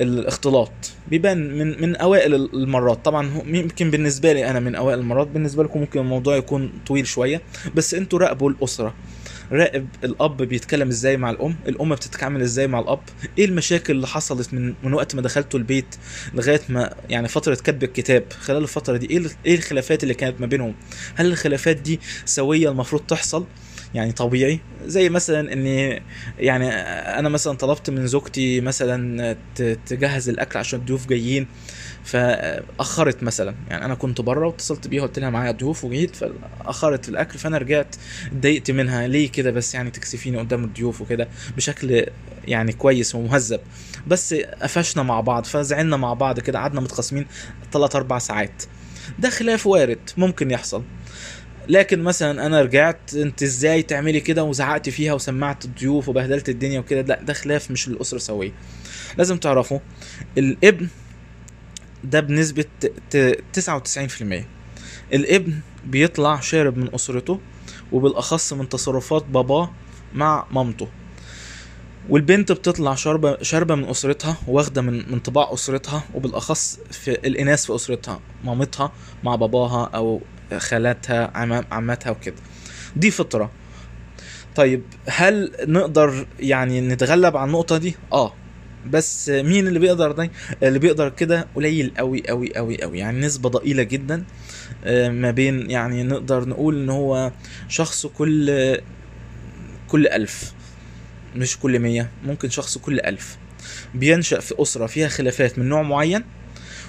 الاختلاط. 0.00 0.72
بيبان 1.08 1.58
من 1.58 1.82
من 1.82 1.96
أوائل 1.96 2.34
المرات. 2.34 3.04
طبعا 3.04 3.42
يمكن 3.46 3.90
بالنسبة 3.90 4.32
لي 4.32 4.50
أنا 4.50 4.60
من 4.60 4.74
أوائل 4.74 4.98
المرات 4.98 5.26
بالنسبة 5.26 5.64
لكم 5.64 5.80
ممكن 5.80 6.00
الموضوع 6.00 6.36
يكون 6.36 6.72
طويل 6.86 7.06
شوية. 7.06 7.42
بس 7.74 7.94
أنتوا 7.94 8.18
راقبوا 8.18 8.50
الأسرة. 8.50 8.94
راقب 9.52 9.86
الأب 10.04 10.36
بيتكلم 10.36 10.88
إزاي 10.88 11.16
مع 11.16 11.30
الأم؟ 11.30 11.56
الأم 11.68 11.94
بتتعامل 11.94 12.42
إزاي 12.42 12.66
مع 12.66 12.78
الأب؟ 12.80 13.00
إيه 13.38 13.44
المشاكل 13.44 13.92
اللي 13.92 14.06
حصلت 14.06 14.54
من 14.54 14.74
من 14.82 14.94
وقت 14.94 15.14
ما 15.14 15.22
دخلتوا 15.22 15.58
البيت 15.58 15.96
لغاية 16.34 16.60
ما 16.68 16.94
يعني 17.10 17.28
فترة 17.28 17.54
كتب 17.54 17.82
الكتاب؟ 17.84 18.24
خلال 18.40 18.62
الفترة 18.62 18.96
دي 18.96 19.10
إيه 19.10 19.22
إيه 19.46 19.54
الخلافات 19.54 20.02
اللي 20.02 20.14
كانت 20.14 20.40
ما 20.40 20.46
بينهم؟ 20.46 20.74
هل 21.14 21.26
الخلافات 21.26 21.76
دي 21.76 22.00
سوية 22.24 22.70
المفروض 22.70 23.02
تحصل؟ 23.02 23.44
يعني 23.94 24.12
طبيعي. 24.12 24.60
زي 24.84 25.08
مثلا 25.08 25.52
إني 25.52 26.02
يعني 26.38 26.70
أنا 27.18 27.28
مثلا 27.28 27.56
طلبت 27.56 27.90
من 27.90 28.06
زوجتي 28.06 28.60
مثلا 28.60 29.36
تجهز 29.86 30.28
الأكل 30.28 30.58
عشان 30.58 30.78
الضيوف 30.78 31.06
جايين 31.06 31.46
فأخرت 32.04 33.22
مثلا. 33.22 33.54
يعني 33.70 33.84
أنا 33.84 33.94
كنت 33.94 34.20
بره 34.20 34.46
واتصلت 34.46 34.88
بيها 34.88 35.02
قلت 35.02 35.18
لها 35.18 35.30
معايا 35.30 35.50
ضيوف 35.50 35.84
وجيت 35.84 36.16
فأخرت 36.16 37.08
الأكل 37.08 37.38
فأنا 37.38 37.58
رجعت 37.58 37.96
اتضايقت 38.26 38.70
منها. 38.70 39.06
ليه 39.06 39.30
كده 39.30 39.50
بس؟ 39.50 39.74
يعني 39.74 39.90
تكسفيني 39.90 40.38
قدام 40.38 40.64
الضيوف 40.64 41.00
وكده 41.00 41.28
بشكل 41.56 42.06
يعني 42.44 42.72
كويس 42.72 43.14
ومهذب. 43.14 43.60
بس 44.06 44.34
قفشنا 44.34 45.02
مع 45.02 45.20
بعض 45.20 45.44
فزعلنا 45.44 45.96
مع 45.96 46.14
بعض 46.14 46.40
كده 46.40 46.58
قعدنا 46.58 46.80
متخاصمين 46.80 47.26
3 47.72 47.96
4 47.96 48.18
ساعات. 48.18 48.62
ده 49.18 49.30
خلاف 49.30 49.66
وارد 49.66 50.10
ممكن 50.16 50.50
يحصل. 50.50 50.82
لكن 51.68 52.02
مثلا 52.02 52.46
أنا 52.46 52.62
رجعت 52.62 53.14
أنت 53.14 53.42
إزاي 53.42 53.82
تعملي 53.82 54.20
كده؟ 54.20 54.44
وزعقت 54.44 54.88
فيها 54.88 55.12
وسمعت 55.14 55.64
الضيوف 55.64 56.08
وبهدلت 56.08 56.48
الدنيا 56.48 56.80
وكده. 56.80 57.00
لا 57.02 57.22
ده 57.22 57.32
خلاف 57.32 57.70
مش 57.70 57.88
الاسره 57.88 58.18
سوية. 58.18 58.52
لازم 59.18 59.36
تعرفوا 59.36 59.78
الابن 60.38 60.88
ده 62.04 62.20
بنسبة 62.20 62.64
ت- 62.80 62.92
ت- 63.10 63.44
99% 63.52 64.44
الابن 65.12 65.54
بيطلع 65.86 66.40
شارب 66.40 66.76
من 66.76 66.94
أسرته 66.94 67.40
وبالأخص 67.92 68.52
من 68.52 68.68
تصرفات 68.68 69.24
باباه 69.24 69.70
مع 70.14 70.46
مامته. 70.52 70.88
والبنت 72.08 72.52
بتطلع 72.52 72.94
شاربة 72.94 73.42
شاربة 73.42 73.74
من 73.74 73.84
أسرتها 73.84 74.36
واخدة 74.48 74.82
من 74.82 75.12
من 75.12 75.18
طباع 75.18 75.52
أسرتها 75.54 76.02
وبالأخص 76.14 76.78
في 76.90 77.10
الإناث 77.10 77.64
في 77.66 77.74
أسرتها 77.74 78.20
مامتها 78.44 78.92
مع 79.24 79.34
باباها 79.34 79.84
أو 79.94 80.20
خالاتها 80.58 81.30
عماتها 81.70 82.10
وكده. 82.10 82.36
دي 82.96 83.10
فطرة. 83.10 83.50
طيب 84.56 84.82
هل 85.08 85.52
نقدر 85.66 86.26
يعني 86.40 86.80
نتغلب 86.80 87.36
على 87.36 87.46
النقطة 87.46 87.76
دي؟ 87.76 87.96
آه. 88.12 88.32
بس 88.90 89.28
مين 89.28 89.68
اللي 89.68 89.78
بيقدر 89.78 90.12
ده؟ 90.12 90.30
اللي 90.62 90.78
بيقدر 90.78 91.08
كده 91.08 91.46
قليل 91.54 91.92
قوي 91.98 92.22
قوي 92.28 92.56
قوي 92.56 92.82
قوي 92.82 92.98
يعني 92.98 93.20
نسبة 93.20 93.48
ضئيلة 93.48 93.82
جدا 93.82 94.24
آه، 94.84 95.08
ما 95.08 95.30
بين 95.30 95.70
يعني 95.70 96.02
نقدر 96.02 96.48
نقول 96.48 96.76
إن 96.76 96.90
هو 96.90 97.32
شخص 97.68 98.06
كل 98.06 98.76
كل 99.88 100.06
ألف. 100.06 100.52
مش 101.36 101.58
كل 101.58 101.78
مية 101.78 102.10
ممكن 102.24 102.50
شخص 102.50 102.78
كل 102.78 103.00
ألف. 103.00 103.36
بينشأ 103.94 104.40
في 104.40 104.54
أسرة 104.58 104.86
فيها 104.86 105.08
خلافات 105.08 105.58
من 105.58 105.68
نوع 105.68 105.82
معين 105.82 106.24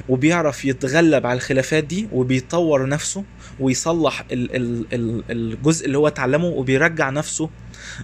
وبيعرف 0.09 0.65
يتغلب 0.65 1.25
على 1.25 1.37
الخلافات 1.37 1.83
دي 1.83 2.07
وبيطور 2.11 2.89
نفسه 2.89 3.23
ويصلح 3.59 4.23
ال- 4.31 4.55
ال- 4.55 4.85
ال- 4.93 5.23
الجزء 5.31 5.85
اللي 5.85 5.97
هو 5.97 6.07
اتعلمه 6.07 6.45
وبيرجع 6.45 7.09
نفسه 7.09 7.49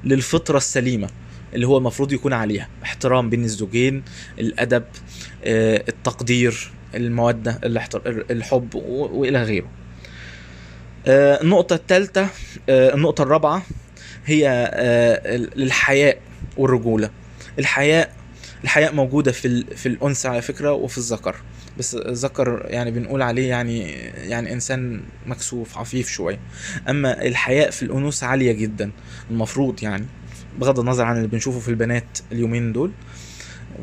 للفطرة 0.04 0.58
السليمة 0.58 1.10
اللي 1.54 1.68
هو 1.68 1.78
المفروض 1.78 2.14
يكون 2.14 2.34
عليها. 2.34 2.68
احترام 2.84 3.30
بين 3.30 3.43
الزوجين 3.43 4.04
الأدب 4.39 4.84
آه، 5.43 5.84
التقدير 5.89 6.72
الاحتر- 7.64 8.26
الحب 8.32 8.76
و- 8.76 9.20
وإلى 9.20 9.43
غيره. 9.43 9.68
آه، 11.08 11.41
النقطة 11.41 11.74
الثالثة 11.74 12.28
النقطة 12.70 13.22
الرابعة 13.22 13.64
هي 14.26 14.47
آه، 14.49 15.36
ال- 15.36 15.64
الحياء 15.64 16.18
والرجولة. 16.58 17.10
الحياء 17.60 18.14
الحياء 18.64 18.93
موجودة 18.93 19.32
في 19.32 19.47
ال- 19.47 19.78
في 19.78 19.86
الأنثى 19.86 20.28
على 20.28 20.41
فكرة 20.41 20.72
وفي 20.72 20.97
الذكر. 20.97 21.36
بس 21.80 21.95
الذكر 21.95 22.66
يعني 22.70 22.91
بنقول 22.91 23.22
عليه 23.22 23.49
يعني 23.49 23.82
يعني 24.30 24.53
إنسان 24.53 25.01
مكسوف 25.26 25.78
عفيف 25.78 26.09
شوية. 26.09 26.39
أما 26.89 27.22
الحياء 27.22 27.70
في 27.72 27.84
الأنوثة 27.84 28.28
عالية 28.28 28.51
جدا 28.51 28.91
المفروض 29.32 29.84
يعني 29.84 30.05
بغض 30.59 30.80
النظر 30.80 31.03
عن 31.05 31.18
اللي 31.18 31.28
بنشوفه 31.28 31.59
في 31.59 31.70
البنات 31.70 32.20
اليومين 32.32 32.74
دول 32.74 32.91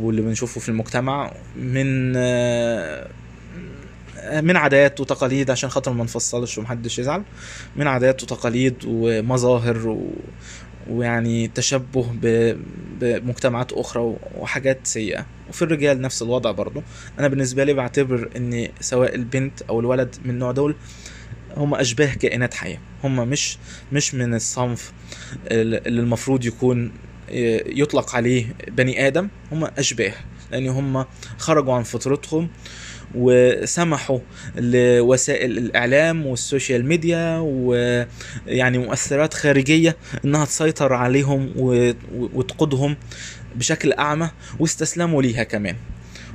واللي 0.00 0.22
بنشوفه 0.22 0.60
في 0.60 0.68
المجتمع 0.68 1.32
من 1.56 2.12
من 4.42 4.56
عادات 4.56 5.00
وتقاليد 5.00 5.50
عشان 5.50 5.70
خاطر 5.70 5.92
ما 5.92 6.04
نفصلش 6.04 6.58
ومحدش 6.58 6.98
يزعل 6.98 7.22
من 7.76 7.86
عادات 7.86 8.22
وتقاليد 8.22 8.74
ومظاهر 8.86 9.88
و... 9.88 10.10
ويعني 10.88 11.48
تشبه. 11.48 12.06
بمجتمعات 13.00 13.72
أخرى 13.72 14.16
وحاجات 14.38 14.86
سيئة. 14.86 15.26
وفي 15.48 15.62
الرجال 15.62 16.00
نفس 16.00 16.22
الوضع 16.22 16.50
برضو. 16.50 16.82
أنا 17.18 17.28
بالنسبة 17.28 17.64
لي 17.64 17.72
بعتبر 17.74 18.30
إن 18.36 18.68
سواء 18.80 19.14
البنت 19.14 19.62
أو 19.62 19.80
الولد 19.80 20.16
من 20.24 20.30
النوع 20.30 20.52
دول 20.52 20.76
هم 21.56 21.74
أشباه 21.74 22.14
كائنات 22.14 22.54
حية. 22.54 22.80
هم 23.04 23.28
مش 23.28 23.58
مش 23.92 24.14
من 24.14 24.34
الصنف 24.34 24.92
اللي 25.50 26.00
المفروض 26.00 26.44
يكون 26.44 26.92
يطلق 27.66 28.16
عليه 28.16 28.54
بني 28.68 29.06
آدم. 29.06 29.28
هم 29.52 29.64
أشباه. 29.64 30.12
لأن 30.52 30.68
هم 30.68 31.04
خرجوا 31.38 31.74
عن 31.74 31.82
فطرتهم 31.82 32.48
وسمحوا 33.14 34.18
لوسائل 34.56 35.58
الإعلام 35.58 36.26
والسوشيال 36.26 36.86
ميديا 36.86 37.38
ويعني 37.38 38.78
مؤثرات 38.78 39.34
خارجية 39.34 39.96
إنها 40.24 40.44
تسيطر 40.44 40.92
عليهم 40.92 41.52
وتقودهم 42.12 42.96
بشكل 43.56 43.92
أعمى 43.92 44.30
واستسلموا 44.58 45.22
ليها 45.22 45.42
كمان. 45.44 45.76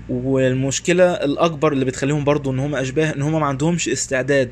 والمشكلة 0.10 1.14
الأكبر 1.14 1.74
اللي 1.74 1.86
بتخليهم 1.86 2.24
برضو 2.24 2.52
إن 2.52 2.60
هم 2.60 2.76
أشباه 2.76 3.16
إن 3.16 3.22
هم 3.22 3.40
ما 3.40 3.46
عندهمش 3.46 3.90
استعداد 3.90 4.52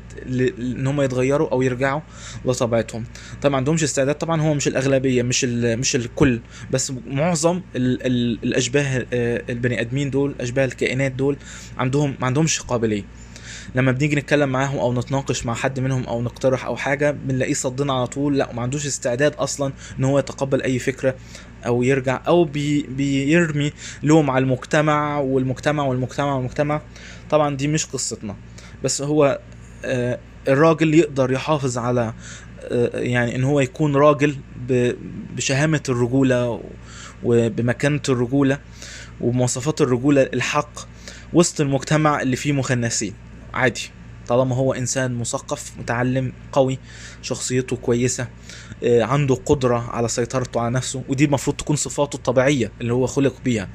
إن 0.58 0.86
هم 0.86 1.00
يتغيروا 1.00 1.48
أو 1.52 1.62
يرجعوا 1.62 2.00
لطبيعتهم. 2.44 3.04
طبعا 3.42 3.50
ما 3.50 3.56
عندهمش 3.56 3.82
استعداد 3.82 4.14
طبعا 4.14 4.40
هو 4.40 4.54
مش 4.54 4.68
الأغلبية 4.68 5.22
مش 5.22 5.44
مش 5.44 5.96
الكل 5.96 6.40
بس 6.70 6.92
معظم 7.06 7.60
ال 7.76 8.06
ال 8.06 8.38
الأشباه 8.44 9.06
آه، 9.12 9.42
البني 9.50 9.80
آدمين 9.80 10.10
دول 10.10 10.34
أشباه 10.40 10.64
الكائنات 10.64 11.12
دول 11.12 11.36
عندهم 11.78 12.14
ما 12.20 12.26
عندهمش 12.26 12.60
قابلية. 12.60 13.04
لما 13.74 13.92
بنيجي 13.92 14.16
نتكلم 14.16 14.48
معاهم 14.48 14.78
أو 14.78 14.92
نتناقش 14.92 15.46
مع 15.46 15.54
حد 15.54 15.80
منهم 15.80 16.04
أو 16.04 16.22
نقترح 16.22 16.64
أو 16.66 16.76
حاجة 16.76 17.10
بنلاقيه 17.10 17.54
صدنا 17.54 17.92
على 17.92 18.06
طول 18.06 18.38
لا 18.38 18.52
ما 18.52 18.62
عندوش 18.62 18.86
استعداد 18.86 19.34
أصلا 19.34 19.72
إن 19.98 20.04
هو 20.04 20.18
يتقبل 20.18 20.62
أي 20.62 20.78
فكرة 20.78 21.14
أو 21.66 21.82
يرجع 21.82 22.20
أو 22.26 22.44
بي 22.44 22.82
بيرمي 22.82 23.72
لوم 24.02 24.30
على 24.30 24.42
المجتمع 24.42 25.18
والمجتمع 25.18 25.84
والمجتمع 25.84 26.34
والمجتمع. 26.34 26.82
طبعا 27.30 27.56
دي 27.56 27.68
مش 27.68 27.86
قصتنا. 27.86 28.36
بس 28.84 29.02
هو 29.02 29.38
آه، 29.84 30.18
الراجل 30.48 30.94
يقدر 30.94 31.32
يحافظ 31.32 31.78
على 31.78 32.14
آه، 32.64 32.98
يعني 32.98 33.36
إن 33.36 33.44
هو 33.44 33.60
يكون 33.60 33.96
راجل 33.96 34.36
بشهامة 35.36 35.82
الرجولة 35.88 36.60
وبمكانة 37.24 38.02
الرجولة 38.08 38.58
وبمواصفات 39.20 39.80
الرجولة 39.80 40.22
الحق 40.22 40.78
وسط 41.32 41.60
المجتمع 41.60 42.22
اللي 42.22 42.36
فيه 42.36 42.52
مخنثين 42.52 43.14
عادي. 43.54 43.90
طالما 44.28 44.56
هو 44.56 44.72
إنسان 44.72 45.14
مثقف 45.14 45.72
متعلم 45.78 46.32
قوي 46.52 46.78
شخصيته 47.22 47.76
كويسة 47.76 48.28
آه، 48.84 49.02
عنده 49.02 49.34
قدرة 49.34 49.90
على 49.90 50.08
سيطرته 50.08 50.60
على 50.60 50.70
نفسه 50.74 51.02
ودي 51.08 51.24
المفروض 51.24 51.56
تكون 51.56 51.76
صفاته 51.76 52.16
الطبيعية 52.16 52.72
اللي 52.80 52.92
هو 52.92 53.06
خلق 53.06 53.34
بيها. 53.44 53.68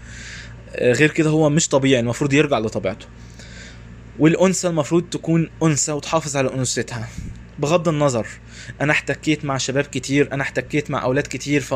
آه، 0.76 0.94
غير 0.94 1.12
كده 1.12 1.30
هو 1.30 1.50
مش 1.50 1.68
طبيعي 1.68 2.00
المفروض 2.00 2.34
يرجع 2.34 2.60
لطبيعته. 2.60 3.06
والأنثى 4.20 4.68
المفروض 4.68 5.04
تكون 5.04 5.50
أنثى 5.64 5.92
وتحافظ 5.92 6.38
على 6.38 6.54
أنوثتها. 6.54 7.08
بغض 7.60 7.88
النظر 7.88 8.28
أنا 8.82 8.92
احتكيت 8.92 9.46
مع 9.46 9.58
شباب 9.58 9.84
كتير 9.84 10.34
أنا 10.34 10.44
احتكيت 10.44 10.92
مع 10.92 11.04
أولاد 11.04 11.28
كتير 11.28 11.62
ف... 11.62 11.74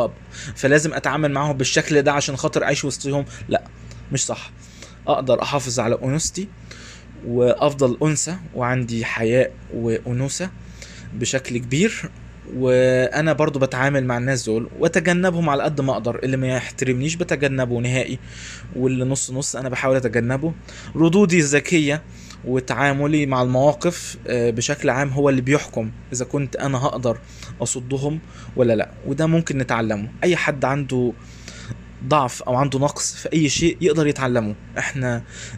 فلازم 0.56 0.94
أتعامل 0.94 1.32
معاهم 1.32 1.58
بالشكل 1.58 2.02
ده 2.02 2.12
عشان 2.14 2.38
خاطر 2.38 2.64
أعيش 2.64 2.86
وسطهم. 2.86 3.26
لا 3.50 3.64
مش 4.12 4.26
صح. 4.26 4.52
أقدر 5.08 5.42
أحافظ 5.42 5.80
على 5.80 5.98
أنوثتي 6.04 6.48
وأفضل 7.28 7.98
أنثى 8.04 8.36
وعندي 8.56 9.06
حياء 9.06 9.52
وأنوثة 9.74 10.50
بشكل 11.14 11.58
كبير 11.58 12.10
وأنا 12.56 13.34
برضو 13.34 13.60
بتعامل 13.60 14.06
مع 14.06 14.18
الناس 14.18 14.46
دول 14.46 14.70
وأتجنبهم 14.80 15.50
على 15.50 15.64
قد 15.64 15.82
ما 15.82 15.94
أقدر 15.94 16.20
اللي 16.24 16.38
ما 16.38 16.48
يحترمنيش 16.48 17.16
بتجنبه 17.16 17.80
نهائي 17.80 18.20
واللي 18.76 19.06
نص 19.06 19.32
نص 19.32 19.56
أنا 19.56 19.70
بحاول 19.70 19.96
أتجنبه. 19.96 20.54
ردودي 20.96 21.40
الذكية 21.40 22.02
وتعاملي 22.46 23.26
مع 23.26 23.42
المواقف 23.42 24.18
آه، 24.28 24.50
بشكل 24.50 24.90
عام 24.90 25.10
هو 25.10 25.30
اللي 25.30 25.42
بيحكم 25.42 25.92
إذا 26.14 26.26
كنت 26.26 26.56
أنا 26.56 26.78
هقدر 26.78 27.18
أصدهم 27.62 28.20
ولا 28.56 28.74
لأ 28.76 28.90
وده 29.08 29.26
ممكن 29.26 29.58
نتعلمه. 29.58 30.10
أي 30.24 30.36
حد 30.36 30.66
عنده 30.66 31.14
ضعف 32.08 32.44
أو 32.44 32.56
عنده 32.56 32.80
نقص 32.80 33.16
في 33.16 33.34
أي 33.34 33.50
شيء 33.50 33.78
يقدر 33.82 34.08
يتعلمه. 34.08 34.56
إحنا 34.78 35.16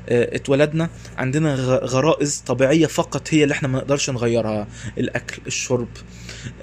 آه، 0.10 0.36
اتولدنا 0.36 0.90
عندنا 1.18 1.56
غرائز 1.84 2.44
طبيعية 2.48 2.86
فقط 2.86 3.34
هي 3.34 3.44
اللي 3.44 3.54
إحنا 3.54 3.68
ما 3.68 3.78
نقدرش 3.78 4.10
نغيرها. 4.10 4.68
الأكل 4.98 5.42
الشرب 5.48 5.88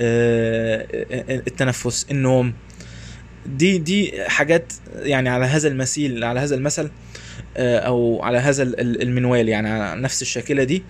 آه، 0.01 0.87
آه، 1.13 1.43
التنفس 1.47 2.07
النوم. 2.11 2.55
دي 3.47 3.79
دي 3.79 4.13
حاجات 4.29 4.73
يعني 4.97 5.29
على 5.29 5.45
هذا 5.47 5.69
المثيل 5.69 6.25
على 6.25 6.41
هذا 6.41 6.55
المثل 6.55 6.91
أو 7.57 8.23
على 8.23 8.39
هذا 8.39 8.63
ال- 8.63 8.81
ال- 8.81 9.03
المنوال 9.03 9.49
يعني 9.49 9.71
على 9.71 10.01
نفس 10.01 10.23
الشاكلة 10.23 10.65
دي. 10.65 10.83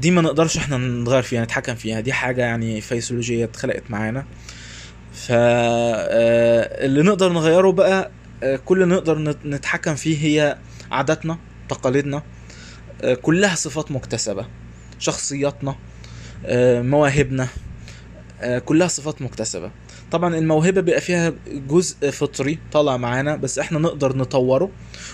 دي 0.00 0.10
ما 0.10 0.22
نقدرش 0.22 0.56
إحنا 0.56 0.76
نتغير 0.78 1.22
فيها 1.22 1.44
نتحكم 1.44 1.74
فيها. 1.74 2.00
دي 2.00 2.12
حاجة 2.12 2.40
يعني 2.40 2.80
فيسيولوجية 2.80 3.44
اتخلقت 3.44 3.82
معانا. 3.90 4.24
ف 5.16 5.28
آه، 5.32 6.86
نقدر 6.86 7.32
نغيره 7.32 7.72
بقى 7.72 8.10
آه، 8.42 8.56
كل 8.56 8.82
اللي 8.82 8.94
نقدر 8.94 9.18
نت- 9.18 9.46
نتحكم 9.46 9.94
فيه 9.94 10.18
هي 10.24 10.56
عاداتنا 10.90 11.38
تقاليدنا 11.68 12.22
آه، 13.02 13.14
كلها 13.14 13.54
صفات 13.54 13.90
مكتسبة 13.92 14.46
شخصياتنا 14.98 15.76
مواهبنا 16.82 17.48
كلها 18.64 18.88
صفات 18.88 19.22
مكتسبة. 19.22 19.70
طبعا 20.12 20.36
الموهبة 20.38 20.80
بيبقى 20.80 21.00
فيها 21.00 21.32
جزء 21.68 22.10
فطري 22.10 22.58
طالع 22.72 22.96
معانا 22.96 23.36
بس 23.36 23.58
إحنا 23.58 23.78
نقدر 23.78 24.16
نطوره 24.16 24.70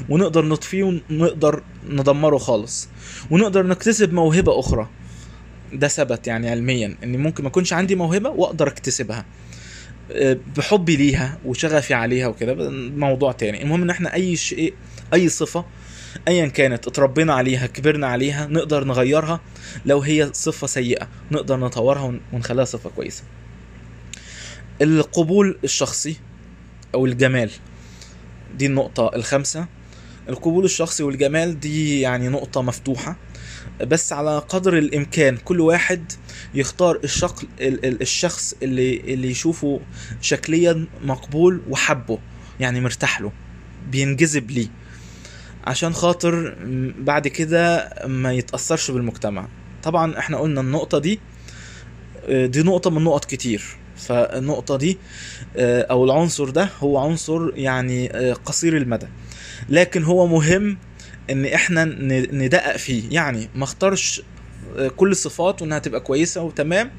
ونقدر 0.09 0.45
نطفيه 0.45 1.01
ونقدر 1.11 1.63
ندمره 1.89 2.39
خالص 2.39 2.89
ونقدر 3.31 3.67
نكتسب 3.67 4.13
موهبة 4.13 4.61
أخرى. 4.61 4.89
ده 5.73 5.89
ثبت 5.89 6.27
يعني 6.27 6.51
علميا 6.51 6.97
إن 7.05 7.17
ممكن 7.23 7.43
ما 7.43 7.49
يكونش 7.49 7.73
عندي 7.73 7.95
موهبة 7.95 8.31
وأقدر 8.31 8.69
أكتسبها. 8.69 9.25
بحبي 10.57 10.97
ليها 10.97 11.39
وشغفي 11.45 11.95
عليها 11.95 12.27
وكده 12.27 12.53
ده 12.55 12.71
موضوع 12.97 13.33
تاني. 13.33 13.63
المهم 13.63 13.83
إن 13.83 13.91
إحنا 13.91 14.15
أي 14.15 14.37
شيء 14.37 14.75
أي 15.15 15.29
صفة 15.29 15.65
ايا 16.29 16.47
كانت 16.47 16.87
اتربينا 16.87 17.35
عليها 17.35 17.67
كبرنا 17.67 18.07
عليها 18.07 18.47
نقدر 18.47 18.85
نغيرها. 18.85 19.41
لو 19.87 19.99
هي 20.01 20.31
صفة 20.33 20.67
سيئة 20.67 21.09
نقدر 21.31 21.57
نطورها 21.57 22.03
ون- 22.03 22.21
ونخليها 22.33 22.65
صفة 22.65 22.91
كويسة. 22.91 23.23
القبول 24.83 25.59
الشخصي 25.65 26.17
أو 26.95 27.07
الجمال. 27.07 27.51
دي 28.59 28.67
النقطة 28.67 29.11
الخامسة. 29.15 29.67
القبول 30.29 30.65
الشخصي 30.65 31.03
والجمال 31.03 31.61
دي 31.61 32.01
يعني 32.01 32.29
نقطة 32.29 32.63
مفتوحة. 32.63 33.17
بس 33.81 34.13
على 34.13 34.39
قدر 34.39 34.79
الإمكان 34.79 35.37
كل 35.37 35.61
واحد 35.61 36.13
يختار 36.55 37.01
الشكل 37.05 37.47
ال- 37.61 37.85
ال- 37.87 38.03
الشخص 38.03 38.55
اللي 38.63 38.97
اللي 39.01 39.31
يشوفه 39.31 39.81
شكليا 40.21 40.87
مقبول 41.05 41.61
وحبه 41.71 42.19
يعني 42.61 42.81
مرتاح 42.81 43.21
له 43.21 43.33
بينجذب 43.91 44.51
ليه. 44.51 44.69
عشان 45.65 45.93
خاطر 45.93 46.57
بعد 46.99 47.29
كده 47.29 47.93
ما 48.07 48.33
يتأثرش 48.33 48.91
بالمجتمع. 48.91 49.49
طبعا 49.83 50.19
إحنا 50.19 50.39
قلنا 50.39 50.61
النقطة 50.61 50.99
دي 50.99 51.21
دي 52.29 52.63
نقطة 52.63 52.91
من 52.91 53.05
نقط 53.05 53.25
كتير. 53.25 53.63
فالنقطة 53.97 54.77
دي 54.77 54.99
أو 55.57 56.05
العنصر 56.05 56.51
ده 56.51 56.69
هو 56.81 56.99
عنصر 56.99 57.51
يعني 57.59 58.11
آه، 58.17 58.33
قصير 58.33 58.77
المدى. 58.77 59.07
لكن 59.69 60.03
هو 60.03 60.27
مهم 60.27 60.79
إن 61.31 61.45
إحنا 61.47 61.85
ندقق 62.33 62.77
فيه. 62.77 63.03
يعني 63.11 63.49
ما 63.55 63.65
اختارش 63.65 64.23
آه، 64.79 64.89
كل 64.89 65.11
الصفات 65.11 65.63
وإنها 65.63 65.79
تبقى 65.79 66.01
كويسة 66.01 66.43
وتمام. 66.43 66.91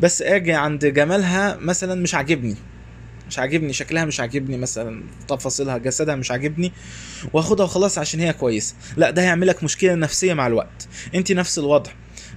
بس 0.00 0.22
آجي 0.22 0.52
عند 0.52 0.86
جمالها 0.86 1.56
مثلا 1.60 1.94
مش 2.02 2.14
عاجبني. 2.14 2.56
مش 3.28 3.38
عاجبني 3.38 3.72
شكلها 3.72 4.04
مش 4.04 4.20
عاجبني 4.20 4.56
مثلا 4.56 5.02
تفاصيلها 5.28 5.78
جسدها 5.78 6.14
مش 6.16 6.30
عاجبني 6.30 6.72
واخدها 7.32 7.64
وخلاص 7.64 7.98
عشان 7.98 8.20
هي 8.20 8.32
كويسة. 8.32 8.74
لا 8.96 9.10
ده 9.10 9.22
هيعمل 9.22 9.46
لك 9.46 9.64
مشكلة 9.64 9.94
نفسية 9.94 10.34
مع 10.34 10.46
الوقت. 10.46 10.88
انت 11.14 11.32
نفس 11.32 11.58
الوضع. 11.58 11.90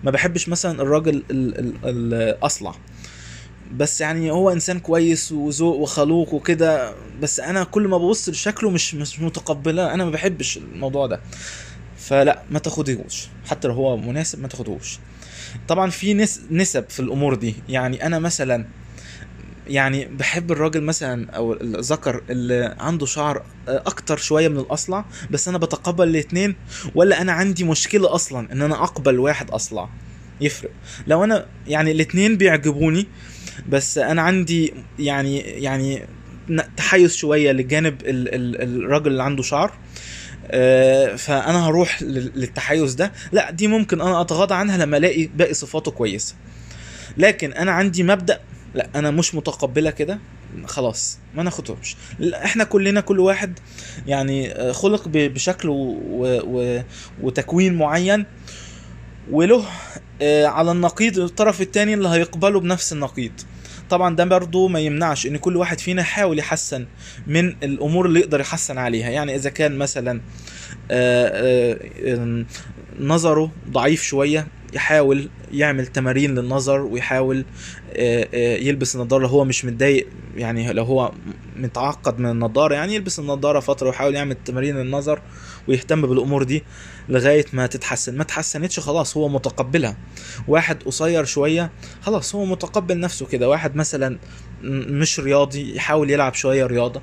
ما 0.03 0.11
بحبش 0.11 0.49
مثلا 0.49 0.81
الراجل 0.81 1.23
ال- 1.31 1.57
ال- 1.59 2.13
الاصلع 2.13 2.75
بس 3.73 4.01
يعني 4.01 4.31
هو 4.31 4.51
إنسان 4.51 4.79
كويس 4.79 5.31
وذوق 5.31 5.75
وخلوق 5.75 6.33
وكده 6.33 6.93
بس 7.21 7.39
أنا 7.39 7.63
كل 7.63 7.87
ما 7.87 7.97
ببص 7.97 8.29
لشكله 8.29 8.69
مش 8.69 8.95
مش 8.95 9.19
متقبلة 9.19 9.93
أنا 9.93 10.05
ما 10.05 10.11
بحبش 10.11 10.57
الموضوع 10.57 11.07
ده. 11.07 11.21
فلا 11.97 12.41
ما 12.51 12.59
تاخدهوش. 12.59 13.27
حتى 13.45 13.67
لو 13.67 13.73
هو 13.73 13.97
مناسب 13.97 14.41
ما 14.41 14.47
تاخدهوش. 14.47 14.99
طبعا 15.67 15.89
في 15.89 16.13
نس 16.13 16.41
نسب 16.51 16.85
في 16.89 16.99
الأمور 16.99 17.35
دي. 17.35 17.55
يعني 17.69 18.05
أنا 18.05 18.19
مثلا 18.19 18.65
يعني 19.67 20.05
بحب 20.05 20.51
الراجل 20.51 20.81
مثلا 20.83 21.31
أو 21.31 21.53
الذكر 21.53 22.23
اللي 22.29 22.75
عنده 22.79 23.05
شعر 23.05 23.45
أكتر 23.67 24.17
شوية 24.17 24.47
من 24.47 24.59
الأصلع 24.59 25.05
بس 25.31 25.47
أنا 25.47 25.57
بتقبل 25.57 26.07
الاتنين 26.07 26.55
ولا 26.95 27.21
أنا 27.21 27.31
عندي 27.31 27.63
مشكلة 27.63 28.15
أصلا 28.15 28.51
إن 28.51 28.61
أنا 28.61 28.83
أقبل 28.83 29.19
واحد 29.19 29.51
أصلع؟ 29.51 29.89
يفرق. 30.41 30.71
لو 31.07 31.23
أنا 31.23 31.45
يعني 31.67 31.91
الاتنين 31.91 32.37
بيعجبوني 32.37 33.07
بس 33.69 33.97
أنا 33.97 34.21
عندي 34.21 34.73
يعني 34.99 35.39
يعني 35.39 36.05
تحيز 36.77 37.15
شوية 37.15 37.51
لجانب 37.51 38.01
ال 38.01 38.35
ال 38.35 38.61
الراجل 38.83 39.07
اللي 39.11 39.23
عنده 39.23 39.43
شعر. 39.43 39.73
آه، 40.51 41.15
فأنا 41.15 41.67
هروح 41.67 42.01
لل- 42.03 42.31
للتحيز 42.35 42.93
ده. 42.93 43.11
لا 43.31 43.51
دي 43.51 43.67
ممكن 43.67 44.01
أنا 44.01 44.21
أتغاضى 44.21 44.53
عنها 44.55 44.77
لما 44.77 44.97
ألاقي 44.97 45.25
باقي 45.25 45.53
صفاته 45.53 45.91
كويسة. 45.91 46.35
لكن 47.17 47.53
أنا 47.53 47.71
عندي 47.71 48.03
مبدأ. 48.03 48.39
لا 48.75 48.89
أنا 48.95 49.11
مش 49.11 49.35
متقبلة 49.35 49.89
كده. 49.91 50.19
خلاص 50.65 51.19
ما 51.35 51.43
ناخدهمش. 51.43 51.95
إحنا 52.33 52.63
كلنا 52.63 53.01
كل 53.01 53.19
واحد 53.19 53.59
يعني 54.07 54.51
آه، 54.51 54.71
خلق 54.71 55.07
بشكل 55.07 55.69
و... 55.69 55.97
و... 56.45 56.81
وتكوين 57.21 57.73
معين. 57.73 58.25
وله 59.31 59.65
على 60.21 60.71
النقيض 60.71 61.19
الطرف 61.19 61.61
التاني 61.61 61.93
اللي 61.93 62.09
هيقبله 62.09 62.59
بنفس 62.59 62.93
النقيض. 62.93 63.31
طبعا 63.89 64.15
ده 64.15 64.25
برضه 64.25 64.67
ما 64.67 64.79
يمنعش 64.79 65.27
إن 65.27 65.37
كل 65.37 65.55
واحد 65.57 65.79
فينا 65.79 66.01
يحاول 66.01 66.39
يحسن 66.39 66.85
من 67.27 67.55
الأمور 67.63 68.05
اللي 68.05 68.19
يقدر 68.19 68.39
يحسن 68.39 68.77
عليها. 68.77 69.09
يعني 69.09 69.35
إذا 69.35 69.49
كان 69.49 69.77
مثلا 69.77 70.21
آه، 70.91 71.77
آه، 72.05 72.45
نظره 72.99 73.51
ضعيف 73.69 74.03
شوية 74.03 74.47
يحاول 74.75 75.29
يعمل 75.51 75.87
تمارين 75.87 76.35
للنظر 76.35 76.79
ويحاول 76.81 77.45
آه، 77.93 78.27
آه، 78.33 78.57
يلبس 78.57 78.95
النضارة 78.95 79.27
هو 79.27 79.45
مش 79.45 79.65
متضايق 79.65 80.07
يعني 80.35 80.73
لو 80.73 80.83
هو 80.83 81.11
متعقد 81.55 82.19
من 82.19 82.29
النضارة 82.29 82.73
يعني 82.75 82.95
يلبس 82.95 83.19
النضارة 83.19 83.59
فترة 83.59 83.87
ويحاول 83.87 84.15
يعمل 84.15 84.35
تمارين 84.45 84.79
النظر 84.79 85.21
ويهتم 85.67 86.01
بالأمور 86.01 86.43
دي 86.43 86.63
لغاية 87.09 87.45
ما 87.53 87.67
تتحسن. 87.67 88.17
ما 88.17 88.23
تحسنتش 88.23 88.79
خلاص 88.79 89.17
هو 89.17 89.29
متقبلها. 89.29 89.97
واحد 90.47 90.83
قصير 90.83 91.25
شوية 91.25 91.71
خلاص 92.01 92.35
هو 92.35 92.45
متقبل 92.45 92.99
نفسه 92.99 93.25
كده. 93.25 93.49
واحد 93.49 93.75
مثلا 93.75 94.17
مش 94.71 95.19
رياضي 95.19 95.75
يحاول 95.75 96.09
يلعب 96.09 96.33
شوية 96.33 96.65
رياضة. 96.65 97.01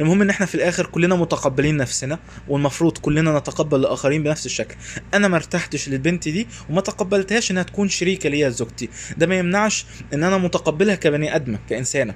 المهم 0.00 0.22
إن 0.22 0.30
إحنا 0.30 0.46
في 0.46 0.54
الآخر 0.54 0.86
كلنا 0.86 1.14
متقبلين 1.14 1.76
نفسنا 1.76 2.18
والمفروض 2.48 2.98
كلنا 2.98 3.38
نتقبل 3.38 3.80
الآخرين 3.80 4.22
بنفس 4.22 4.46
الشكل. 4.46 4.74
أنا 5.14 5.28
ما 5.28 5.36
ارتحتش 5.36 5.88
للبنت 5.88 6.28
دي 6.28 6.46
وما 6.70 6.80
تقبلتهاش 6.80 7.50
إنها 7.50 7.62
تكون 7.62 7.88
شريكة 7.88 8.28
ليا 8.28 8.48
زوجتي. 8.48 8.88
ده 9.16 9.26
ما 9.26 9.38
يمنعش 9.38 9.86
إن 10.14 10.24
أنا 10.24 10.38
متقبلها 10.38 10.94
كبني 10.94 11.36
آدمة 11.36 11.58
كإنسانة. 11.70 12.14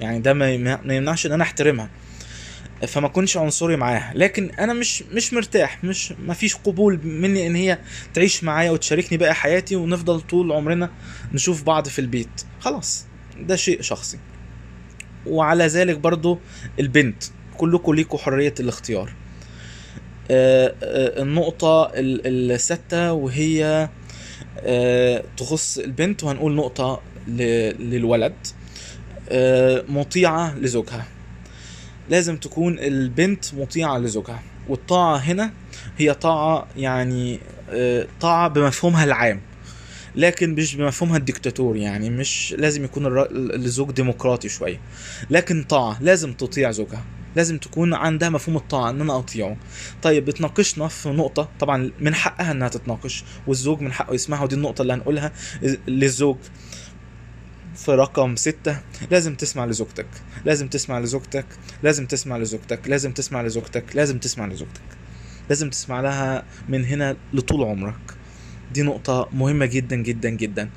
يعني 0.00 0.18
ده 0.18 0.32
ما 0.34 0.50
يم- 0.50 0.78
ما 0.84 0.94
يمنعش 0.96 1.26
إن 1.26 1.32
أنا 1.32 1.42
أحترمها. 1.42 1.90
فما 2.88 3.06
اكونش 3.06 3.36
عنصري 3.36 3.76
معاها. 3.76 4.12
لكن 4.14 4.50
أنا 4.50 4.72
مش 4.72 5.02
مش 5.02 5.32
مرتاح 5.32 5.84
مش 5.84 6.12
ما 6.26 6.34
فيش 6.34 6.54
قبول 6.56 7.00
مني 7.04 7.46
إن 7.46 7.54
هي 7.56 7.78
تعيش 8.14 8.44
معايا 8.44 8.70
وتشاركني 8.70 9.18
باقي 9.18 9.34
حياتي 9.34 9.76
ونفضل 9.76 10.20
طول 10.20 10.52
عمرنا 10.52 10.90
نشوف 11.32 11.62
بعض 11.62 11.88
في 11.88 11.98
البيت. 11.98 12.42
خلاص 12.60 13.06
ده 13.40 13.56
شيء 13.56 13.82
شخصي. 13.82 14.18
وعلى 15.28 15.66
ذلك 15.66 15.98
برضو 15.98 16.38
البنت 16.80 17.24
كلكم 17.56 17.94
ليكوا 17.94 18.18
حرية 18.18 18.54
الاختيار. 18.60 19.12
آه، 20.30 20.74
آه، 20.82 21.22
النقطة 21.22 21.84
ال- 21.94 22.52
الستة 22.52 23.12
وهي 23.12 23.88
آه، 24.60 25.22
تخص 25.36 25.78
البنت 25.78 26.24
وهنقول 26.24 26.54
نقطة 26.54 27.00
للولد 27.28 28.34
مطيعة 29.88 30.58
لزوجها. 30.58 31.06
لازم 32.10 32.36
تكون 32.36 32.78
البنت 32.78 33.54
مطيعة 33.54 33.98
لزوجها. 33.98 34.42
والطاعة 34.68 35.16
هنا 35.16 35.50
هي 35.98 36.14
طاعة 36.14 36.66
يعني 36.76 37.38
طاعة 38.20 38.48
بمفهومها 38.48 39.04
العام. 39.04 39.40
لكن 40.16 40.54
مش 40.54 40.74
بمفهومها 40.76 41.16
الديكتاتوري 41.16 41.82
يعني 41.82 42.10
مش 42.10 42.54
لازم 42.58 42.84
يكون 42.84 43.06
الزوج 43.54 43.90
ديمقراطي 43.92 44.48
شوية 44.48 44.80
لكن 45.30 45.62
طاعة 45.62 46.02
لازم 46.02 46.32
تطيع 46.32 46.70
زوجها. 46.70 47.04
لازم 47.36 47.58
تكون 47.58 47.94
عندها 47.94 48.28
مفهوم 48.28 48.56
الطاعة 48.56 48.90
إن 48.90 49.00
أنا 49.00 49.18
أطيعه. 49.18 49.56
طيب 50.02 50.24
بتناقشنا 50.24 50.88
في 50.88 51.08
نقطة 51.08 51.48
طبعا 51.60 51.90
من 52.00 52.14
حقها 52.14 52.52
إنها 52.52 52.68
تتناقش 52.68 53.24
والزوج 53.46 53.80
من 53.80 53.92
حقه 53.92 54.14
يسمعها 54.14 54.42
ودي 54.42 54.54
النقطة 54.54 54.82
اللي 54.82 54.92
هنقولها 54.92 55.32
للزوج 55.88 56.36
في 57.76 57.90
رقم 57.92 58.36
ستة 58.36 58.80
لازم 59.10 59.34
تسمع 59.34 59.66
لزوجتك. 59.66 60.06
لازم 60.44 60.68
تسمع 60.68 60.98
لزوجتك. 60.98 61.46
لازم 61.82 62.06
تسمع 62.06 62.38
لزوجتك. 62.38 62.88
لازم 62.88 63.12
تسمع 63.12 63.42
لزوجتك. 63.42 63.96
لازم 63.96 64.18
تسمع 64.18 64.46
لزوجتك. 64.46 64.82
لازم 65.48 65.70
تسمع 65.70 66.00
لها 66.00 66.44
من 66.68 66.84
هنا 66.84 67.16
لطول 67.32 67.64
عمرك. 67.64 68.15
دي 68.76 68.82
نقطة 68.82 69.28
مهمة 69.32 69.66
جدا 69.66 69.96
جدا 69.96 70.30
جدا. 70.30 70.70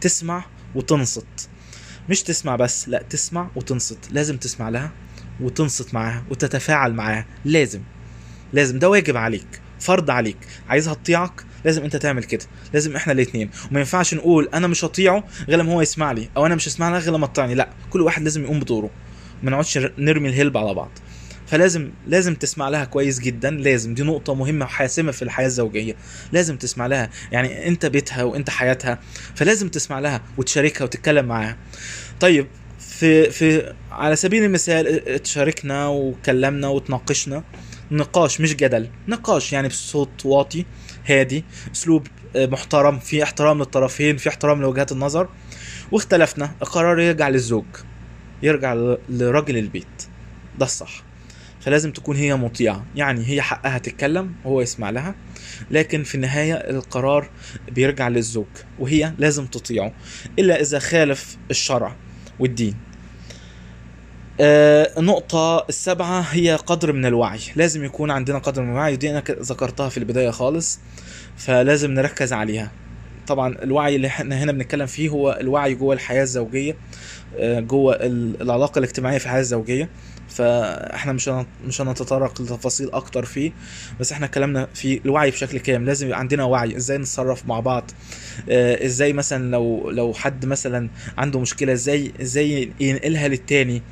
تسمع 0.00 0.44
وتنصت. 0.74 1.48
مش 2.08 2.22
تسمع 2.22 2.56
بس 2.56 2.88
لا 2.88 3.02
تسمع 3.10 3.50
وتنصت. 3.56 3.98
لازم 4.10 4.36
تسمع 4.36 4.68
لها 4.68 4.90
وتنصت 5.40 5.94
معاها 5.94 6.24
وتتفاعل 6.30 6.92
معاها. 6.92 7.26
لازم 7.44 7.80
لازم. 8.52 8.78
ده 8.78 8.88
واجب 8.88 9.16
عليك 9.16 9.46
فرض 9.80 10.10
عليك. 10.10 10.36
عايزها 10.68 10.94
تطيعك 10.94 11.44
لازم 11.64 11.84
أنت 11.84 11.96
تعمل 11.96 12.24
كده. 12.24 12.44
لازم 12.72 12.96
إحنا 12.96 13.12
الاثنين 13.12 13.50
وما 13.70 13.80
ينفعش 13.80 14.14
نقول 14.14 14.48
أنا 14.54 14.66
مش 14.66 14.84
هطيعه 14.84 15.24
غير 15.48 15.58
لما 15.58 15.72
هو 15.72 15.82
يسمع 15.82 16.12
لي 16.12 16.28
أو 16.36 16.46
أنا 16.46 16.54
مش 16.54 16.68
هسمع 16.68 16.88
له 16.90 16.98
غير 16.98 17.12
لما 17.12 17.26
تطيعني. 17.26 17.54
لا 17.54 17.68
كل 17.90 18.00
واحد 18.00 18.22
لازم 18.22 18.42
يقوم 18.42 18.60
بدوره. 18.60 18.90
ما 19.42 19.50
نقعدش 19.50 19.78
نرمي 19.98 20.28
الهلب 20.28 20.56
على 20.56 20.74
بعض. 20.74 20.90
فلازم 21.54 21.90
لازم 22.06 22.34
تسمع 22.34 22.68
لها 22.68 22.84
كويس 22.84 23.20
جدا. 23.20 23.50
لازم 23.50 23.94
دي 23.94 24.02
نقطة 24.02 24.34
مهمة 24.34 24.64
وحاسمة 24.64 25.12
في 25.12 25.22
الحياة 25.22 25.46
الزوجية. 25.46 25.96
لازم 26.32 26.56
تسمع 26.56 26.86
لها. 26.86 27.10
يعني 27.32 27.68
انت 27.68 27.86
بيتها 27.86 28.22
وانت 28.22 28.50
حياتها 28.50 28.98
فلازم 29.34 29.68
تسمع 29.68 29.98
لها 29.98 30.22
وتشاركها 30.36 30.84
وتتكلم 30.84 31.24
معاها. 31.24 31.56
طيب 32.20 32.46
في 32.78 33.30
في 33.30 33.74
على 33.90 34.16
سبيل 34.16 34.44
المثال 34.44 35.08
اتشاركنا 35.08 35.86
وكلمنا 35.86 36.68
وتناقشنا. 36.68 37.44
نقاش 37.90 38.40
مش 38.40 38.56
جدل 38.56 38.88
نقاش 39.08 39.52
يعني 39.52 39.68
بصوت 39.68 40.26
واطي 40.26 40.64
هادي 41.06 41.44
أسلوب 41.74 42.06
آه، 42.36 42.46
محترم 42.46 42.98
في 42.98 43.22
احترام 43.22 43.58
للطرفين 43.58 44.16
في 44.16 44.28
احترام 44.28 44.62
لوجهات 44.62 44.92
النظر. 44.92 45.28
واختلفنا 45.92 46.52
القرار 46.62 47.00
يرجع 47.00 47.28
للزوج 47.28 47.64
يرجع 48.42 48.96
لراجل 49.08 49.56
البيت. 49.56 50.02
ده 50.58 50.66
الصح. 50.66 51.13
فلازم 51.64 51.92
تكون 51.92 52.16
هي 52.16 52.34
مطيعة. 52.36 52.84
يعني 52.96 53.26
هي 53.26 53.42
حقها 53.42 53.78
تتكلم 53.78 54.32
وهو 54.44 54.60
يسمع 54.60 54.90
لها. 54.90 55.14
لكن 55.70 56.02
في 56.02 56.14
النهاية 56.14 56.54
القرار 56.54 57.28
بيرجع 57.70 58.08
للزوج 58.08 58.46
وهي 58.78 59.12
لازم 59.18 59.46
تطيعه 59.46 59.92
إلا 60.38 60.60
إذا 60.60 60.78
خالف 60.78 61.36
الشرع 61.50 61.96
والدين. 62.40 62.74
آه، 64.40 64.90
النقطة 64.98 65.66
السابعة 65.68 66.20
هي 66.20 66.54
قدر 66.56 66.92
من 66.92 67.06
الوعي. 67.06 67.40
لازم 67.56 67.84
يكون 67.84 68.10
عندنا 68.10 68.38
قدر 68.38 68.62
من 68.62 68.70
الوعي 68.70 68.92
ودي 68.92 69.10
أنا 69.10 69.22
ذكرتها 69.30 69.88
في 69.88 69.98
البداية 69.98 70.30
خالص 70.30 70.78
فلازم 71.36 71.90
نركز 71.90 72.32
عليها. 72.32 72.70
طبعا 73.26 73.54
الوعي 73.62 73.96
اللي 73.96 74.06
إحنا 74.06 74.42
هنا 74.42 74.52
بنتكلم 74.52 74.86
فيه 74.86 75.08
هو 75.08 75.38
الوعي 75.40 75.74
جوه 75.74 75.94
الحياة 75.94 76.22
الزوجية 76.22 76.76
آه، 77.38 77.60
جوه 77.60 77.94
ال- 77.94 78.42
العلاقة 78.42 78.78
الاجتماعية 78.78 79.18
في 79.18 79.24
الحياة 79.24 79.40
الزوجية. 79.40 79.88
فاحنا 80.34 81.12
مش 81.12 81.30
مش 81.66 81.80
هنتطرق 81.80 82.40
لتفاصيل 82.42 82.90
أكتر 82.92 83.24
فيه 83.24 83.52
بس 84.00 84.12
إحنا 84.12 84.26
كلامنا 84.26 84.68
في 84.74 85.00
الوعي 85.04 85.30
بشكل 85.30 85.58
كامل. 85.58 85.86
لازم 85.86 86.06
يبقى 86.06 86.18
عندنا 86.18 86.44
وعي. 86.44 86.76
إزاي 86.76 86.98
نتصرف 86.98 87.46
مع 87.46 87.60
بعض؟ 87.60 87.90
آه، 88.50 88.84
إزاي 88.86 89.12
مثلا 89.12 89.50
لو 89.50 89.90
لو 89.90 90.12
حد 90.14 90.46
مثلا 90.46 90.88
عنده 91.18 91.40
مشكلة 91.40 91.72
إزاي 91.72 92.12
إزاي 92.22 92.72
ينقلها 92.80 93.28
للتاني؟ 93.28 93.82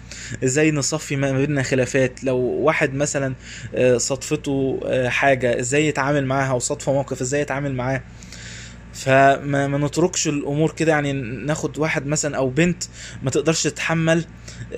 إزاي 0.45 0.71
نصفي 0.71 1.17
ما 1.17 1.33
بيننا 1.33 1.63
خلافات؟ 1.63 2.25
لو 2.25 2.37
واحد 2.39 2.95
مثلا 2.95 3.35
آه، 3.75 3.97
صدفته 3.99 4.81
آه، 4.87 5.09
حاجة 5.09 5.61
إزاي 5.61 5.87
يتعامل 5.87 6.27
معاها؟ 6.27 6.51
أو 6.51 6.59
صدفة 6.59 6.93
موقف 6.93 7.21
إزاي 7.21 7.41
يتعامل 7.41 7.75
معاه؟ 7.75 8.03
فما 8.95 9.67
ما 9.67 9.79
نتركش 9.79 10.29
الأمور 10.29 10.71
كده. 10.73 10.93
يعني 10.93 11.13
ناخد 11.13 11.79
واحد 11.79 12.07
مثلا 12.07 12.37
أو 12.37 12.51
بنت 12.51 12.83
ما 13.23 13.31
تقدرش 13.31 13.63
تتحمل 13.63 14.25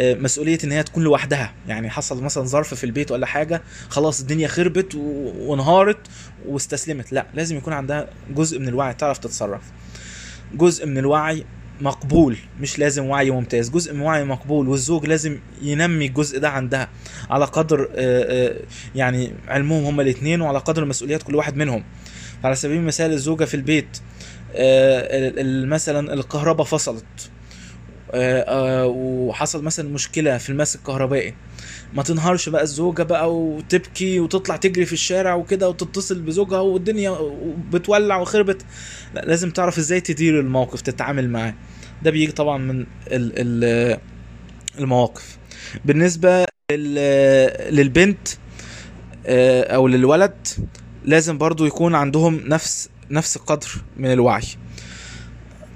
مسؤولية 0.01 0.59
إن 0.65 0.73
هي 0.73 0.83
تكون 0.83 1.05
لوحدها. 1.05 1.53
يعني 1.69 1.91
حصل 1.91 2.23
مثلا 2.23 2.45
ظرف 2.45 2.75
في 2.75 2.85
البيت 2.85 3.11
ولا 3.13 3.27
حاجة 3.27 3.63
خلاص 3.89 4.21
الدنيا 4.21 4.49
خربت 4.49 4.95
وانهارت 4.95 5.99
واستسلمت. 6.47 7.13
لا 7.13 7.27
لازم 7.35 7.57
يكون 7.57 7.73
عندها 7.73 8.09
جزء 8.35 8.59
من 8.59 8.69
الوعي 8.69 8.95
تعرف 8.95 9.19
تتصرف. 9.19 9.63
جزء 10.55 10.87
من 10.87 10.99
الوعي 10.99 11.45
مقبول 11.81 12.37
مش 12.61 12.79
لازم 12.79 13.05
وعي 13.07 13.31
ممتاز. 13.31 13.71
جزء 13.71 13.95
من 13.95 14.01
وعي 14.01 14.25
مقبول 14.25 14.69
والزوج 14.69 15.07
لازم 15.07 15.39
ينمي 15.63 16.07
الجزء 16.07 16.39
ده 16.39 16.49
عندها. 16.51 16.89
على 17.31 17.45
قدر 17.45 17.89
آه، 17.95 18.49
آه، 18.49 18.57
يعني 18.95 19.33
علمهم 19.49 19.85
هما 19.85 20.03
الاثنين 20.03 20.41
وعلى 20.41 20.59
قدر 20.59 20.85
مسؤوليات 20.85 21.23
كل 21.23 21.35
واحد 21.35 21.57
منهم. 21.57 21.85
على 22.45 22.55
سبيل 22.55 22.77
المثال 22.77 23.13
الزوجة 23.13 23.45
في 23.45 23.55
البيت 23.55 23.99
آه، 24.57 25.01
ال- 25.29 25.39
ال- 25.39 25.69
مثلا 25.69 26.15
الكهرباء 26.15 26.67
فصلت. 26.67 27.05
آه، 27.05 27.29
آه، 27.29 27.34
وحصل 28.87 29.65
مثلا 29.65 29.89
مشكلة 29.89 30.39
في 30.39 30.51
الماس 30.51 30.77
الكهربائي. 30.77 31.35
ما 31.95 32.03
تنهارش 32.03 32.49
بقى 32.49 32.63
الزوجة 32.63 33.03
بقى 33.03 33.35
وتبكي 33.35 34.21
وتطلع 34.21 34.57
تجري 34.57 34.85
في 34.85 34.93
الشارع 34.93 35.35
وكده 35.35 35.69
وتتصل 35.69 36.23
بزوجها 36.23 36.61
والدنيا 36.61 37.19
بتولع 37.73 38.17
وخربت. 38.17 38.63
لا 39.15 39.21
لازم 39.21 39.51
تعرف 39.51 39.79
إزاي 39.79 40.01
تدير 40.01 40.41
الموقف 40.41 40.81
تتعامل 40.81 41.31
معاه. 41.31 41.55
ده 42.03 42.11
بيجي 42.11 42.33
طبعا 42.33 42.59
من 42.59 42.81
ال 42.81 42.87
ال 43.37 43.99
المواقف. 44.79 45.39
بالنسبة 45.85 46.47
لل- 46.73 47.75
للبنت 47.77 48.29
آه، 49.27 49.63
أو 49.75 49.89
للولد 49.89 50.49
لازم 51.05 51.39
برضو 51.39 51.67
يكون 51.67 51.95
عندهم 51.95 52.41
نفس 52.47 52.89
نفس 53.11 53.37
القدر 53.37 53.69
من 53.97 54.13
الوعي. 54.13 54.43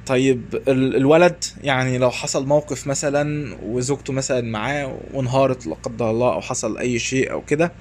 طيب 0.09 0.42
ال- 0.68 0.96
الولد 0.96 1.44
يعني 1.62 1.98
لو 1.98 2.11
حصل 2.11 2.46
موقف 2.46 2.86
مثلا 2.86 3.54
وزوجته 3.64 4.12
مثلا 4.12 4.40
معاه 4.40 4.98
وانهارت 5.14 5.66
لا 5.66 5.74
قدر 5.82 6.11
الله 6.11 6.32
أو 6.32 6.40
حصل 6.40 6.78
أي 6.78 6.98
شيء 6.98 7.32
أو 7.32 7.44
كده 7.44 7.72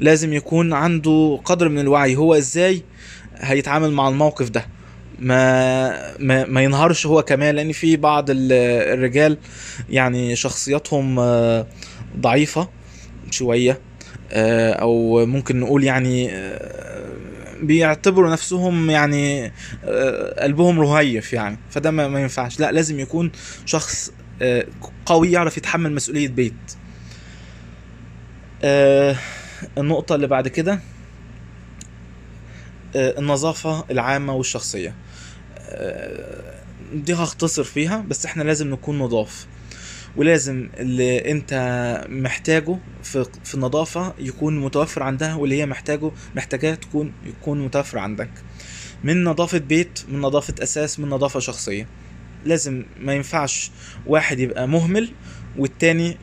لازم 0.00 0.32
يكون 0.32 0.72
عنده 0.72 1.40
قدر 1.44 1.68
من 1.68 1.78
الوعي 1.78 2.16
هو 2.16 2.34
إزاي 2.34 2.82
هيتعامل 3.36 3.92
مع 3.92 4.08
الموقف 4.08 4.48
ده. 4.50 4.66
ما 5.18 6.18
ما, 6.18 6.44
ما 6.46 6.62
ينهارش 6.62 7.06
هو 7.06 7.22
كمان 7.22 7.54
لأن 7.54 7.72
في 7.72 7.96
بعض 7.96 8.30
ال- 8.30 8.52
الرجال 8.94 9.38
يعني 9.90 10.36
شخصياتهم 10.36 11.18
آه، 11.18 11.66
ضعيفة 12.20 12.68
شوية 13.30 13.80
آه، 14.32 14.72
أو 14.72 15.26
ممكن 15.26 15.60
نقول 15.60 15.84
يعني 15.84 16.30
آه، 16.32 17.12
بيعتبروا 17.62 18.30
نفسهم 18.30 18.90
يعني 18.90 19.52
آه، 19.84 20.42
قلبهم 20.42 20.80
رهيف 20.80 21.32
يعني. 21.32 21.58
فده 21.70 21.90
ما 21.90 22.20
ينفعش. 22.20 22.60
لا 22.60 22.72
لازم 22.72 23.00
يكون 23.00 23.32
شخص 23.66 24.12
آه، 24.42 24.66
قوي 25.06 25.32
يعرف 25.32 25.56
يتحمل 25.56 25.94
مسؤولية 25.94 26.28
بيت. 26.28 26.76
آه، 28.64 29.16
النقطة 29.78 30.14
اللي 30.14 30.26
بعد 30.26 30.48
كده 30.48 30.80
النظافة 32.94 33.84
العامة 33.90 34.34
والشخصية. 34.34 34.94
دي 36.92 37.14
هختصر 37.14 37.64
فيها 37.64 38.04
بس 38.08 38.26
إحنا 38.26 38.42
لازم 38.42 38.70
نكون 38.70 38.98
نضاف. 38.98 39.46
ولازم 40.16 40.68
اللي 40.76 41.30
انت 41.30 41.52
محتاجه 42.08 42.78
في 43.02 43.26
في 43.44 43.54
النظافة 43.54 44.14
يكون 44.18 44.60
متوفر 44.60 45.02
عندها 45.02 45.34
واللي 45.34 45.60
هي 45.60 45.66
محتاجه 45.66 46.10
محتاجاه 46.36 46.74
تكون 46.74 47.12
يكون 47.26 47.64
متوفر 47.64 47.98
عندك. 47.98 48.30
من 49.04 49.24
نظافة 49.24 49.58
بيت 49.58 50.00
من 50.08 50.20
نظافة 50.20 50.54
أساس 50.62 51.00
من 51.00 51.08
نظافة 51.08 51.40
شخصية. 51.40 51.86
لازم 52.44 52.84
ما 53.00 53.14
ينفعش 53.14 53.70
واحد 54.06 54.38
يبقى 54.40 54.68
مهمل 54.68 55.08
والتاني 55.58 56.16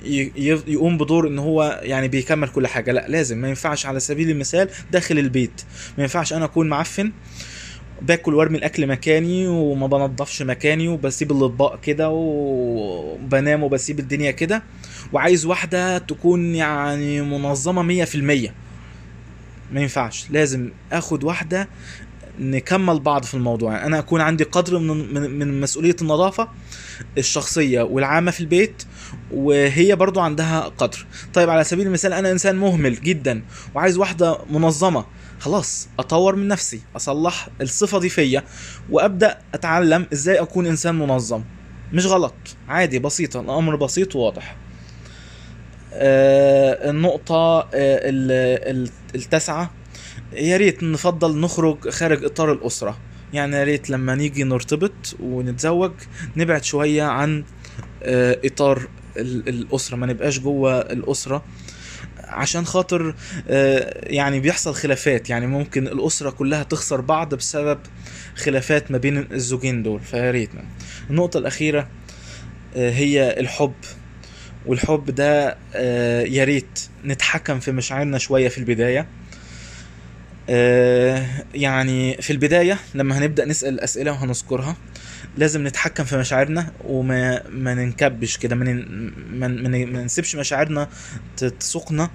يقوم 0.67 0.97
بدور 0.97 1.27
إن 1.27 1.39
هو 1.39 1.79
يعني 1.83 2.07
بيكمل 2.07 2.47
كل 2.47 2.67
حاجة. 2.67 2.91
لا 2.91 3.05
لازم. 3.07 3.37
ما 3.37 3.49
ينفعش 3.49 3.85
على 3.85 3.99
سبيل 3.99 4.29
المثال 4.29 4.69
داخل 4.91 5.19
البيت. 5.19 5.61
ما 5.97 6.03
ينفعش 6.03 6.33
أنا 6.33 6.45
أكون 6.45 6.69
معفن 6.69 7.11
باكل 8.01 8.35
وارمي 8.35 8.57
الأكل 8.57 8.87
مكاني 8.87 9.47
وما 9.47 9.87
بنضفش 9.87 10.41
مكاني 10.41 10.87
وبسيب 10.87 11.31
الأطباق 11.31 11.81
كده 11.81 12.09
وبنام 12.09 13.63
وبسيب 13.63 13.99
الدنيا 13.99 14.31
كده. 14.31 14.63
وعايز 15.13 15.45
واحدة 15.45 15.97
تكون 15.97 16.55
يعني 16.55 17.21
منظمة 17.21 17.81
مية 17.81 18.03
في 18.03 18.15
المية. 18.15 18.53
ما 19.73 19.81
ينفعش. 19.81 20.25
لازم 20.29 20.69
آخد 20.91 21.23
واحدة 21.23 21.67
نكمل 22.39 22.99
بعض 22.99 23.23
في 23.23 23.33
الموضوع. 23.33 23.73
يعني 23.73 23.85
أنا 23.85 23.99
أكون 23.99 24.21
عندي 24.21 24.43
قدر 24.43 24.79
من 24.79 25.13
من, 25.13 25.39
من 25.39 25.61
مسؤولية 25.61 25.95
النظافة 26.01 26.47
الشخصية 27.17 27.81
والعامة 27.81 28.31
في 28.31 28.39
البيت 28.39 28.83
وهي 29.31 29.95
برضو 29.95 30.19
عندها 30.19 30.59
قدر. 30.61 31.05
طيب 31.33 31.49
على 31.49 31.63
سبيل 31.63 31.87
المثال 31.87 32.13
أنا 32.13 32.31
إنسان 32.31 32.55
مهمل 32.55 33.01
جدا 33.01 33.43
وعايز 33.75 33.97
واحدة 33.97 34.37
منظمة 34.49 35.05
خلاص 35.39 35.87
أطور 35.99 36.35
من 36.35 36.47
نفسي 36.47 36.81
أصلح 36.95 37.49
الصفة 37.61 37.99
دي 37.99 38.09
فيا 38.09 38.43
وأبدأ 38.89 39.37
أتعلم 39.53 40.05
إزاي 40.13 40.39
أكون 40.41 40.65
إنسان 40.67 40.95
منظم. 40.99 41.43
مش 41.93 42.05
غلط 42.05 42.33
عادي 42.67 42.99
بسيطة 42.99 43.39
الأمر 43.41 43.75
بسيط 43.75 44.15
وواضح. 44.15 44.55
آه 45.93 46.89
النقطة 46.89 47.59
آه 47.59 47.65
ال- 47.73 48.77
ال- 48.77 48.89
التاسعة 49.15 49.71
يا 50.33 50.57
ريت 50.57 50.83
نفضل 50.83 51.39
نخرج 51.39 51.89
خارج 51.89 52.25
إطار 52.25 52.51
الأسرة. 52.51 52.97
يعني 53.33 53.55
يا 53.55 53.63
ريت 53.63 53.89
لما 53.89 54.15
نيجي 54.15 54.43
نرتبط 54.43 55.15
ونتزوج 55.19 55.91
نبعد 56.37 56.63
شوية 56.63 57.03
عن 57.03 57.43
آه، 58.03 58.39
إطار 58.45 58.87
الأسرة 59.17 59.95
ما 59.95 60.05
نبقاش 60.05 60.39
جوه 60.39 60.79
الأسرة 60.79 61.43
عشان 62.17 62.65
خاطر 62.65 63.15
آه، 63.49 64.07
يعني 64.07 64.39
بيحصل 64.39 64.73
خلافات. 64.73 65.29
يعني 65.29 65.47
ممكن 65.47 65.87
الأسرة 65.87 66.29
كلها 66.29 66.63
تخسر 66.63 67.01
بعض 67.01 67.35
بسبب 67.35 67.79
خلافات 68.35 68.91
ما 68.91 68.97
بين 68.97 69.27
الزوجين 69.31 69.83
دول. 69.83 69.99
فيا 69.99 70.31
ريت 70.31 70.49
النقطة 71.09 71.37
الأخيرة 71.37 71.87
آه، 72.75 72.91
هي 72.91 73.39
الحب. 73.39 73.73
والحب 74.65 75.05
ده 75.11 75.57
آه، 75.75 76.21
يا 76.21 76.43
ريت 76.43 76.79
نتحكم 77.05 77.59
في 77.59 77.71
مشاعرنا 77.71 78.17
شوية 78.17 78.47
في 78.47 78.57
البداية. 78.57 79.07
يعني 81.55 82.17
في 82.21 82.33
البداية 82.33 82.77
لما 82.95 83.17
هنبدأ 83.17 83.45
نسأل 83.45 83.79
أسئلة 83.79 84.11
وهنذكرها 84.11 84.75
لازم 85.39 85.67
نتحكم 85.67 86.03
في 86.03 86.17
مشاعرنا 86.17 86.71
وما 86.83 87.43
ما 87.49 87.73
ننكبش 87.73 88.37
كده 88.37 88.55
ما 88.55 88.65
نن- 88.65 89.91
ما 89.93 90.03
نسيبش 90.03 90.35
مشاعرنا 90.35 90.89
تسوقنا 91.59 92.09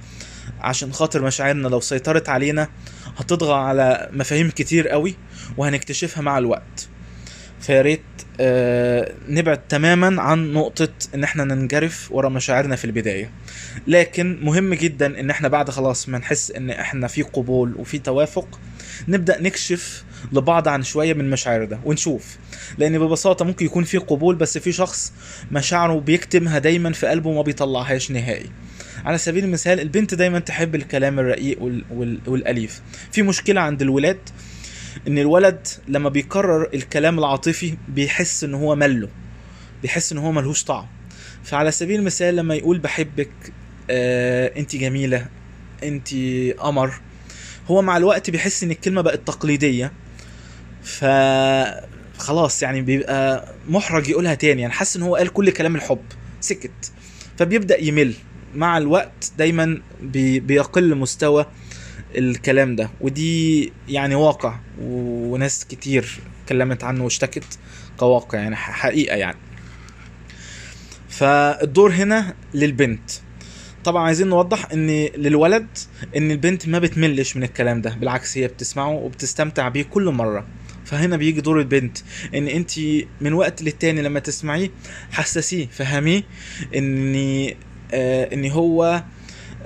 عشان 0.61 0.93
خاطر 0.93 1.23
مشاعرنا 1.23 1.69
لو 1.69 1.81
سيطرت 1.81 2.29
علينا 2.29 2.69
هتطغى 3.17 3.55
على 3.55 4.09
مفاهيم 4.13 4.51
كتير 4.51 4.89
قوي 4.89 5.15
وهنكتشفها 5.57 6.23
مع 6.23 6.39
الوقت. 6.39 6.89
فيا 7.61 7.83
ريت 7.83 8.03
آه، 8.41 9.13
نبعد 9.29 9.59
تماما 9.69 10.23
عن 10.23 10.53
نقطة 10.53 10.89
إن 11.15 11.25
إحنا 11.25 11.45
ننجرف 11.45 12.13
ورا 12.13 12.29
مشاعرنا 12.29 12.77
في 12.77 12.85
البداية. 12.85 13.31
لكن 13.87 14.39
مهم 14.43 14.75
جدا 14.75 15.21
إن 15.21 15.31
إحنا 15.31 15.49
بعد 15.49 15.71
خلاص 15.71 16.09
ما 16.09 16.19
نحس 16.19 16.51
إن 16.51 16.71
إحنا 16.71 17.07
في 17.09 17.23
قبول 17.23 17.75
وفي 17.77 17.99
توافق 17.99 18.61
نبدأ 19.09 19.43
نكشف 19.43 20.05
لبعض 20.33 20.69
عن 20.69 20.83
شوية 20.83 21.15
من 21.15 21.31
مشاعرنا 21.31 21.81
ونشوف. 21.85 22.37
لأن 22.79 22.99
ببساطة 22.99 23.45
ممكن 23.45 23.67
يكون 23.67 23.85
في 23.85 23.99
قبول 23.99 24.35
بس 24.35 24.59
في 24.59 24.73
شخص 24.73 25.13
مشاعره 25.53 26.01
بيكتمها 26.01 26.59
دايما 26.59 26.93
في 26.93 27.07
قلبه 27.07 27.31
وما 27.31 27.43
بيطلعهاش 27.43 28.11
نهائي. 28.11 28.51
على 29.05 29.19
سبيل 29.19 29.45
المثال 29.45 29.81
البنت 29.81 30.15
دايما 30.15 30.39
تحب 30.39 30.75
الكلام 30.75 31.19
الرقيق 31.19 31.63
وال... 31.63 31.85
وال... 31.91 32.21
والأليف. 32.27 32.83
في 33.13 33.23
مشكلة 33.23 33.61
عند 33.61 33.83
الولاد 33.83 34.19
إن 35.09 35.19
الولد 35.19 35.67
لما 35.89 36.09
بيكرر 36.09 36.69
الكلام 36.75 37.19
العاطفي 37.19 37.75
بيحس 37.89 38.45
إن 38.45 38.55
هو 38.55 38.75
مله 38.77 39.09
بيحس 39.83 40.13
إن 40.13 40.19
هو 40.19 40.33
ملهوش 40.33 40.65
طعم. 40.65 40.87
فعلى 41.45 41.71
سبيل 41.71 42.01
المثال 42.01 42.37
لما 42.37 42.55
يقول 42.55 42.79
بحبك 42.79 43.31
آه 43.91 44.53
انت 44.57 44.77
جميلة 44.77 45.27
انت 45.83 46.09
قمر 46.59 46.95
هو 47.69 47.83
مع 47.83 47.97
الوقت 47.97 48.31
بيحس 48.31 48.65
إن 48.65 48.71
الكلمة 48.71 49.01
بقت 49.01 49.27
تقليدية. 49.27 49.93
ف 50.85 51.05
خلاص 52.19 52.63
يعني 52.63 52.83
بيبقى 52.83 53.49
محرج 53.69 54.09
يقولها 54.09 54.35
تاني. 54.35 54.63
يعني 54.63 54.73
حاسس 54.73 54.97
إن 54.97 55.03
هو 55.03 55.17
قال 55.17 55.29
كل 55.29 55.51
كلام 55.51 55.77
الحب. 55.77 56.03
سكت. 56.41 56.93
فبيبدأ 57.39 57.81
يمل. 57.85 58.15
مع 58.55 58.79
الوقت 58.79 59.33
دايما 59.39 59.83
بي 60.03 60.41
بيقل 60.41 60.95
مستوى 60.95 61.47
الكلام 62.17 62.77
ده. 62.77 62.91
ودي 63.01 63.73
يعني 63.89 64.15
واقع. 64.15 64.55
وناس 64.81 65.65
كتير 65.65 66.21
اتكلمت 66.43 66.85
عنه 66.85 67.05
واشتكت 67.05 67.59
كواقع 67.97 68.39
يعني 68.39 68.57
حقيقة 68.57 69.17
يعني. 69.17 69.39
فالدور 71.09 71.93
هنا 71.93 72.35
للبنت. 72.55 73.11
طبعا 73.85 74.03
عايزين 74.03 74.29
نوضح 74.29 74.73
إن 74.73 74.91
للولد 75.17 75.67
إن 76.17 76.31
البنت 76.31 76.69
ما 76.69 76.79
بتملش 76.79 77.37
من 77.37 77.43
الكلام 77.43 77.81
ده. 77.81 77.91
بالعكس 77.91 78.39
هي 78.39 78.49
بتسمعه 78.49 78.91
وبتستمتع 78.91 79.69
بيه 79.69 79.83
كل 79.83 80.05
مرة. 80.05 80.47
فهنا 80.85 81.17
بيجي 81.17 81.41
دور 81.41 81.61
البنت 81.61 81.99
إن 82.35 82.49
أنت 82.49 82.71
من 83.21 83.33
وقت 83.33 83.63
للتاني 83.63 84.03
لما 84.03 84.21
تسمعيه 84.21 84.71
حسسيه 85.11 85.67
فهميه 85.67 86.23
ان 86.77 87.15
آه 87.95 88.35
إن 88.35 88.51
هو 88.51 89.03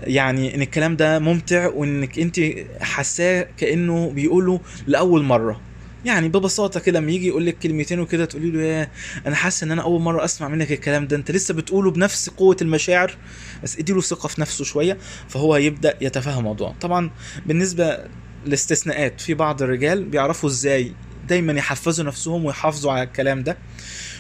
يعني 0.02 0.54
إن 0.54 0.62
الكلام 0.62 0.96
ده 0.96 1.18
ممتع 1.18 1.66
وإنك 1.66 2.18
أنت 2.18 2.40
حاساه 2.80 3.46
كأنه 3.56 4.10
بيقوله 4.10 4.60
لأول 4.86 5.22
مرة. 5.24 5.60
يعني 6.04 6.28
ببساطة 6.28 6.80
كده 6.80 7.00
لما 7.00 7.12
يجي 7.12 7.26
يقول 7.28 7.46
لك 7.46 7.58
كلمتين 7.58 8.00
وكده 8.00 8.24
تقولي 8.24 8.50
له 8.50 8.62
يا 8.62 8.90
أنا 9.26 9.34
حاسه 9.36 9.64
إن 9.64 9.70
أنا 9.72 9.82
أول 9.82 10.00
مرة 10.00 10.24
أسمع 10.24 10.48
منك 10.48 10.72
الكلام 10.72 11.06
ده 11.06 11.16
أنت 11.16 11.30
لسه 11.30 11.54
بتقوله 11.54 11.90
بنفس 11.90 12.28
قوة 12.30 12.56
المشاعر؟ 12.62 13.16
بس 13.62 13.78
اديله 13.78 14.00
ثقة 14.00 14.26
في 14.26 14.40
نفسه 14.40 14.64
شوية 14.64 14.98
فهو 15.28 15.56
يبدا 15.56 15.94
يتفهم 16.00 16.38
الموضوع. 16.38 16.74
طبعا 16.80 17.10
بالنسبة 17.46 17.98
لاستثناءات 18.46 19.20
في 19.20 19.34
بعض 19.34 19.62
الرجال 19.62 20.04
بيعرفوا 20.04 20.48
إزاي 20.48 20.92
دايما 21.28 21.52
يحفزوا 21.52 22.04
نفسهم 22.04 22.44
ويحافظوا 22.44 22.92
على 22.92 23.02
الكلام 23.02 23.42
ده. 23.42 23.58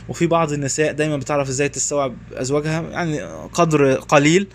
وفي 0.08 0.26
بعض 0.26 0.52
النساء 0.52 0.92
دايما 0.92 1.16
بتعرف 1.16 1.48
إزاي 1.48 1.68
تستوعب 1.68 2.16
أزواجها 2.32 2.80
يعني 2.82 3.22
قدر 3.52 3.92
قليل 3.94 4.46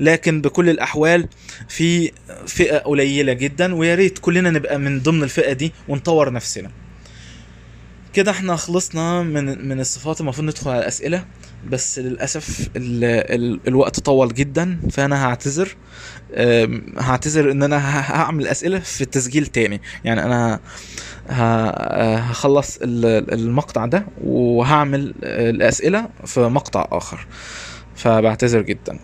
لكن 0.00 0.40
بكل 0.40 0.68
الأحوال 0.68 1.28
في 1.68 2.12
فئة 2.46 2.78
قليلة 2.78 3.32
جدا 3.32 3.74
ويا 3.74 3.94
ريت 3.94 4.18
كلنا 4.18 4.50
نبقى 4.50 4.78
من 4.78 5.00
ضمن 5.00 5.22
الفئة 5.22 5.52
دي 5.52 5.72
ونطور 5.88 6.32
نفسنا. 6.32 6.70
كده 8.14 8.30
إحنا 8.30 8.56
خلصنا 8.56 9.22
من 9.22 9.68
من 9.68 9.80
الصفات 9.80 10.20
المفروض 10.20 10.46
ندخل 10.46 10.70
على 10.70 10.78
الأسئلة. 10.78 11.24
بس 11.70 11.98
للأسف 11.98 12.68
ال 12.76 13.04
ال 13.04 13.60
الوقت 13.68 14.00
طول 14.00 14.34
جدا 14.34 14.78
فأنا 14.90 15.26
هعتذر 15.26 15.76
هعتذر 16.98 17.50
إن 17.50 17.62
أنا 17.62 18.00
هعمل 18.00 18.46
أسئلة 18.46 18.78
في 18.78 19.04
تسجيل 19.04 19.46
تاني. 19.46 19.80
يعني 20.04 20.24
أنا 20.24 20.60
هخلص 21.28 22.78
المقطع 22.82 23.86
ده 23.86 24.06
وهعمل 24.24 25.14
الأسئلة 25.22 26.08
في 26.24 26.40
مقطع 26.40 26.88
آخر. 26.92 27.26
فبعتذر 27.94 28.62
جدا. 28.62 28.98